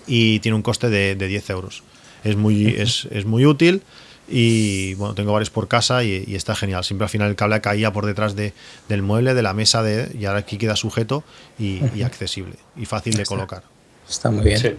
[0.07, 1.83] Y tiene un coste de, de 10 euros.
[2.25, 3.83] Es muy, es, es muy útil.
[4.29, 6.85] Y bueno, tengo varios por casa y, está genial.
[6.85, 8.53] Siempre al final el cable caía por detrás de,
[8.89, 11.25] del mueble, de la mesa, de, y ahora aquí queda sujeto
[11.59, 13.63] y, accesible y fácil de colocar.
[14.09, 14.79] Está muy bien.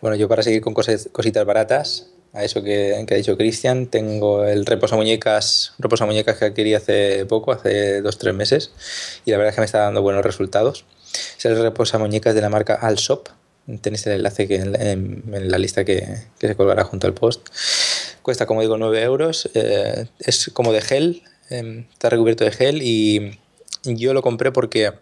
[0.00, 4.66] Bueno, yo para seguir con cositas baratas, a eso que, ha dicho Cristian, tengo el
[4.66, 8.72] reposamuñecas, reposamuñecas que adquirí hace poco, hace dos o tres meses,
[9.24, 10.84] y la verdad es que me está dando buenos resultados.
[11.38, 13.28] Es el reposamuñecas de la marca Alsop.
[13.80, 16.06] Tenéis el enlace que en, la lista que,
[16.38, 17.48] que se colgará junto al post.
[18.20, 19.48] Cuesta, como digo, 9 euros.
[19.54, 23.38] Eh, es como de gel, em, está recubierto de gel y
[23.84, 24.92] yo lo compré porque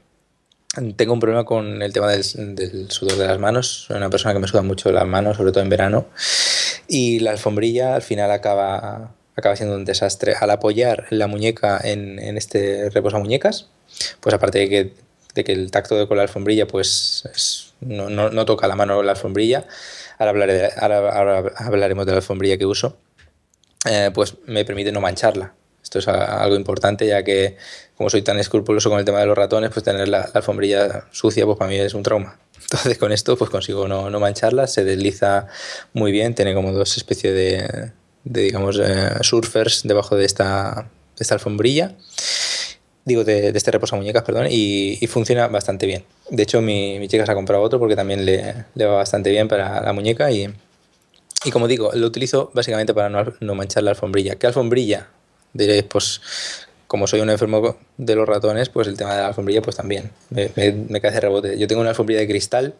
[0.96, 3.84] tengo un problema con el tema del, sudor de las manos.
[3.86, 6.06] Soy una persona que me suda mucho las manos, sobre todo en verano.
[6.88, 10.34] Y la alfombrilla al final acaba, acaba siendo un desastre.
[10.38, 13.68] Al apoyar la muñeca en, en este reposamuñecas,
[14.20, 14.94] pues aparte de que,
[15.34, 19.12] de que el tacto con la alfombrilla pues no, no, no, toca la mano la
[19.12, 19.66] alfombrilla,
[20.18, 22.96] ahora, hablaré ahora hablaremos de la alfombrilla que uso.
[23.84, 25.54] Eh, pues me permite no mancharla.
[25.94, 27.58] Esto es algo importante ya que
[27.98, 31.44] como soy tan escrupuloso con el tema de los ratones, pues tener la, alfombrilla sucia
[31.44, 32.38] pues para mí es un trauma.
[32.62, 35.48] Entonces con esto pues consigo no, no mancharla, se desliza
[35.92, 37.92] muy bien, tiene como dos especies de,
[38.24, 40.88] digamos, eh, surfers debajo de esta,
[41.18, 41.94] esta alfombrilla
[43.04, 46.04] digo, de, de este reposa muñecas, perdón, y, funciona bastante bien.
[46.30, 49.28] De hecho, mi, mi, chica se ha comprado otro porque también le, le, va bastante
[49.28, 50.48] bien para la muñeca y,
[51.44, 53.08] y como digo, lo utilizo básicamente para
[53.40, 54.36] no, manchar la alfombrilla.
[54.36, 55.08] ¿Qué alfombrilla?
[55.52, 56.20] Diréis, pues
[56.86, 60.10] como soy un enfermo de los ratones, pues el tema de la alfombrilla pues también
[60.28, 61.58] me, me, cae de rebote.
[61.58, 62.74] Yo tengo una alfombrilla de cristal.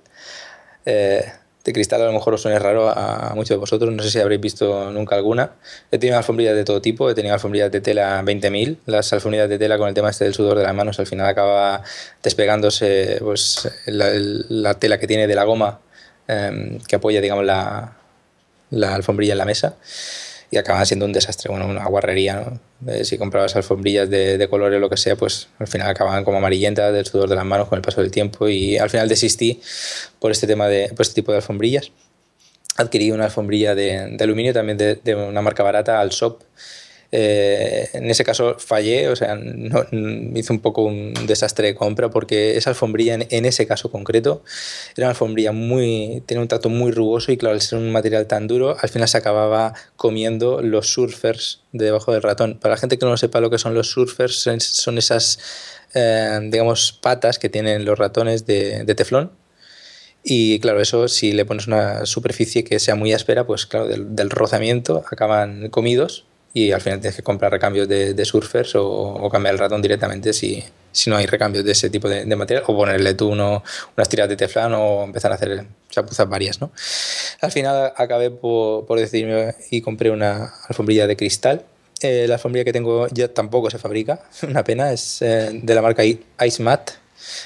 [0.85, 1.24] Eh,
[1.65, 4.19] de cristal a lo mejor os suena raro a, muchos de vosotros, no sé si
[4.19, 5.53] habréis visto nunca alguna.
[5.90, 9.59] He tenido alfombrillas de todo tipo, he tenido alfombrillas de tela 20.000, las alfombrillas de
[9.59, 11.82] tela con el tema este del sudor de las manos al final acaba
[12.23, 15.81] despegándose pues, la, tela que tiene de la goma
[16.27, 17.97] em, que apoya digamos la,
[18.70, 19.77] la alfombrilla en la mesa
[20.53, 22.45] y acaban siendo un desastre, bueno, una guarrería,
[22.85, 23.05] ¿no?
[23.05, 26.37] si comprabas alfombrillas de, de colores o lo que sea, pues al final acababan como
[26.37, 29.62] amarillentas del sudor de las manos con el paso del tiempo y al final desistí
[30.19, 31.91] por este tema de, por este tipo de alfombrillas.
[32.77, 36.43] Adquirí una alfombrilla de, de aluminio también de, de, una marca barata, Alsop,
[37.14, 39.84] Eh, en ese caso fallé, o sea, no,
[40.34, 44.43] hice un poco un desastre de compra porque esa alfombrilla, en, ese caso concreto,
[44.97, 48.26] era una alfombrilla muy, tenía un tacto muy rugoso y claro, al ser un material
[48.26, 52.59] tan duro, al final se acababa comiendo los surfers de debajo del ratón.
[52.59, 55.39] Para la gente que no sepa lo que son los surfers, son esas,
[55.94, 59.43] eh, digamos, patas que tienen los ratones de, de teflón
[60.24, 64.30] y claro, eso si le pones una superficie que sea muy áspera, pues claro, del,
[64.30, 69.59] rozamiento acaban comidos y al final tienes que comprar recambios de, surfers o, cambiar el
[69.59, 73.29] ratón directamente si, si, no hay recambios de ese tipo de, material o ponerle tú
[73.29, 73.62] uno,
[73.97, 76.61] unas tiras de teflón o empezar a hacer chapuzas varias.
[76.61, 76.70] ¿no?
[77.41, 81.65] Al final acabé por, por decidirme y compré una alfombrilla de cristal.
[82.01, 85.83] Eh, la alfombrilla que tengo ya tampoco se fabrica, una pena, es eh, de la
[85.83, 86.91] marca Ice Mat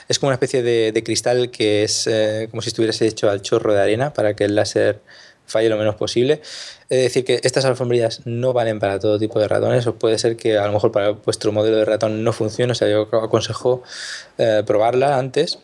[0.09, 3.75] es como una especie de, cristal que es eh, como si estuviese hecho al chorro
[3.75, 5.01] de arena para que el láser
[5.47, 6.41] falle lo menos posible.
[6.89, 10.37] Es decir, que estas alfombrillas no valen para todo tipo de ratones, o puede ser
[10.37, 13.83] que a lo mejor para vuestro modelo de ratón no funcione, o sea, yo aconsejo
[14.39, 15.59] eh, probarla antes.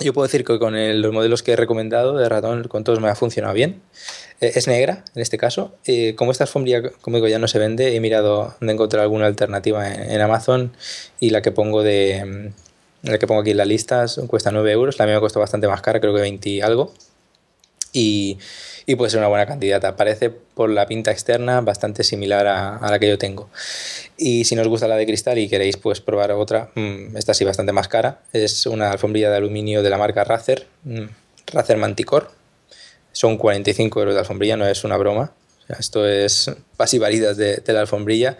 [0.00, 3.08] Yo puedo decir que con los modelos que he recomendado de ratón, con todos me
[3.08, 3.82] ha funcionado bien.
[4.40, 5.74] Eh, es negra, en este caso.
[6.16, 9.92] como esta alfombría, como digo, ya no se vende, he mirado de encontrar alguna alternativa
[9.92, 10.72] en Amazon
[11.20, 12.52] y la que pongo de,
[13.02, 15.66] la que pongo aquí en la lista cuesta 9 euros, la mía me costó bastante
[15.68, 16.92] más cara, creo que 20 y algo.
[17.92, 18.38] Y,
[18.86, 19.96] y, puede ser una buena candidata.
[19.96, 23.50] Parece por la pinta externa bastante similar a, la que yo tengo.
[24.16, 27.34] Y si no os gusta la de cristal y queréis pues probar otra, mm, esta
[27.34, 28.20] sí bastante más cara.
[28.32, 31.04] Es una alfombrilla de aluminio de la marca Razer, mm,
[31.52, 32.26] Razer Manticore.
[33.12, 35.32] Son 45 euros de alfombrilla, no es una broma.
[35.78, 38.36] esto es pasivaridas de, de la alfombrilla.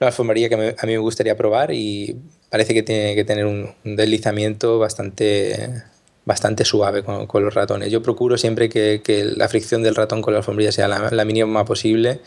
[0.00, 2.16] Una alfombrilla que a mí me gustaría probar y
[2.50, 5.82] parece que tiene que tener un, deslizamiento bastante,
[6.28, 7.90] bastante suave con, con, los ratones.
[7.90, 11.64] Yo procuro siempre que, que, la fricción del ratón con la alfombrilla sea la, mínima
[11.64, 12.20] posible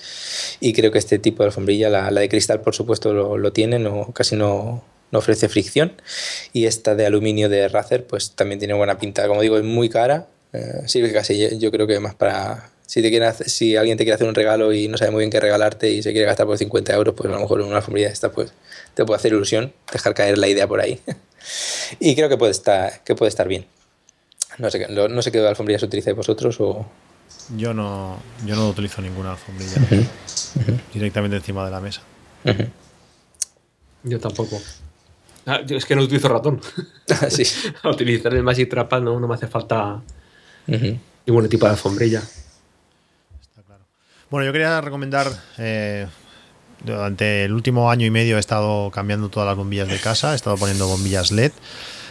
[0.59, 3.53] y creo que este tipo de alfombrilla, la, la de cristal por supuesto lo, lo
[3.53, 5.93] tiene, no, casi no, no, ofrece fricción
[6.51, 9.27] y esta de aluminio de Razer pues también tiene buena pinta.
[9.27, 13.11] Como digo, es muy cara, eh, sirve casi yo creo que más para si, te
[13.11, 15.91] quiere si alguien te quiere hacer un regalo y no sabe muy bien qué regalarte
[15.91, 18.51] y se quiere gastar por 50 euros, pues a lo mejor una alfombrilla esta pues
[18.95, 20.99] te puede hacer ilusión dejar caer la idea por ahí.
[21.99, 23.67] y creo que puede estar, que puede estar bien.
[24.57, 26.85] No sé, no sé qué alfombrillas utilizáis vosotros o...
[27.55, 29.81] Yo no, yo no utilizo ninguna alfombrilla
[30.93, 32.01] directamente encima de la mesa.
[34.03, 34.61] Yo tampoco.
[35.45, 36.61] Ah, es que no utilizo ratón.
[37.29, 37.43] sí.
[37.83, 40.01] utilizar el Magic Trapal no, no me hace falta
[40.67, 42.21] ningún tipo de alfombrilla.
[44.29, 45.27] Bueno, yo quería recomendar.
[45.57, 46.07] Eh,
[46.83, 50.35] durante el último año y medio he estado cambiando todas las bombillas de casa, he
[50.35, 51.51] estado poniendo bombillas LED.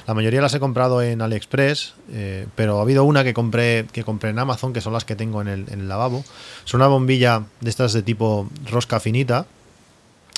[0.06, 4.04] La mayoría las he comprado en AliExpress, eh, pero ha habido una que compré, que
[4.04, 6.24] compré en Amazon, que son las que tengo en el, lavabo.
[6.64, 9.46] Es una bombilla de estas de tipo rosca finita.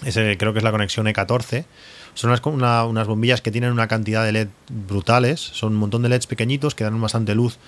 [0.05, 1.65] Ese, creo que es la conexión E14.
[2.15, 5.41] Son unas, bombillas que tienen una cantidad de LED brutales.
[5.41, 7.59] Son un montón de LEDs pequeñitos que dan bastante luz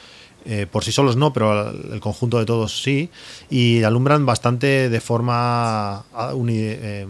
[0.46, 3.08] eh, por sí solos no, pero el conjunto de todos sí,
[3.48, 7.06] y alumbran bastante de forma a, eh,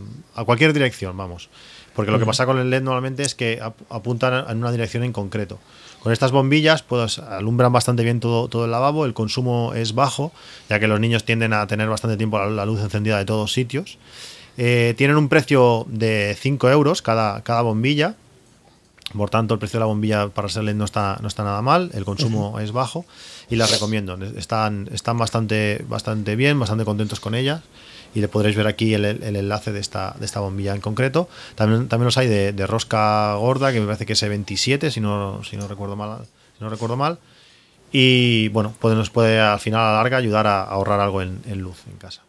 [0.47, 1.48] cualquier dirección, vamos.
[1.95, 5.12] Porque lo que pasa con el LED normalmente es que apuntan en una dirección en
[5.12, 5.59] concreto.
[6.03, 10.33] Con estas bombillas pues alumbran bastante bien todo, todo el lavabo, el consumo es bajo,
[10.69, 13.99] ya que los niños tienden a tener bastante tiempo la, luz encendida de todos sitios.
[14.57, 18.16] Eh, tienen un precio de 5 euros cada, cada bombilla,
[19.16, 21.62] por tanto, el precio de la bombilla para ser LED no está, no está nada
[21.62, 23.05] mal, el consumo es bajo
[23.49, 24.19] y las recomiendo.
[24.37, 27.62] Están, están bastante, bastante bien, bastante contentos con ellas
[28.15, 31.28] y le podréis ver aquí el, enlace de esta, de esta bombilla en concreto.
[31.57, 35.43] También, también los hay de, rosca gorda, que me parece que es E27, si no,
[35.43, 36.24] si no recuerdo mal.
[36.57, 37.19] Si no recuerdo mal.
[37.91, 41.43] Y bueno, pues nos puede al final a la larga ayudar a, ahorrar algo en,
[41.59, 42.23] luz en casa.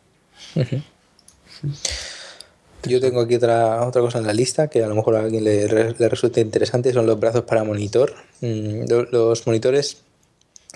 [2.84, 5.44] Yo tengo aquí otra, otra cosa en la lista que a lo mejor a alguien
[5.44, 8.14] le, le resulte interesante, son los brazos para monitor.
[8.42, 10.04] Mm, los monitores,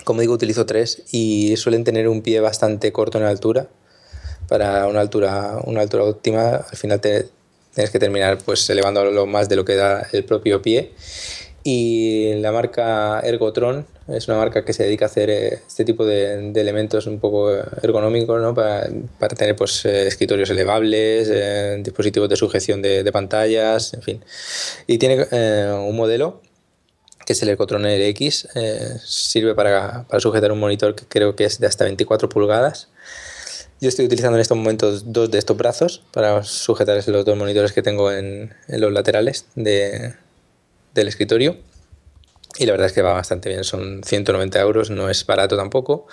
[0.04, 3.68] como digo, utilizo tres y suelen tener un pie bastante corto en altura.
[4.50, 9.56] Para una altura, una altura óptima, al final tienes que terminar pues elevándolo más de
[9.56, 10.92] lo que da el propio pie.
[11.62, 16.06] Y la marca Ergotron es una marca que se dedica a hacer eh, este tipo
[16.06, 18.54] de, elementos un poco ergonómicos ¿no?
[18.54, 18.88] para,
[19.36, 24.24] tener pues, eh, escritorios elevables, eh, dispositivos de sujeción de, de, pantallas, en fin.
[24.86, 25.26] Y tiene
[25.74, 26.40] un modelo
[27.26, 28.48] que es el Ecotron RX,
[29.04, 32.88] sirve para, para, sujetar un monitor que creo que es de hasta 24 pulgadas.
[33.80, 37.72] Yo estoy utilizando en estos momentos dos de estos brazos para sujetar los dos monitores
[37.72, 40.12] que tengo en, los laterales de,
[40.92, 41.56] del escritorio
[42.58, 43.64] y la verdad es que va bastante bien.
[43.64, 46.06] Son 190 euros, no es barato tampoco,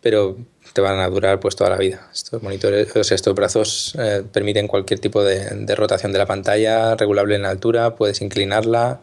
[0.00, 0.38] pero
[0.72, 2.08] te van a durar pues toda la vida.
[2.10, 6.96] Estos monitores, o sea, estos brazos eh, permiten cualquier tipo de, rotación de la pantalla,
[6.96, 9.02] regulable en altura, puedes inclinarla,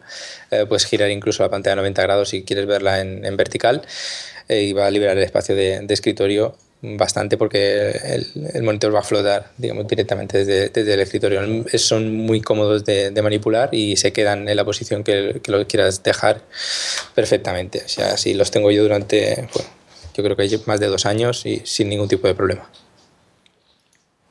[0.50, 3.82] eh, puedes girar incluso la pantalla a 90 grados si quieres verla en, vertical
[4.48, 9.00] eh, y va a liberar el espacio de escritorio bastante porque el, el, monitor va
[9.00, 11.40] a flotar digamos directamente desde, desde el escritorio.
[11.74, 16.02] Son muy cómodos de, de, manipular y se quedan en la posición que, que quieras
[16.02, 16.42] dejar
[17.14, 17.82] perfectamente.
[17.84, 19.70] O sea si los tengo yo durante bueno,
[20.14, 22.68] yo creo que más de dos años y sin ningún tipo de problema.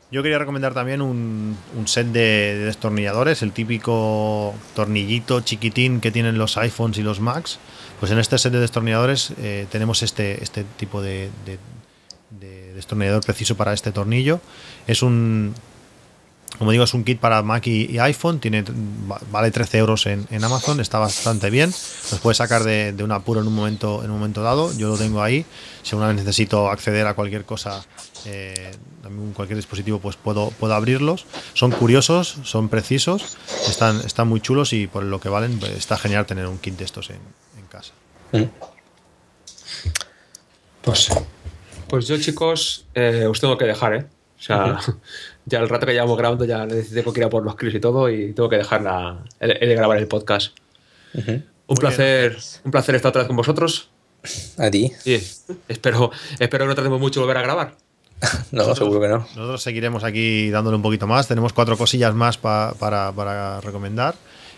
[0.10, 6.12] Yo quería recomendar también un, un set de, de, destornilladores, el típico tornillito chiquitín que
[6.12, 7.60] tienen los iPhones y los Macs.
[8.00, 11.58] Pues en este set de destornilladores eh, tenemos este, este tipo de, de,
[12.78, 14.40] destornillador preciso para este tornillo.
[14.88, 15.54] Es un,
[16.58, 18.64] como digo, es un kit para Mac y, iPhone, tiene,
[19.32, 21.70] vale 13 euros en, Amazon, está bastante bien.
[21.70, 24.76] Los puedes sacar de, de, un apuro en un momento en un momento dado.
[24.78, 25.46] Yo lo tengo ahí.
[25.84, 27.86] Si alguna vez necesito acceder a cualquier cosa,
[28.26, 28.72] eh,
[29.34, 31.26] cualquier dispositivo, pues puedo, puedo abrirlos.
[31.54, 33.38] Son curiosos, son precisos,
[33.68, 36.78] están, están muy chulos y por lo que valen, pues está genial tener un kit
[36.78, 37.20] de estos en,
[37.58, 37.94] en casa.
[38.32, 38.44] Mm.
[40.82, 41.10] Pues,
[41.90, 44.06] pues yo, chicos, eh, os tengo que dejar, ¿eh?
[44.40, 44.96] O sea, uh -huh.
[45.46, 47.80] ya el rato que llevamos grabando ya necesité que ir a por los clips y
[47.80, 50.56] todo y tengo que dejar la, el, el de grabar el podcast.
[51.14, 51.36] Uh -huh.
[51.68, 52.42] Un Muy placer, bien.
[52.66, 53.90] un placer estar otra vez con vosotros.
[54.58, 54.92] A ti.
[55.00, 55.16] Sí,
[55.68, 57.76] espero, espero que no tardemos mucho volver a grabar.
[58.22, 59.18] no, nosotros, seguro que no.
[59.36, 61.28] Nosotros seguiremos aquí dándole un poquito más.
[61.28, 64.16] Tenemos cuatro cosillas más pa, para, para recomendar.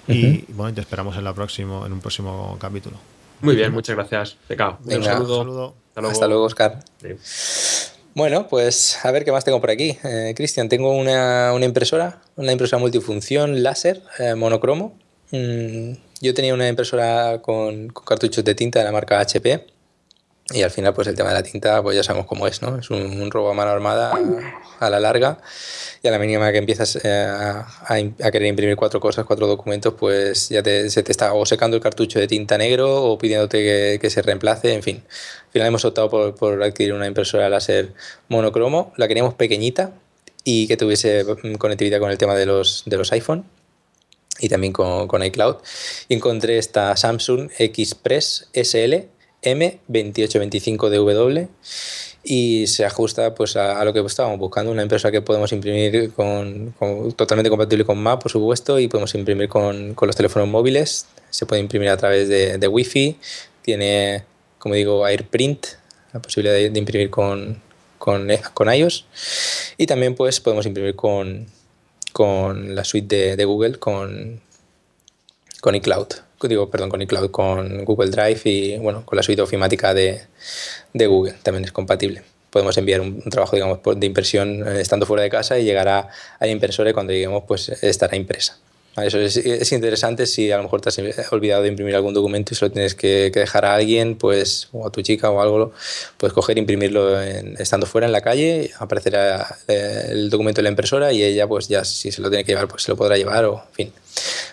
[0.07, 0.15] Uh -huh.
[0.47, 2.97] Y bueno, te esperamos en, la próximo, en un próximo capítulo.
[3.41, 4.38] Muy bien, muchas gracias.
[4.47, 4.97] Venga, Venga.
[4.97, 5.38] un saludo.
[5.39, 5.76] Un saludo.
[6.08, 6.84] Hasta luego, Hasta luego Oscar.
[7.02, 7.90] Sí.
[8.16, 9.98] Bueno, pues a ver qué más tengo por aquí.
[10.04, 14.98] Eh, Cristian, tengo una, una, impresora, una impresora multifunción láser eh, monocromo.
[15.32, 19.66] Mm, yo tenía una impresora con, con, cartuchos de tinta de la marca HP
[20.52, 22.78] y al final pues el tema de la tinta pues ya sabemos cómo es, ¿no?
[22.80, 25.38] Es un, un robo a mano armada a, a, la larga
[26.02, 29.94] y a la mínima que empiezas eh, a, a, querer imprimir cuatro cosas, cuatro documentos,
[29.94, 33.60] pues ya te, se te está o secando el cartucho de tinta negro o pidiéndote
[33.60, 35.04] que, que se reemplace, en fin.
[35.08, 37.94] Al final hemos optado por, por adquirir una impresora láser
[38.28, 39.92] monocromo, la queríamos pequeñita
[40.44, 41.26] y que tuviese
[41.60, 43.46] conectividad con el tema de los, de los iPhone
[44.40, 45.58] y también con, con iCloud.
[46.08, 51.48] Y encontré esta Samsung Xpress SL M2825DW
[52.24, 56.74] y se ajusta pues a, lo que estábamos buscando, una impresora que podemos imprimir con,
[57.16, 61.45] totalmente compatible con Mac, por supuesto, y podemos imprimir con, con los teléfonos móviles, se
[61.45, 63.18] puede imprimir a través de, de Wi-Fi,
[63.61, 64.24] tiene,
[64.57, 65.66] como digo, AirPrint,
[66.14, 67.61] la posibilidad de, de imprimir con,
[67.98, 69.06] con, con, iOS,
[69.78, 71.48] y también pues podemos imprimir con,
[72.11, 74.41] con la suite de, de Google, con,
[75.61, 79.94] con iCloud digo, perdón, con iCloud, con Google Drive y bueno, con la suite ofimática
[79.94, 80.22] de,
[80.94, 82.24] de Google, también es compatible.
[82.49, 86.10] Podemos enviar un, trabajo, digamos, de impresión eh, estando fuera de casa y llegará
[86.40, 88.57] al impresor y cuando lleguemos, pues estará impresa.
[89.06, 92.54] Eso es, es, interesante si a lo mejor te has olvidado de imprimir algún documento
[92.54, 95.74] y solo tienes que, dejar a alguien, pues, o a tu chica o algo,
[96.18, 100.70] puedes coger e imprimirlo estando fuera en la calle, aparecerá eh, el documento en la
[100.70, 103.18] impresora y ella, pues ya si se lo tiene que llevar, pues se lo podrá
[103.18, 103.94] llevar o, en fin,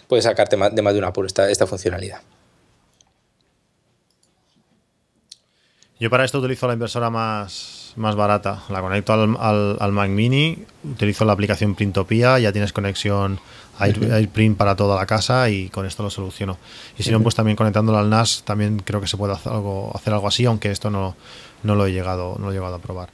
[0.09, 2.21] puede sacarte de más de una por esta, esta funcionalidad.
[5.99, 8.63] Yo para esto utilizo la impresora más, más barata.
[8.69, 13.41] La conecto al, al, al, Mac Mini, utilizo la aplicación Printopia, ya tienes conexión.
[13.79, 16.59] AirPrint para toda la casa y con esto lo soluciono.
[16.99, 19.93] Y si no, pues también conectándolo al NAS también creo que se puede hacer algo,
[19.95, 21.17] hacer algo así, aunque esto no,
[21.63, 23.11] no, lo, he llegado, no lo he llegado a probar.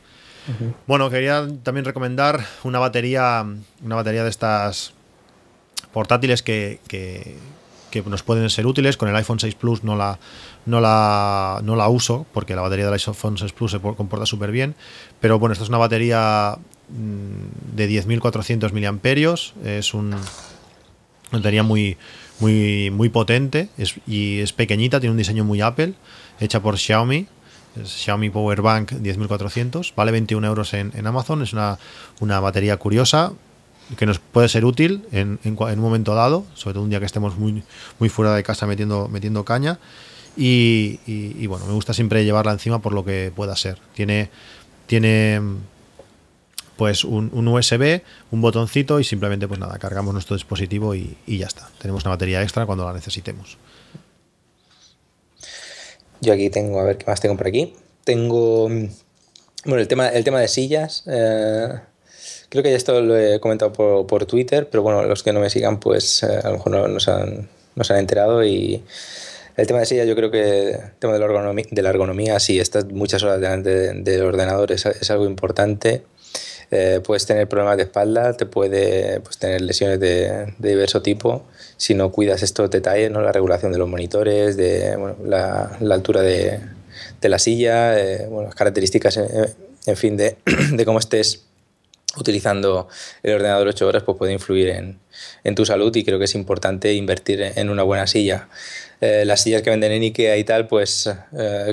[0.48, 0.74] Uh -huh.
[0.86, 3.44] Bueno, quería también recomendar una batería,
[3.82, 4.92] una batería de estas
[5.92, 7.36] portátiles que, que,
[7.92, 8.96] que nos pueden ser útiles.
[8.96, 10.18] Con el iPhone 6 Plus no la,
[10.66, 14.50] no la, no la uso porque la batería del iPhone 6 Plus se comporta súper
[14.50, 14.74] bien.
[15.20, 16.56] Pero bueno, esta es una batería
[16.88, 19.54] mm, de 10.400 miliamperios.
[19.64, 20.16] Es un,
[21.32, 21.96] una batería muy,
[22.40, 25.94] muy, muy potente es, y es pequeñita, tiene un diseño muy Apple,
[26.40, 27.26] hecha por Xiaomi.
[27.84, 31.42] Xiaomi Power Bank 10.400, vale 21 euros en, en Amazon.
[31.42, 31.78] Es una,
[32.20, 33.32] una batería curiosa,
[33.96, 37.00] que nos puede ser útil en, en, en, un momento dado, sobre todo un día
[37.00, 37.62] que estemos muy,
[37.98, 39.78] muy fuera de casa metiendo, metiendo caña.
[40.36, 43.78] Y, y, y, bueno, me gusta siempre llevarla encima por lo que pueda ser.
[43.94, 44.30] Tiene,
[44.86, 45.40] tiene
[46.76, 51.38] pues un, un, USB, un botoncito y simplemente pues nada, cargamos nuestro dispositivo y, y,
[51.38, 51.68] ya está.
[51.78, 53.58] Tenemos una batería extra cuando la necesitemos.
[56.20, 57.74] Yo aquí tengo, a ver qué más tengo por aquí.
[58.04, 61.02] Tengo, bueno, el tema, el tema de sillas.
[61.06, 61.68] Eh,
[62.48, 65.40] creo que ya esto lo he comentado por, por, Twitter, pero bueno, los que no
[65.40, 68.44] me sigan, pues eh, a lo mejor no, no, se han, no, se han, enterado
[68.44, 68.84] y
[69.56, 72.38] El tema de silla, yo creo que el tema de la ergonomía, de la ergonomía
[72.38, 76.04] sí, estás muchas horas delante del ordenador, es, es algo importante.
[76.74, 81.44] Eh, puedes tener problemas de espalda, te puede pues, tener lesiones de, diverso tipo
[81.76, 83.20] si no cuidas estos detalles, ¿no?
[83.20, 86.60] la regulación de los monitores, de la, altura de,
[87.20, 89.54] la silla, eh, bueno, las características, eh,
[89.84, 90.38] en fin, de,
[90.86, 91.42] cómo estés
[92.16, 92.88] utilizando
[93.22, 96.94] el ordenador 8 horas pues puede influir en, tu salud y creo que es importante
[96.94, 98.48] invertir en una buena silla.
[99.02, 101.10] Eh, las sillas que venden en Ikea y tal, pues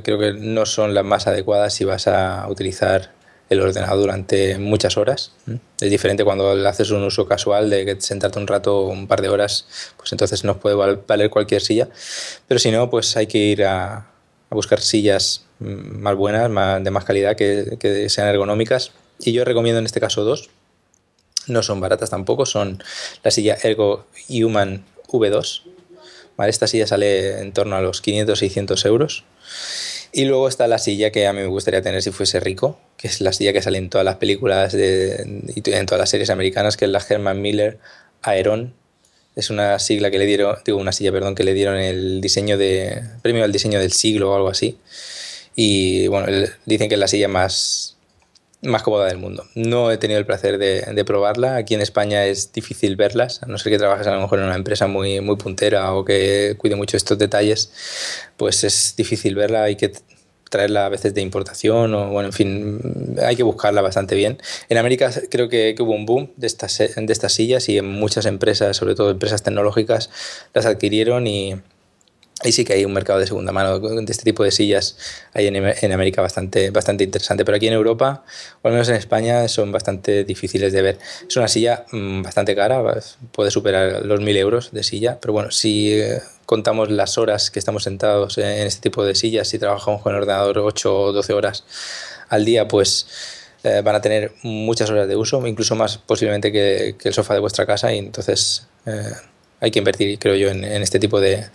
[0.03, 3.18] creo que no son las más adecuadas si vas a utilizar
[3.49, 5.31] el ordenador durante muchas horas.
[5.79, 9.29] Es diferente cuando le haces un uso casual de sentarte un rato, un par de
[9.29, 9.67] horas,
[9.97, 11.89] pues entonces nos puede valer cualquier silla.
[12.47, 14.07] Pero si no, pues hay que ir a,
[14.51, 19.79] buscar sillas más buenas, más, de más calidad, que, que sean ergonómicas y yo recomiendo
[19.79, 20.49] en este caso dos.
[21.47, 22.83] No son baratas tampoco, son
[23.23, 25.63] la silla Ergo Human V2.
[26.37, 26.51] ¿Vale?
[26.51, 29.25] Esta silla sale en torno a los 500-600 euros.
[30.11, 33.07] Y luego está la silla que a mí me gustaría tener si fuese rico, que
[33.07, 36.77] es la silla que sale en todas las películas y en todas las series americanas,
[36.77, 37.77] que es la Herman Miller
[38.23, 38.73] Aeron.
[39.35, 42.57] Es una sigla que le dieron, digo, una silla, perdón, que le dieron el diseño
[42.57, 44.77] de premio al diseño del siglo o algo así.
[45.55, 46.27] Y bueno,
[46.65, 47.98] dicen que es la silla más
[48.61, 49.45] más cómoda del mundo.
[49.55, 51.55] No he tenido el placer de, probarla.
[51.55, 54.45] Aquí en España es difícil verlas, a no ser que trabajes a lo mejor en
[54.45, 57.71] una empresa muy, muy puntera o que cuide mucho estos detalles,
[58.37, 59.63] pues es difícil verla.
[59.63, 59.93] Hay que
[60.49, 64.39] traerla a veces de importación o, bueno, en fin, hay que buscarla bastante bien.
[64.67, 67.87] En América creo que, que hubo un boom de estas, de estas sillas y en
[67.87, 70.09] muchas empresas, sobre todo empresas tecnológicas,
[70.53, 71.61] las adquirieron y
[72.41, 74.95] Ahí sí que hay un mercado de segunda mano de este tipo de sillas
[75.33, 78.23] hay en, en, América bastante, bastante interesante, pero aquí en Europa,
[78.61, 80.99] o al menos en España, son bastante difíciles de ver.
[81.27, 82.81] Es una silla mmm, bastante cara,
[83.33, 87.59] puede superar los 1000 euros de silla, pero bueno, si eh, contamos las horas que
[87.59, 91.33] estamos sentados en este tipo de sillas, si trabajamos con el ordenador 8 o 12
[91.33, 91.65] horas
[92.29, 93.07] al día, pues
[93.65, 97.33] eh, van a tener muchas horas de uso, incluso más posiblemente que, que el sofá
[97.33, 98.65] de vuestra casa, y entonces...
[98.85, 99.11] Eh,
[99.59, 101.45] hay que invertir, creo yo, en, en este tipo de,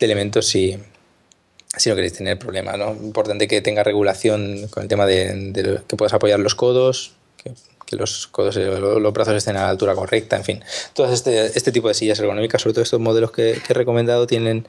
[0.00, 2.78] elementos si, no queréis tener problemas.
[2.78, 2.92] ¿no?
[2.92, 7.52] Importante que tenga regulación con el tema de, que puedas apoyar los codos, que,
[7.96, 10.64] los codos, los brazos estén a la altura correcta, en fin.
[10.94, 14.66] Todas este, este tipo de sillas ergonómicas, sobre todo estos modelos que, he recomendado, tienen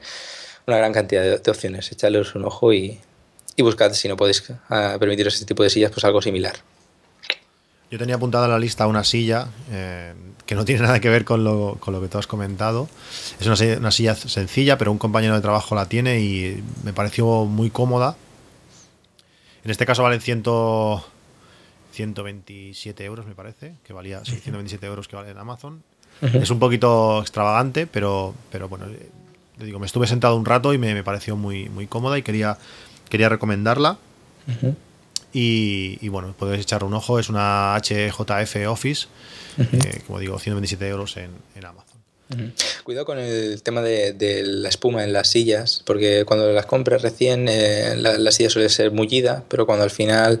[0.66, 1.90] una gran cantidad de, opciones.
[1.90, 3.00] Echadles un ojo y,
[3.56, 6.54] y buscad, si no podéis uh, permitiros este tipo de sillas, pues algo similar.
[7.94, 10.14] Yo tenía apuntada en la lista una silla eh,
[10.46, 12.88] que no tiene nada que ver con lo, con lo que tú has comentado.
[13.38, 16.92] Es una silla, una silla, sencilla, pero un compañero de trabajo la tiene y me
[16.92, 18.16] pareció muy cómoda.
[19.64, 20.42] En este caso valen 100,
[21.92, 25.84] 127 euros, me parece, que valía sí, 127 euros que vale en Amazon.
[26.20, 26.42] Uh -huh.
[26.42, 30.78] Es un poquito extravagante, pero, pero bueno, le digo, me estuve sentado un rato y
[30.78, 32.58] me, me pareció muy, muy cómoda y quería,
[33.08, 33.98] quería recomendarla.
[34.48, 34.74] Uh -huh.
[35.34, 39.08] Y, y, bueno, podéis echar un ojo, es una HJF Office,
[39.58, 39.86] uh -huh.
[39.86, 41.98] eh, como digo, 127 euros en, en Amazon.
[42.30, 42.52] Uh -huh.
[42.84, 47.02] Cuidado con el tema de, de, la espuma en las sillas, porque cuando las compras
[47.02, 50.38] recién eh, la, la, silla suele ser mullida, pero cuando al final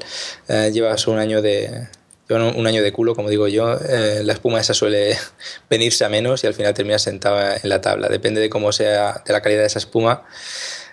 [0.48, 1.88] eh, llevas un año de
[2.28, 5.16] un año de culo, como digo yo, eh, la espuma esa suele
[5.70, 8.08] venirse a menos y al final terminas sentado en la tabla.
[8.08, 10.22] Depende de cómo sea, de la calidad de esa espuma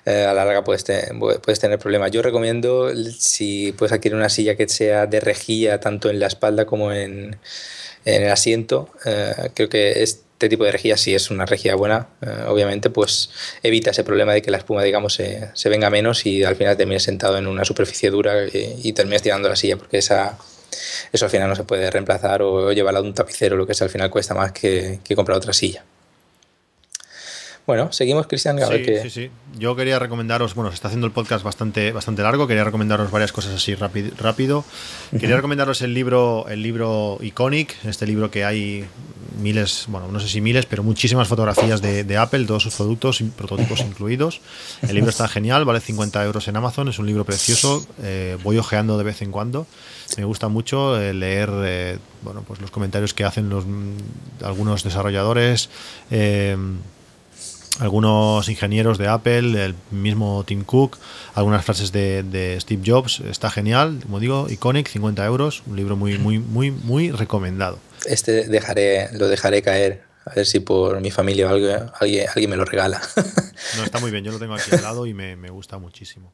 [0.06, 1.12] eh, a la larga puedes, te,
[1.44, 2.12] puedes tener problemas.
[2.12, 6.66] Yo recomiendo, si puedes adquirir una silla que sea de rejilla tanto en la espalda
[6.66, 7.38] como en,
[8.06, 12.08] en el asiento, eh, creo que este tipo de rejilla, si es una rejilla buena,
[12.22, 13.30] eh, obviamente, pues
[13.62, 16.76] evita ese problema de que la espuma, digamos, se, se venga menos y al final
[16.78, 20.38] termines sentado en una superficie dura y, y termines tirando la silla, porque esa,
[21.12, 23.86] eso al final no se puede reemplazar o llevarla de un tapicero, lo que sea,
[23.86, 25.84] al final cuesta más que, que comprar otra silla.
[27.68, 28.58] Bueno, seguimos, Cristian.
[28.60, 29.30] Sí, sí, sí.
[29.58, 33.32] Yo quería recomendaros, bueno, se está haciendo el podcast bastante, bastante largo, quería recomendaros varias
[33.32, 34.66] cosas así rápido.
[35.12, 38.86] Quería recomendaros el libro, el libro Iconic, este libro que hay
[39.40, 43.24] miles, bueno, no sé si miles, pero muchísimas fotografías de, de Apple, todos sus productos,
[43.38, 44.42] prototipos incluidos.
[44.82, 48.58] El libro está genial, vale 50 euros en Amazon, es un libro precioso, eh, voy
[48.58, 49.68] ojeando de vez en cuando.
[50.18, 53.66] Me gusta mucho eh, leer eh, bueno, pues los comentarios que hacen los,
[54.44, 55.70] algunos desarrolladores.
[56.10, 56.58] Eh,
[57.82, 61.00] algunos ingenieros de Apple, el mismo Tim Cook,
[61.34, 63.22] algunas frases de, de, Steve Jobs.
[63.22, 67.80] Está genial, como digo, Iconic, 50 euros, un libro muy, muy, muy, muy recomendado.
[68.06, 72.50] Este dejaré, lo dejaré caer A ver si por mi familia o algo, alguien, alguien
[72.52, 73.02] me lo regala.
[73.78, 76.34] No, está muy bien, yo lo tengo aquí al lado y me, me gusta muchísimo.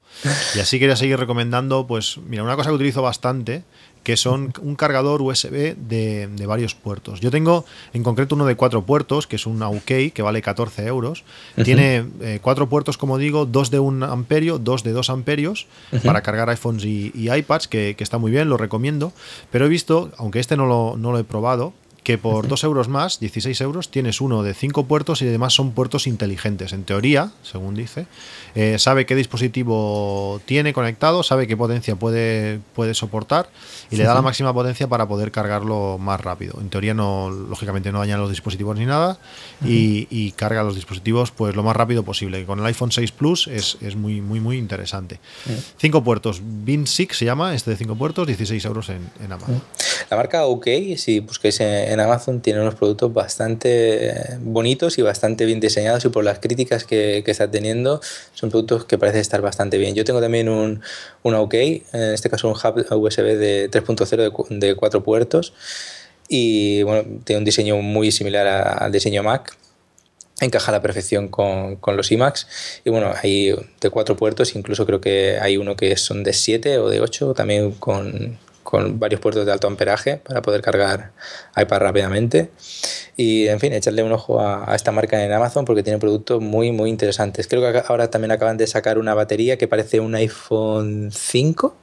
[0.55, 3.63] Y así quería seguir recomendando, pues, mira, una cosa que utilizo bastante
[4.07, 7.19] que son un cargador USB de, de, varios puertos.
[7.19, 10.85] Yo tengo en concreto uno de cuatro puertos, que es un UK, que vale 14
[10.85, 11.25] euros.
[11.57, 11.65] Uh -huh.
[11.65, 15.97] Tiene eh, cuatro puertos, como digo, dos de un amperio, dos de dos amperios, uh
[15.97, 16.03] -huh.
[16.03, 19.11] para cargar iPhones y, y iPads, que, que, está muy bien, lo recomiendo.
[19.51, 21.73] Pero he visto, aunque este no lo, no lo he probado,
[22.07, 25.73] que por 2 euros más, 16 euros, tienes uno de 5 puertos y además son
[25.73, 26.71] puertos inteligentes.
[26.71, 28.07] En teoría, según dice,
[28.55, 33.49] eh, sabe qué dispositivo tiene conectado, sabe qué potencia puede, puede soportar
[33.87, 34.15] y sí, le da sí.
[34.15, 36.57] la máxima potencia para poder cargarlo más rápido.
[36.61, 39.19] En teoría, no, lógicamente, no dañan los dispositivos ni nada
[39.65, 42.45] y, y, carga los dispositivos pues lo más rápido posible.
[42.45, 45.19] Con el iPhone 6 Plus es, es muy, muy, muy interesante.
[45.77, 46.03] 5 uh -huh.
[46.05, 49.61] puertos, Bin 6 se llama, este de 5 puertos, 16 euros en, en Amazon.
[50.09, 55.45] La marca OK, si busquéis en Amazon tiene unos productos bastante eh, bonitos y bastante
[55.45, 58.01] bien diseñados y por las críticas que, está teniendo
[58.33, 59.95] son productos que parecen estar bastante bien.
[59.95, 60.81] Yo tengo también un,
[61.23, 61.83] un OK, en
[62.13, 65.53] este caso un hub USB de 3.0 de, de cuatro puertos
[66.29, 69.55] y bueno, tiene un diseño muy similar al diseño Mac
[70.39, 72.47] encaja a la perfección con, con, los iMacs
[72.85, 76.77] y bueno, hay de cuatro puertos, incluso creo que hay uno que son de siete
[76.77, 78.37] o de ocho, también con,
[78.67, 81.13] con varios puertos de alto amperaje para poder cargar
[81.55, 82.51] iPad rápidamente.
[83.15, 86.41] Y en fin, echarle un ojo a, a, esta marca en Amazon porque tiene productos
[86.41, 87.47] muy, muy interesantes.
[87.47, 91.77] Creo que ahora también acaban de sacar una batería que parece un iPhone 5,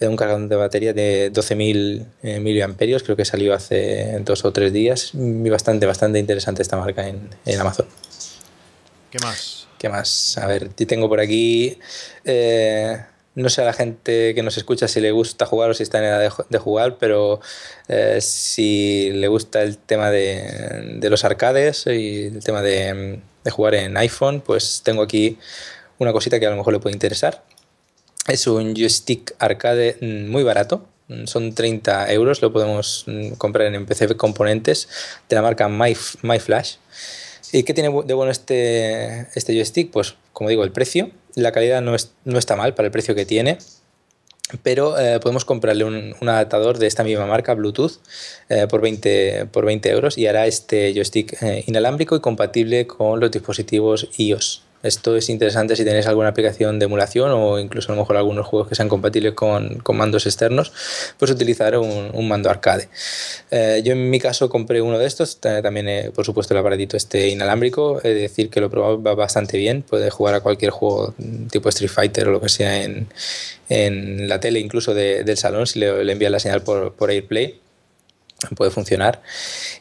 [0.00, 4.54] de un cargador de batería de 12.000 eh, miliamperios, creo que salió hace dos o
[4.54, 5.10] tres días.
[5.12, 7.84] Y bastante, bastante interesante esta marca en, en Amazon.
[9.10, 9.66] ¿Qué más?
[9.76, 10.38] ¿Qué más?
[10.38, 11.78] A ver, tengo por aquí.
[12.24, 12.98] Eh,
[13.34, 15.98] no sé a la gente que nos escucha si le gusta jugar o si está
[15.98, 17.40] en edad de, jugar, pero
[17.88, 23.74] eh, si le gusta el tema de, los arcades y el tema de, de, jugar
[23.76, 25.38] en iPhone, pues tengo aquí
[25.98, 27.44] una cosita que a lo mejor le puede interesar.
[28.26, 30.86] Es un joystick arcade muy barato,
[31.24, 33.04] son 30 euros, lo podemos
[33.38, 34.88] comprar en PC Componentes
[35.28, 36.76] de la marca My, MyFlash.
[37.52, 39.90] ¿Y qué tiene de bueno este, este joystick?
[39.90, 41.10] Pues, como digo, el precio.
[41.34, 43.58] La calidad no, es, no está mal para el precio que tiene.
[44.62, 48.00] Pero eh, podemos comprarle un, adaptador de esta misma marca, Bluetooth,
[48.48, 53.20] eh, por, 20, por 20 euros y hará este joystick eh, inalámbrico y compatible con
[53.20, 54.64] los dispositivos iOS.
[54.82, 58.46] Esto es interesante si tenéis alguna aplicación de emulación o incluso a lo mejor algunos
[58.46, 60.72] juegos que sean compatibles con, con mandos externos,
[61.18, 62.88] pues utilizar un, un mando arcade.
[63.50, 66.96] Eh, yo en mi caso compré uno de estos, también eh, por supuesto el aparatito
[66.96, 71.14] este inalámbrico, es decir que lo va bastante bien, puede jugar a cualquier juego
[71.50, 73.08] tipo Street Fighter o lo que sea en,
[73.68, 77.10] en la tele incluso de, del salón si le, le envías la señal por, por
[77.10, 77.59] AirPlay
[78.56, 79.22] puede funcionar.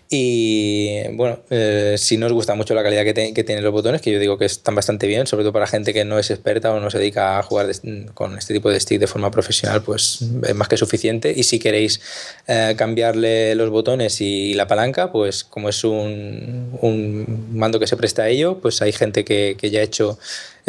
[0.10, 4.02] Y bueno, eh, si no os gusta mucho la calidad que, te, tienen los botones,
[4.02, 6.74] que yo digo que están bastante bien, sobre todo para gente que no es experta
[6.74, 7.68] o no se dedica a jugar
[8.14, 11.34] con este tipo de stick de forma profesional, pues es más que suficiente.
[11.36, 12.02] Y si queréis
[12.48, 18.24] eh, cambiarle los botones y, la palanca, pues como es un, mando que se presta
[18.24, 20.18] a ello, pues hay gente que ya ha hecho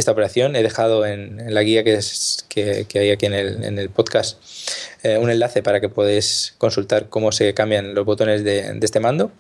[0.01, 0.56] esta operación.
[0.56, 3.78] He dejado en, en la guía que, es, que, que, hay aquí en el, en
[3.78, 4.39] el podcast
[5.02, 9.01] eh, un enlace para que podáis consultar cómo se cambian los botones de, de este
[9.01, 9.31] mando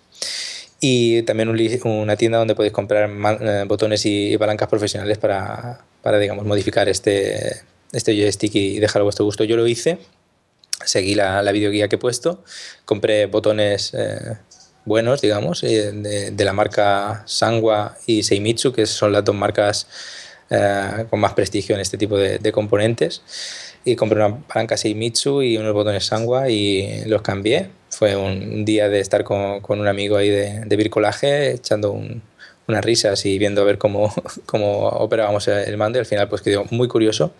[0.80, 5.18] y también un, una tienda donde podéis comprar man, eh, botones y, y, palancas profesionales
[5.18, 7.60] para, para digamos, modificar este,
[7.92, 9.44] este joystick y dejar a vuestro gusto.
[9.44, 9.98] Yo lo hice,
[10.84, 12.42] seguí la, la videoguía que he puesto,
[12.86, 14.38] compré botones eh,
[14.86, 19.86] buenos, digamos, eh, de, de, la marca Sangwa y Seimitsu, que son las dos marcas
[20.50, 23.22] eh, con más prestigio en este tipo de, de componentes
[23.84, 27.70] y compré una palanca Seimitsu y unos botones Sangwa y los cambié.
[27.88, 32.22] Fue un día de estar con, con un amigo ahí de, de bricolaje echando un,
[32.68, 34.12] unas risas y viendo a ver cómo,
[34.46, 37.32] cómo operábamos el mando y al final pues quedó muy curioso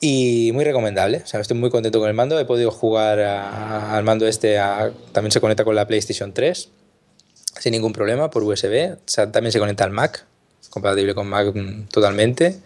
[0.00, 1.18] y muy recomendable.
[1.18, 2.38] O sea, estoy muy contento con el mando.
[2.38, 6.70] He podido jugar a, al mando este, a, también se conecta con la PlayStation 3
[7.58, 8.94] sin ningún problema por USB.
[8.94, 10.26] O sea, también se conecta al Mac,
[10.72, 11.52] compatible con Mac
[11.90, 12.56] totalmente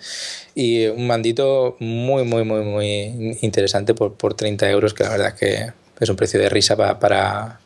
[0.54, 5.28] y un mandito muy, muy, muy, muy interesante por, por 30 euros, que la verdad
[5.28, 7.60] es que es un precio de risa para, para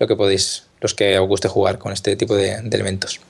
[0.00, 3.20] lo que podéis, los que os guste jugar con este tipo de, elementos.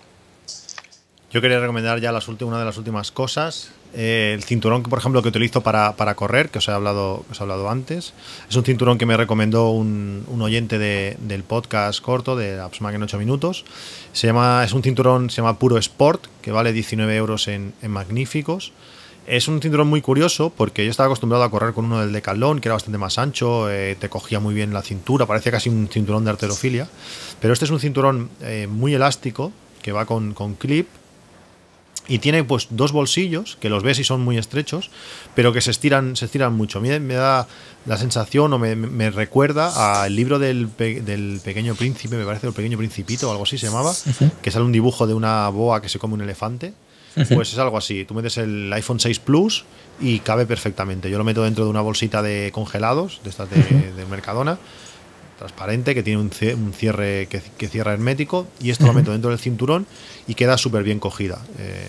[1.31, 3.69] Yo quería recomendar ya las una de las últimas cosas.
[3.95, 7.41] Eh, el cinturón, por ejemplo, que utilizo para, para correr, que os he hablado, os
[7.41, 8.13] he hablado antes.
[8.49, 12.95] Es un cinturón que me recomendó un, un oyente de, del podcast corto de AppsMac
[12.95, 13.65] en 8 minutos.
[14.13, 18.73] Se llama, es un cinturón, se llama Puro Sport, que vale 19 euros en, Magníficos
[19.27, 22.61] Es un cinturón muy curioso porque yo estaba acostumbrado a correr con uno del Decathlon,
[22.61, 25.89] que era bastante más ancho, eh, te cogía muy bien la cintura, parecía casi un
[25.89, 26.89] cinturón de arterofilia.
[27.41, 29.53] Pero este es un cinturón eh, muy elástico
[29.83, 30.89] que va con, con clip
[32.09, 34.91] y tiene pues dos bolsillos que los ves y son muy estrechos,
[35.35, 36.79] pero que se estiran, se estiran mucho.
[36.79, 37.47] A mí me da
[37.87, 42.47] la sensación o me, me recuerda al libro del, pe- del pequeño príncipe, me parece
[42.47, 43.93] el pequeño principito o algo así se llamaba,
[44.43, 46.73] que sale un dibujo de una boa que se come un elefante.
[47.35, 48.05] Pues es algo así.
[48.05, 49.65] Tú metes el iPhone 6 Plus
[49.99, 51.09] y cabe perfectamente.
[51.11, 53.57] Yo lo meto dentro de una bolsita de congelados, de estas de,
[53.93, 54.59] de Mercadona,
[55.39, 59.13] transparente, que tiene un cie- un cierre que, que cierra hermético, y esto lo meto
[59.13, 59.87] dentro del cinturón
[60.27, 61.41] y queda súper bien cogida.
[61.59, 61.89] Eh,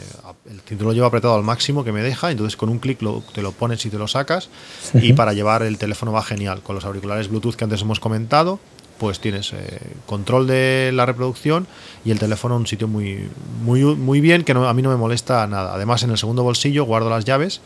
[0.51, 3.23] el cinturón lo llevo apretado al máximo que me deja, entonces con un clic lo-
[3.33, 4.49] te lo pones y te lo sacas,
[4.93, 6.61] y para llevar el teléfono va genial.
[6.61, 8.59] Con los auriculares Bluetooth que antes hemos comentado,
[8.97, 11.67] pues tienes eh, control de la reproducción
[12.03, 13.29] y el teléfono en un sitio muy,
[13.63, 15.73] muy, muy bien que no- a mí no me molesta nada.
[15.75, 17.61] Además, en el segundo bolsillo guardo las llaves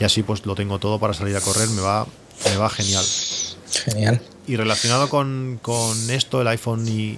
[0.00, 2.06] y así pues lo tengo todo para salir a correr, me va,
[2.46, 3.04] me va genial.
[3.84, 4.20] Genial.
[4.50, 5.60] Y relacionado con,
[6.10, 7.16] esto, el iPhone y,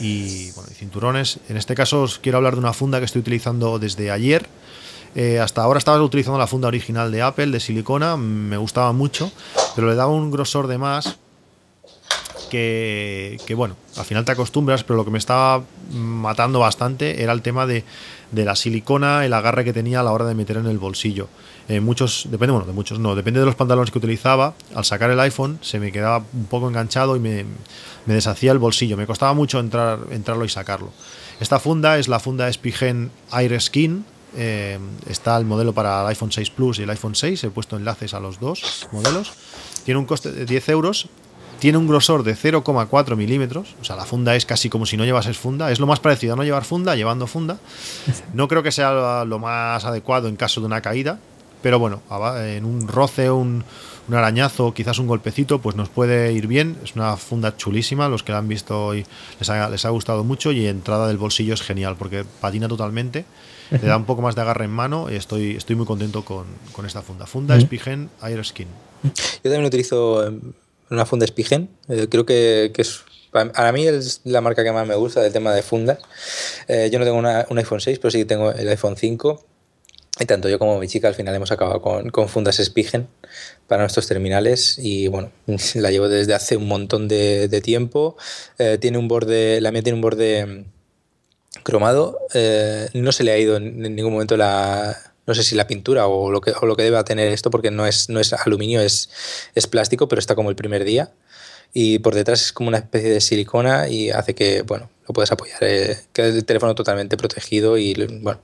[0.00, 3.20] y, bueno, y cinturones, en este caso os quiero hablar de una funda que estoy
[3.20, 4.46] utilizando desde ayer.
[5.14, 9.30] Eh, hasta ahora estaba utilizando la funda original de Apple, de silicona, me gustaba mucho,
[9.76, 11.18] pero le daba un grosor de más
[12.48, 15.62] que, que, bueno, al final te acostumbras, pero lo que me estaba
[15.92, 17.84] matando bastante era el tema de,
[18.32, 21.28] de la silicona, el agarre que tenía a la hora de meter en el bolsillo.
[21.68, 24.54] Eh, muchos, depende, bueno, de muchos no, depende de los pantalones que utilizaba.
[24.74, 27.44] Al sacar el iPhone se me quedaba un poco enganchado y me,
[28.06, 28.96] me deshacía el bolsillo.
[28.96, 30.92] Me costaba mucho entrar, entrarlo y sacarlo.
[31.40, 34.04] Esta funda es la funda Spigen Air Skin.
[34.36, 34.78] Eh,
[35.08, 37.44] está el modelo para el iPhone 6 Plus y el iPhone 6.
[37.44, 39.32] He puesto enlaces a los dos modelos.
[39.84, 41.08] Tiene un coste de 10 euros.
[41.58, 43.74] Tiene un grosor de 0,4 milímetros.
[43.80, 45.70] O sea, la funda es casi como si no llevases funda.
[45.70, 47.58] Es lo más parecido a no llevar funda, llevando funda.
[48.32, 51.18] No creo que sea lo más adecuado en caso de una caída.
[51.62, 52.02] Pero bueno,
[52.36, 53.64] en un roce, un,
[54.08, 56.76] un arañazo, quizás un golpecito, pues nos puede ir bien.
[56.82, 58.08] Es una funda chulísima.
[58.08, 59.06] Los que la han visto hoy
[59.38, 60.52] les ha, les ha gustado mucho.
[60.52, 63.24] Y entrada del bolsillo es genial porque patina totalmente.
[63.70, 65.08] Le da un poco más de agarre en mano.
[65.10, 67.26] Y estoy, estoy muy contento con, con esta funda.
[67.26, 67.62] Funda uh -huh.
[67.62, 68.68] Spigen Air Skin.
[69.02, 70.32] Yo también utilizo
[70.90, 71.68] una funda Spigen.
[71.88, 73.00] Eh, creo que, que, es.
[73.30, 75.98] Para mí es la marca que más me gusta del tema de fundas.
[76.66, 79.44] Eh, yo no tengo una, un iPhone 6, pero sí tengo el iPhone 5.
[80.20, 83.08] Y tanto yo como mi chica al final hemos acabado con, con fundas Spigen
[83.66, 85.30] para nuestros terminales y bueno,
[85.74, 88.16] la llevo desde hace un montón de, de tiempo.
[88.58, 90.64] Eh, tiene un borde, la mía tiene un borde
[91.62, 92.18] cromado.
[92.34, 94.96] Eh, no se le ha ido en, en, ningún momento la,
[95.28, 97.70] no sé si la pintura o lo que, o lo que deba tener esto porque
[97.70, 99.10] no es, no es aluminio, es,
[99.54, 101.12] es plástico, pero está como el primer día.
[101.74, 105.30] Y por detrás es como una especie de silicona y hace que, bueno, lo puedes
[105.30, 107.92] apoyar, eh, queda el teléfono totalmente protegido y,
[108.22, 108.40] bueno,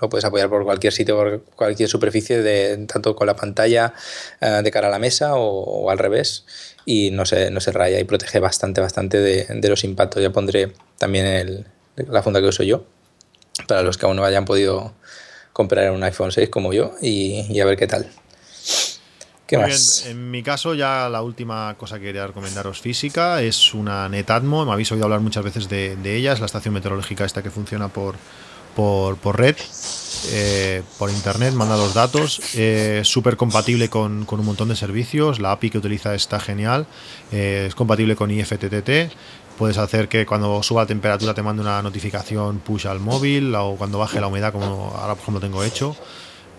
[0.00, 3.94] lo puedes apoyar por cualquier sitio, por cualquier superficie, de, tanto con la pantalla
[4.40, 6.44] eh, de cara a la mesa o, o, al revés,
[6.84, 10.22] y no se, no se raya y protege bastante, bastante de, de los impactos.
[10.22, 11.66] Ya pondré también el,
[11.96, 12.84] la funda que uso yo,
[13.68, 14.92] para los que aún no hayan podido
[15.52, 18.08] comprar un iPhone 6 como yo, y, y a ver qué tal.
[19.46, 20.02] ¿Qué Muy más?
[20.04, 20.16] Bien.
[20.16, 24.64] En mi caso, ya la última cosa que quería recomendaros física es una Netatmo.
[24.64, 27.50] Me habéis oído hablar muchas veces de, de ella, es la estación meteorológica esta que
[27.50, 28.16] funciona por,
[28.74, 29.56] por, por red,
[30.30, 35.40] eh, por internet, manda los datos, eh, súper compatible con, con, un montón de servicios,
[35.40, 36.86] la API que utiliza está genial,
[37.32, 39.12] eh, es compatible con IFTTT,
[39.58, 43.76] puedes hacer que cuando suba la temperatura te mande una notificación push al móvil o
[43.76, 45.96] cuando baje la humedad como ahora por ejemplo tengo hecho.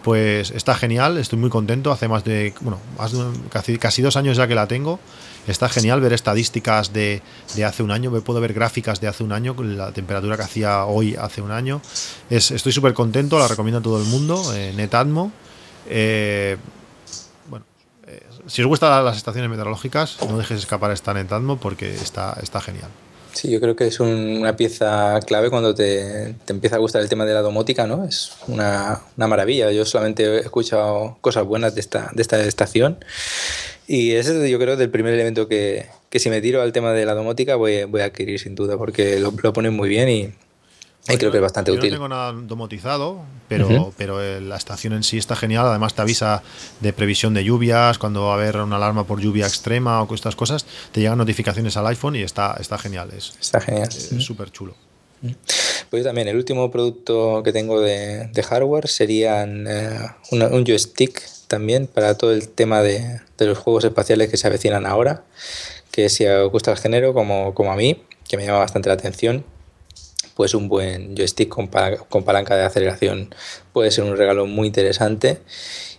[0.03, 1.89] Pues está genial, estoy muy contento.
[1.89, 4.99] Hace más de, bueno, más de casi, casi dos años ya que la tengo.
[5.47, 7.21] Está genial ver estadísticas de,
[7.55, 8.11] de, hace un año.
[8.21, 11.81] Puedo ver gráficas de hace un año, la temperatura que hacía hoy hace un año.
[12.29, 14.41] Es, estoy súper contento, la recomiendo a todo el mundo.
[14.55, 15.31] Eh, Netatmo.
[15.89, 16.57] Eh,
[17.49, 17.65] bueno,
[18.07, 22.61] eh, si os gustan las estaciones meteorológicas, no dejes escapar esta Netatmo porque está, está
[22.61, 22.89] genial.
[23.33, 27.01] Sí, yo creo que es un, una pieza clave cuando te, te, empieza a gustar
[27.01, 28.05] el tema de la domótica, ¿no?
[28.05, 29.71] Es una, una, maravilla.
[29.71, 32.99] Yo solamente he escuchado cosas buenas de esta, de esta estación.
[33.87, 37.05] Y ese yo creo del primer elemento que, que si me tiro al tema de
[37.05, 40.33] la domótica voy, voy a adquirir sin duda, porque lo, lo ponen muy bien y,
[41.11, 41.89] y creo que es bastante yo útil.
[41.89, 43.93] No tengo nada domotizado, pero, uh -huh.
[43.97, 45.65] pero la estación en sí está genial.
[45.67, 46.43] Además, te avisa
[46.79, 50.35] de previsión de lluvias, cuando va a haber una alarma por lluvia extrema o estas
[50.35, 50.65] cosas.
[50.93, 53.09] Te llegan notificaciones al iPhone y está, está genial.
[53.17, 53.89] Es, está genial.
[53.89, 54.75] Es súper chulo.
[55.89, 59.99] Pues yo también, el último producto que tengo de, de hardware serían eh,
[60.31, 61.21] una, un joystick
[61.53, 65.23] también para todo el tema de, los juegos espaciales que se avecinan ahora.
[65.91, 68.95] Que si os gusta el género, como, como a mí, que me llama bastante la
[68.95, 69.45] atención,
[70.33, 71.69] pues un buen joystick con,
[72.09, 73.35] con palanca de aceleración
[73.71, 75.41] puede ser un regalo muy interesante.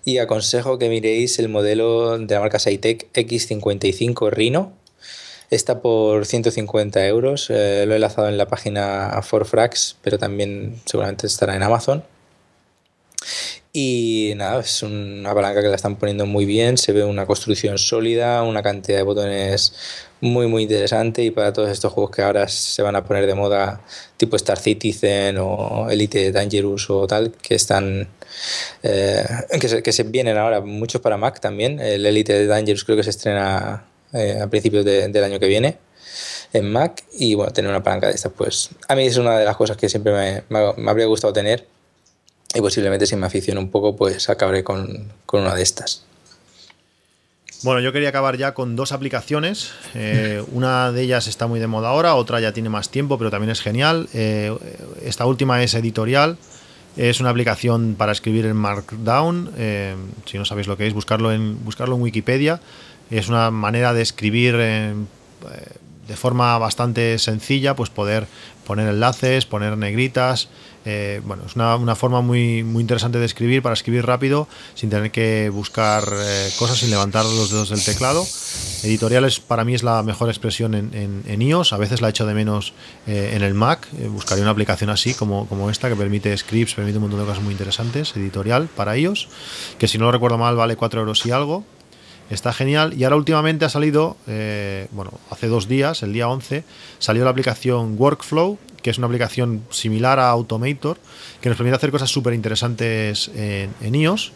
[0.04, 4.72] Y aconsejo que miréis el modelo de la marca Saitec X55 Rhino.
[5.50, 7.48] Está por 150 euros.
[7.48, 12.02] Eh, lo he enlazado en la página Forfrax, pero también seguramente estará en Amazon.
[13.76, 17.76] Y nada, es una palanca que la están poniendo muy bien, se ve una construcción
[17.76, 19.72] sólida, una cantidad de botones
[20.20, 23.34] muy muy interesante y para todos estos juegos que ahora se van a poner de
[23.34, 23.80] moda,
[24.16, 28.06] tipo Star Citizen o Elite Dangerous o tal, que están
[28.84, 29.24] eh,
[29.60, 31.80] que, se, que, se, vienen ahora muchos para Mac también.
[31.80, 35.78] El Elite Dangerous creo que se estrena eh, a principios de, del año que viene
[36.52, 39.44] en Mac y bueno, tener una palanca de estas, pues a mí es una de
[39.44, 41.73] las cosas que siempre me, me, me habría gustado tener
[42.54, 46.04] y posiblemente si me aficiono un poco, pues acabaré con, con una de estas.
[47.64, 49.72] Bueno, yo quería acabar ya con dos aplicaciones.
[49.94, 53.30] Eh, una de ellas está muy de moda ahora, otra ya tiene más tiempo, pero
[53.30, 54.06] también es genial.
[54.12, 54.54] Eh,
[55.02, 56.36] esta última es editorial.
[56.98, 59.50] Es una aplicación para escribir en Markdown.
[59.56, 62.60] Eh, si no sabéis lo que es, buscarlo en, buscarlo en Wikipedia.
[63.10, 64.56] Es una manera de escribir
[66.06, 68.26] de forma bastante sencilla, pues poder
[68.64, 70.48] poner enlaces, poner negritas.
[70.86, 74.90] Eh, bueno, es una, una, forma muy, muy interesante de escribir para escribir rápido sin
[74.90, 78.26] tener que buscar eh, cosas, sin levantar los dedos del teclado.
[78.82, 82.26] Editoriales para mí es la mejor expresión en, en, en iOS, a veces la echo
[82.26, 82.74] de menos
[83.06, 83.88] eh, en el Mac.
[84.10, 87.42] Buscaría una aplicación así como, como esta que permite scripts, permite un montón de cosas
[87.42, 89.28] muy interesantes, editorial para iOS,
[89.78, 91.64] que si no lo recuerdo mal vale 4 euros y algo.
[92.30, 92.94] Está genial.
[92.94, 96.64] Y ahora últimamente ha salido, eh, bueno, hace dos días, el día 11,
[96.98, 100.98] salió la aplicación Workflow, que es una aplicación similar a Automator,
[101.40, 104.32] que nos permite hacer cosas súper interesantes en, en, iOS.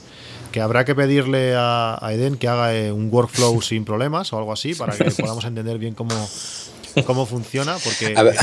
[0.53, 4.39] Que habrá que pedirle a, a Eden que haga eh, un workflow sin problemas o
[4.39, 6.15] algo así para que podamos entender bien cómo,
[7.05, 7.77] cómo funciona.
[7.83, 8.37] Porque, a, ver,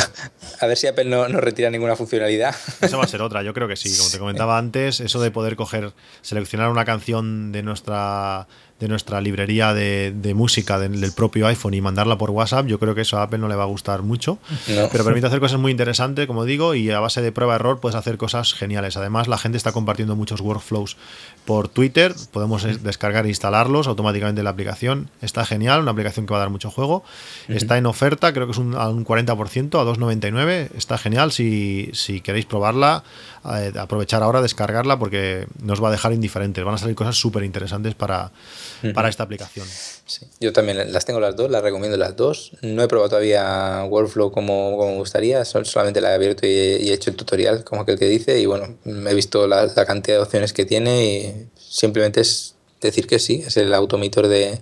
[0.60, 2.56] a ver si Apple no, no, retira ninguna funcionalidad.
[2.82, 3.96] Eso va a ser otra, yo creo que sí.
[3.98, 8.48] Como te comentaba antes, eso de poder coger, seleccionar una canción de nuestra
[8.80, 12.77] de nuestra librería de, de música de, del propio iPhone y mandarla por WhatsApp, yo
[12.77, 14.38] creo que eso a Apple no le va a gustar mucho.
[14.68, 14.89] No.
[14.91, 18.18] Pero permite hacer cosas muy interesantes, como digo, y a base de prueba-error puedes hacer
[18.18, 18.97] cosas geniales.
[18.97, 20.97] Además, la gente está compartiendo muchos workflows
[21.46, 25.10] por Twitter, podemos descargar e instalarlos automáticamente en la aplicación.
[25.22, 27.04] Está genial, una aplicación que va a dar mucho juego.
[27.48, 27.56] Uh -huh.
[27.56, 30.70] Está en oferta, creo que es un, a un 40%, a 2,99.
[30.76, 33.04] Está genial si, si queréis probarla,
[33.46, 36.64] eh, aprovechar ahora, descargarla, porque nos va a dejar indiferentes.
[36.64, 38.94] Van a salir cosas súper interesantes para, uh -huh.
[38.94, 39.68] para esta aplicación.
[40.07, 42.52] Sí, yo también las tengo las dos, las recomiendo las dos.
[42.61, 46.82] No he probado todavía Workflow como, como me gustaría, solamente la he abierto y he,
[46.84, 49.86] y he, hecho el tutorial, como aquel que dice, y bueno, he visto la, la
[49.86, 54.61] cantidad de opciones que tiene y simplemente es decir que sí, es el automator de,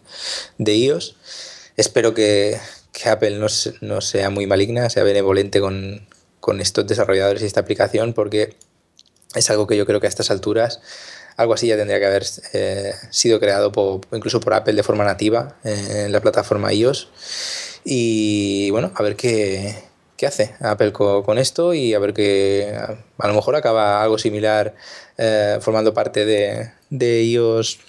[0.57, 1.15] de iOS.
[1.75, 2.57] Espero que,
[2.93, 3.47] que Apple no,
[3.81, 6.07] no, sea muy maligna, sea benevolente con,
[6.39, 8.55] con estos desarrolladores y esta aplicación, porque
[9.35, 10.79] es algo que yo creo que a estas alturas
[11.37, 12.23] algo así ya tendría que haber
[12.53, 17.09] eh, sido creado por, incluso por Apple de forma nativa eh, en la plataforma iOS.
[17.85, 19.75] Y bueno, a ver qué,
[20.17, 24.17] qué hace Apple con, con, esto y a ver que a lo mejor acaba algo
[24.17, 24.75] similar
[25.17, 27.79] eh, formando parte de, de, iOS,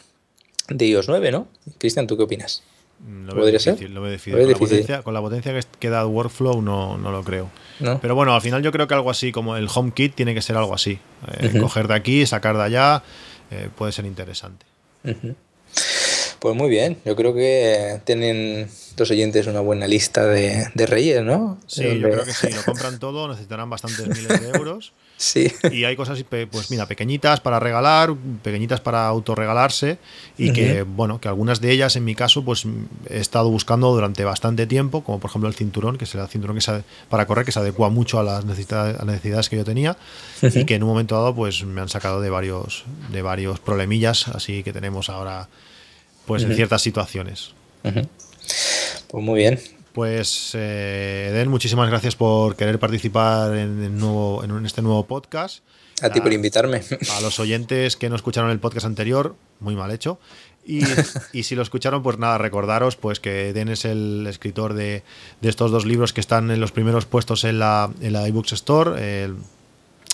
[0.69, 1.49] de iOS 9, ¿no?
[1.79, 2.63] Cristian, ¿tú qué opinas?
[3.07, 3.91] Lo ¿Podría difícil, ser?
[3.91, 4.33] Lo veo difícil.
[4.33, 7.51] Con, La potencia, con, La potencia, que da Workflow no, no lo creo.
[7.81, 8.01] ¿No?
[8.01, 10.57] Pero bueno, al final yo creo que algo así como el HomeKit tiene que ser
[10.57, 10.99] algo así.
[11.39, 11.61] Eh, uh -huh.
[11.61, 13.03] Coger de aquí, sacar de allá,
[13.51, 14.67] eh, puede ser interesante.
[16.45, 18.69] Pues muy bien, yo creo que tienen
[18.99, 21.57] los oyentes una buena lista de, de reyes, ¿no?
[21.67, 24.93] Sí, yo creo que sí, lo compran todo, necesitarán bastantes miles de euros.
[25.17, 25.51] sí.
[25.73, 29.97] Y hay cosas, pues mira, pequeñitas para regalar, pequeñitas para autorregalarse
[30.37, 30.55] y uh -huh.
[30.55, 32.67] que, bueno, que algunas de ellas en mi caso, pues
[33.09, 36.57] he estado buscando durante bastante tiempo, como por ejemplo el cinturón, que es el cinturón
[36.57, 39.57] que se, para correr, que se adecua mucho a las necesidades, a las necesidades que
[39.57, 40.61] yo tenía uh -huh.
[40.61, 44.29] y que en un momento dado, pues me han sacado de varios, de varios problemillas,
[44.29, 45.49] así que tenemos ahora
[46.27, 46.51] pues uh -huh.
[46.51, 47.53] en ciertas situaciones.
[47.83, 48.09] Uh -huh.
[49.09, 49.61] Pues muy bien.
[49.93, 55.63] Pues eh, Eden, muchísimas gracias por querer participar en, el nuevo, en este nuevo podcast.
[56.03, 56.83] A ti por invitarme.
[57.17, 60.19] A los oyentes que no escucharon el podcast anterior, muy mal hecho.
[60.67, 60.83] Y,
[61.33, 65.05] y, si lo escucharon, pues nada, recordaros pues que Eden es el escritor de,
[65.41, 68.53] de, estos dos libros que están en los primeros puestos en la, en la iBooks
[68.55, 69.25] Store.
[69.25, 69.37] El,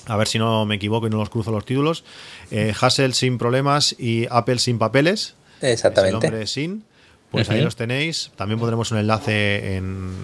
[0.06, 2.04] a ver si no me equivoco y no los cruzo los títulos.
[2.50, 5.34] Eh, Hassel sin problemas y Apple sin papeles.
[5.62, 6.18] Exactamente.
[6.18, 6.84] Es el nombre sin.
[7.30, 7.54] Pues uh -huh.
[7.56, 8.30] ahí los tenéis.
[8.36, 10.14] También pondremos un enlace en,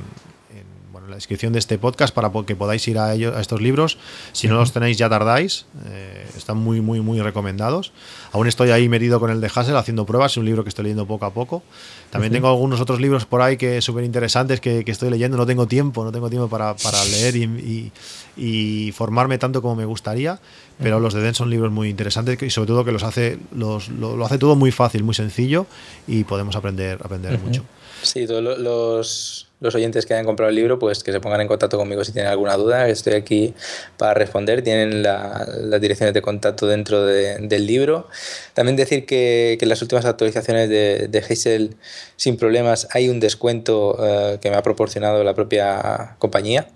[0.50, 3.40] en, bueno, en la descripción de este podcast para que podáis ir a, ellos, a
[3.40, 3.98] estos libros.
[4.32, 5.66] Si no los tenéis, ya tardáis.
[5.86, 7.92] Eh, están muy, muy, muy recomendados.
[8.32, 10.32] Aún estoy ahí metido con el de Hassel haciendo pruebas.
[10.32, 11.62] Es un libro que estoy leyendo poco a poco.
[12.10, 15.36] También tengo algunos otros libros por ahí que súper interesantes que, que, estoy leyendo.
[15.36, 17.92] No tengo tiempo, no tengo tiempo para, para leer y, y,
[18.36, 20.38] y, formarme tanto como me gustaría.
[20.78, 23.88] Pero los de Den son libros muy interesantes y sobre todo que los hace, los,
[23.88, 25.66] lo, lo hace todo muy fácil, muy sencillo
[26.06, 27.64] y podemos aprender, aprender mucho.
[28.02, 31.48] Sí, todos los, los, oyentes que hayan comprado el libro, pues que se pongan en
[31.48, 32.88] contacto conmigo si tienen alguna duda.
[32.88, 33.54] Estoy aquí
[33.96, 34.62] para responder.
[34.62, 38.08] Tienen la, las direcciones de contacto dentro de, del libro.
[38.54, 41.76] También decir que, que en las últimas actualizaciones de, de Hazel
[42.16, 46.68] sin problemas hay un descuento uh, que me ha proporcionado la propia compañía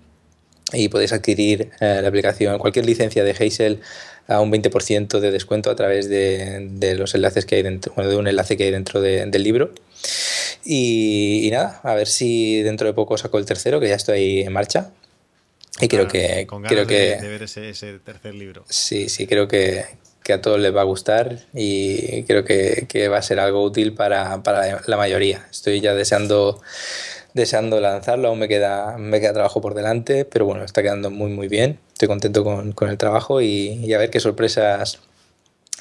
[0.73, 3.79] y podéis adquirir uh, la aplicación, cualquier licencia de Hazel
[4.27, 8.09] a un 20% de descuento a través de, de, los enlaces que hay dentro, bueno,
[8.09, 9.73] de un enlace que hay dentro de, del libro.
[10.63, 14.41] Y, y, nada, a ver si dentro de poco saco el tercero, que ya estoy
[14.41, 14.91] en marcha.
[15.79, 16.45] Y creo que.
[16.47, 18.63] Con creo de, que de ver ese, ese, tercer libro.
[18.69, 19.85] Sí, sí, creo que,
[20.23, 23.63] que, a todos les va a gustar y creo que, que va a ser algo
[23.63, 25.47] útil para, para, la mayoría.
[25.49, 26.61] Estoy ya deseando,
[27.33, 31.31] deseando lanzarlo, aún me queda, me queda trabajo por delante, pero bueno, está quedando muy,
[31.31, 31.79] muy bien.
[31.93, 34.99] Estoy contento con, con el trabajo y, y a ver qué sorpresas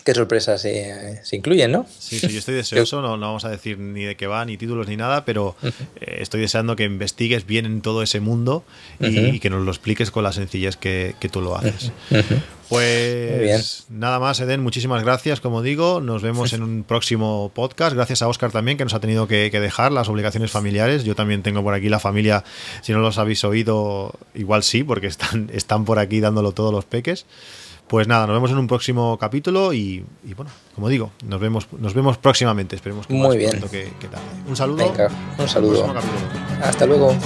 [0.04, 1.86] qué sorpresas se, se, incluyen, ¿no?
[1.98, 4.56] Sí, sí, yo estoy deseoso, no, no, vamos a decir ni de qué va, ni
[4.56, 8.64] títulos, ni nada, pero eh, estoy deseando que investigues bien en todo ese mundo
[8.98, 9.34] y, uh -huh.
[9.34, 11.92] y que nos lo expliques con la sencillez que, que tú lo haces.
[12.10, 12.42] Uh -huh.
[12.70, 18.22] Pues nada más, Eden, muchísimas gracias, como digo, nos vemos en un próximo podcast, gracias
[18.22, 21.42] a Oscar también, que nos ha tenido que, que dejar las obligaciones familiares, yo también
[21.42, 22.44] tengo por aquí la familia,
[22.82, 26.84] si no los habéis oído, igual sí, porque están, están por aquí dándolo todos los
[26.84, 27.26] peques.
[27.88, 31.66] Pues nada, nos vemos en un próximo capítulo y, y bueno, como digo, nos vemos,
[31.76, 32.76] nos vemos próximamente.
[32.76, 33.60] Esperemos que Muy bien.
[33.62, 34.22] Que, que tarde.
[34.46, 34.76] Un saludo.
[34.76, 35.92] Venga, un saludo.
[36.62, 37.16] Hasta luego.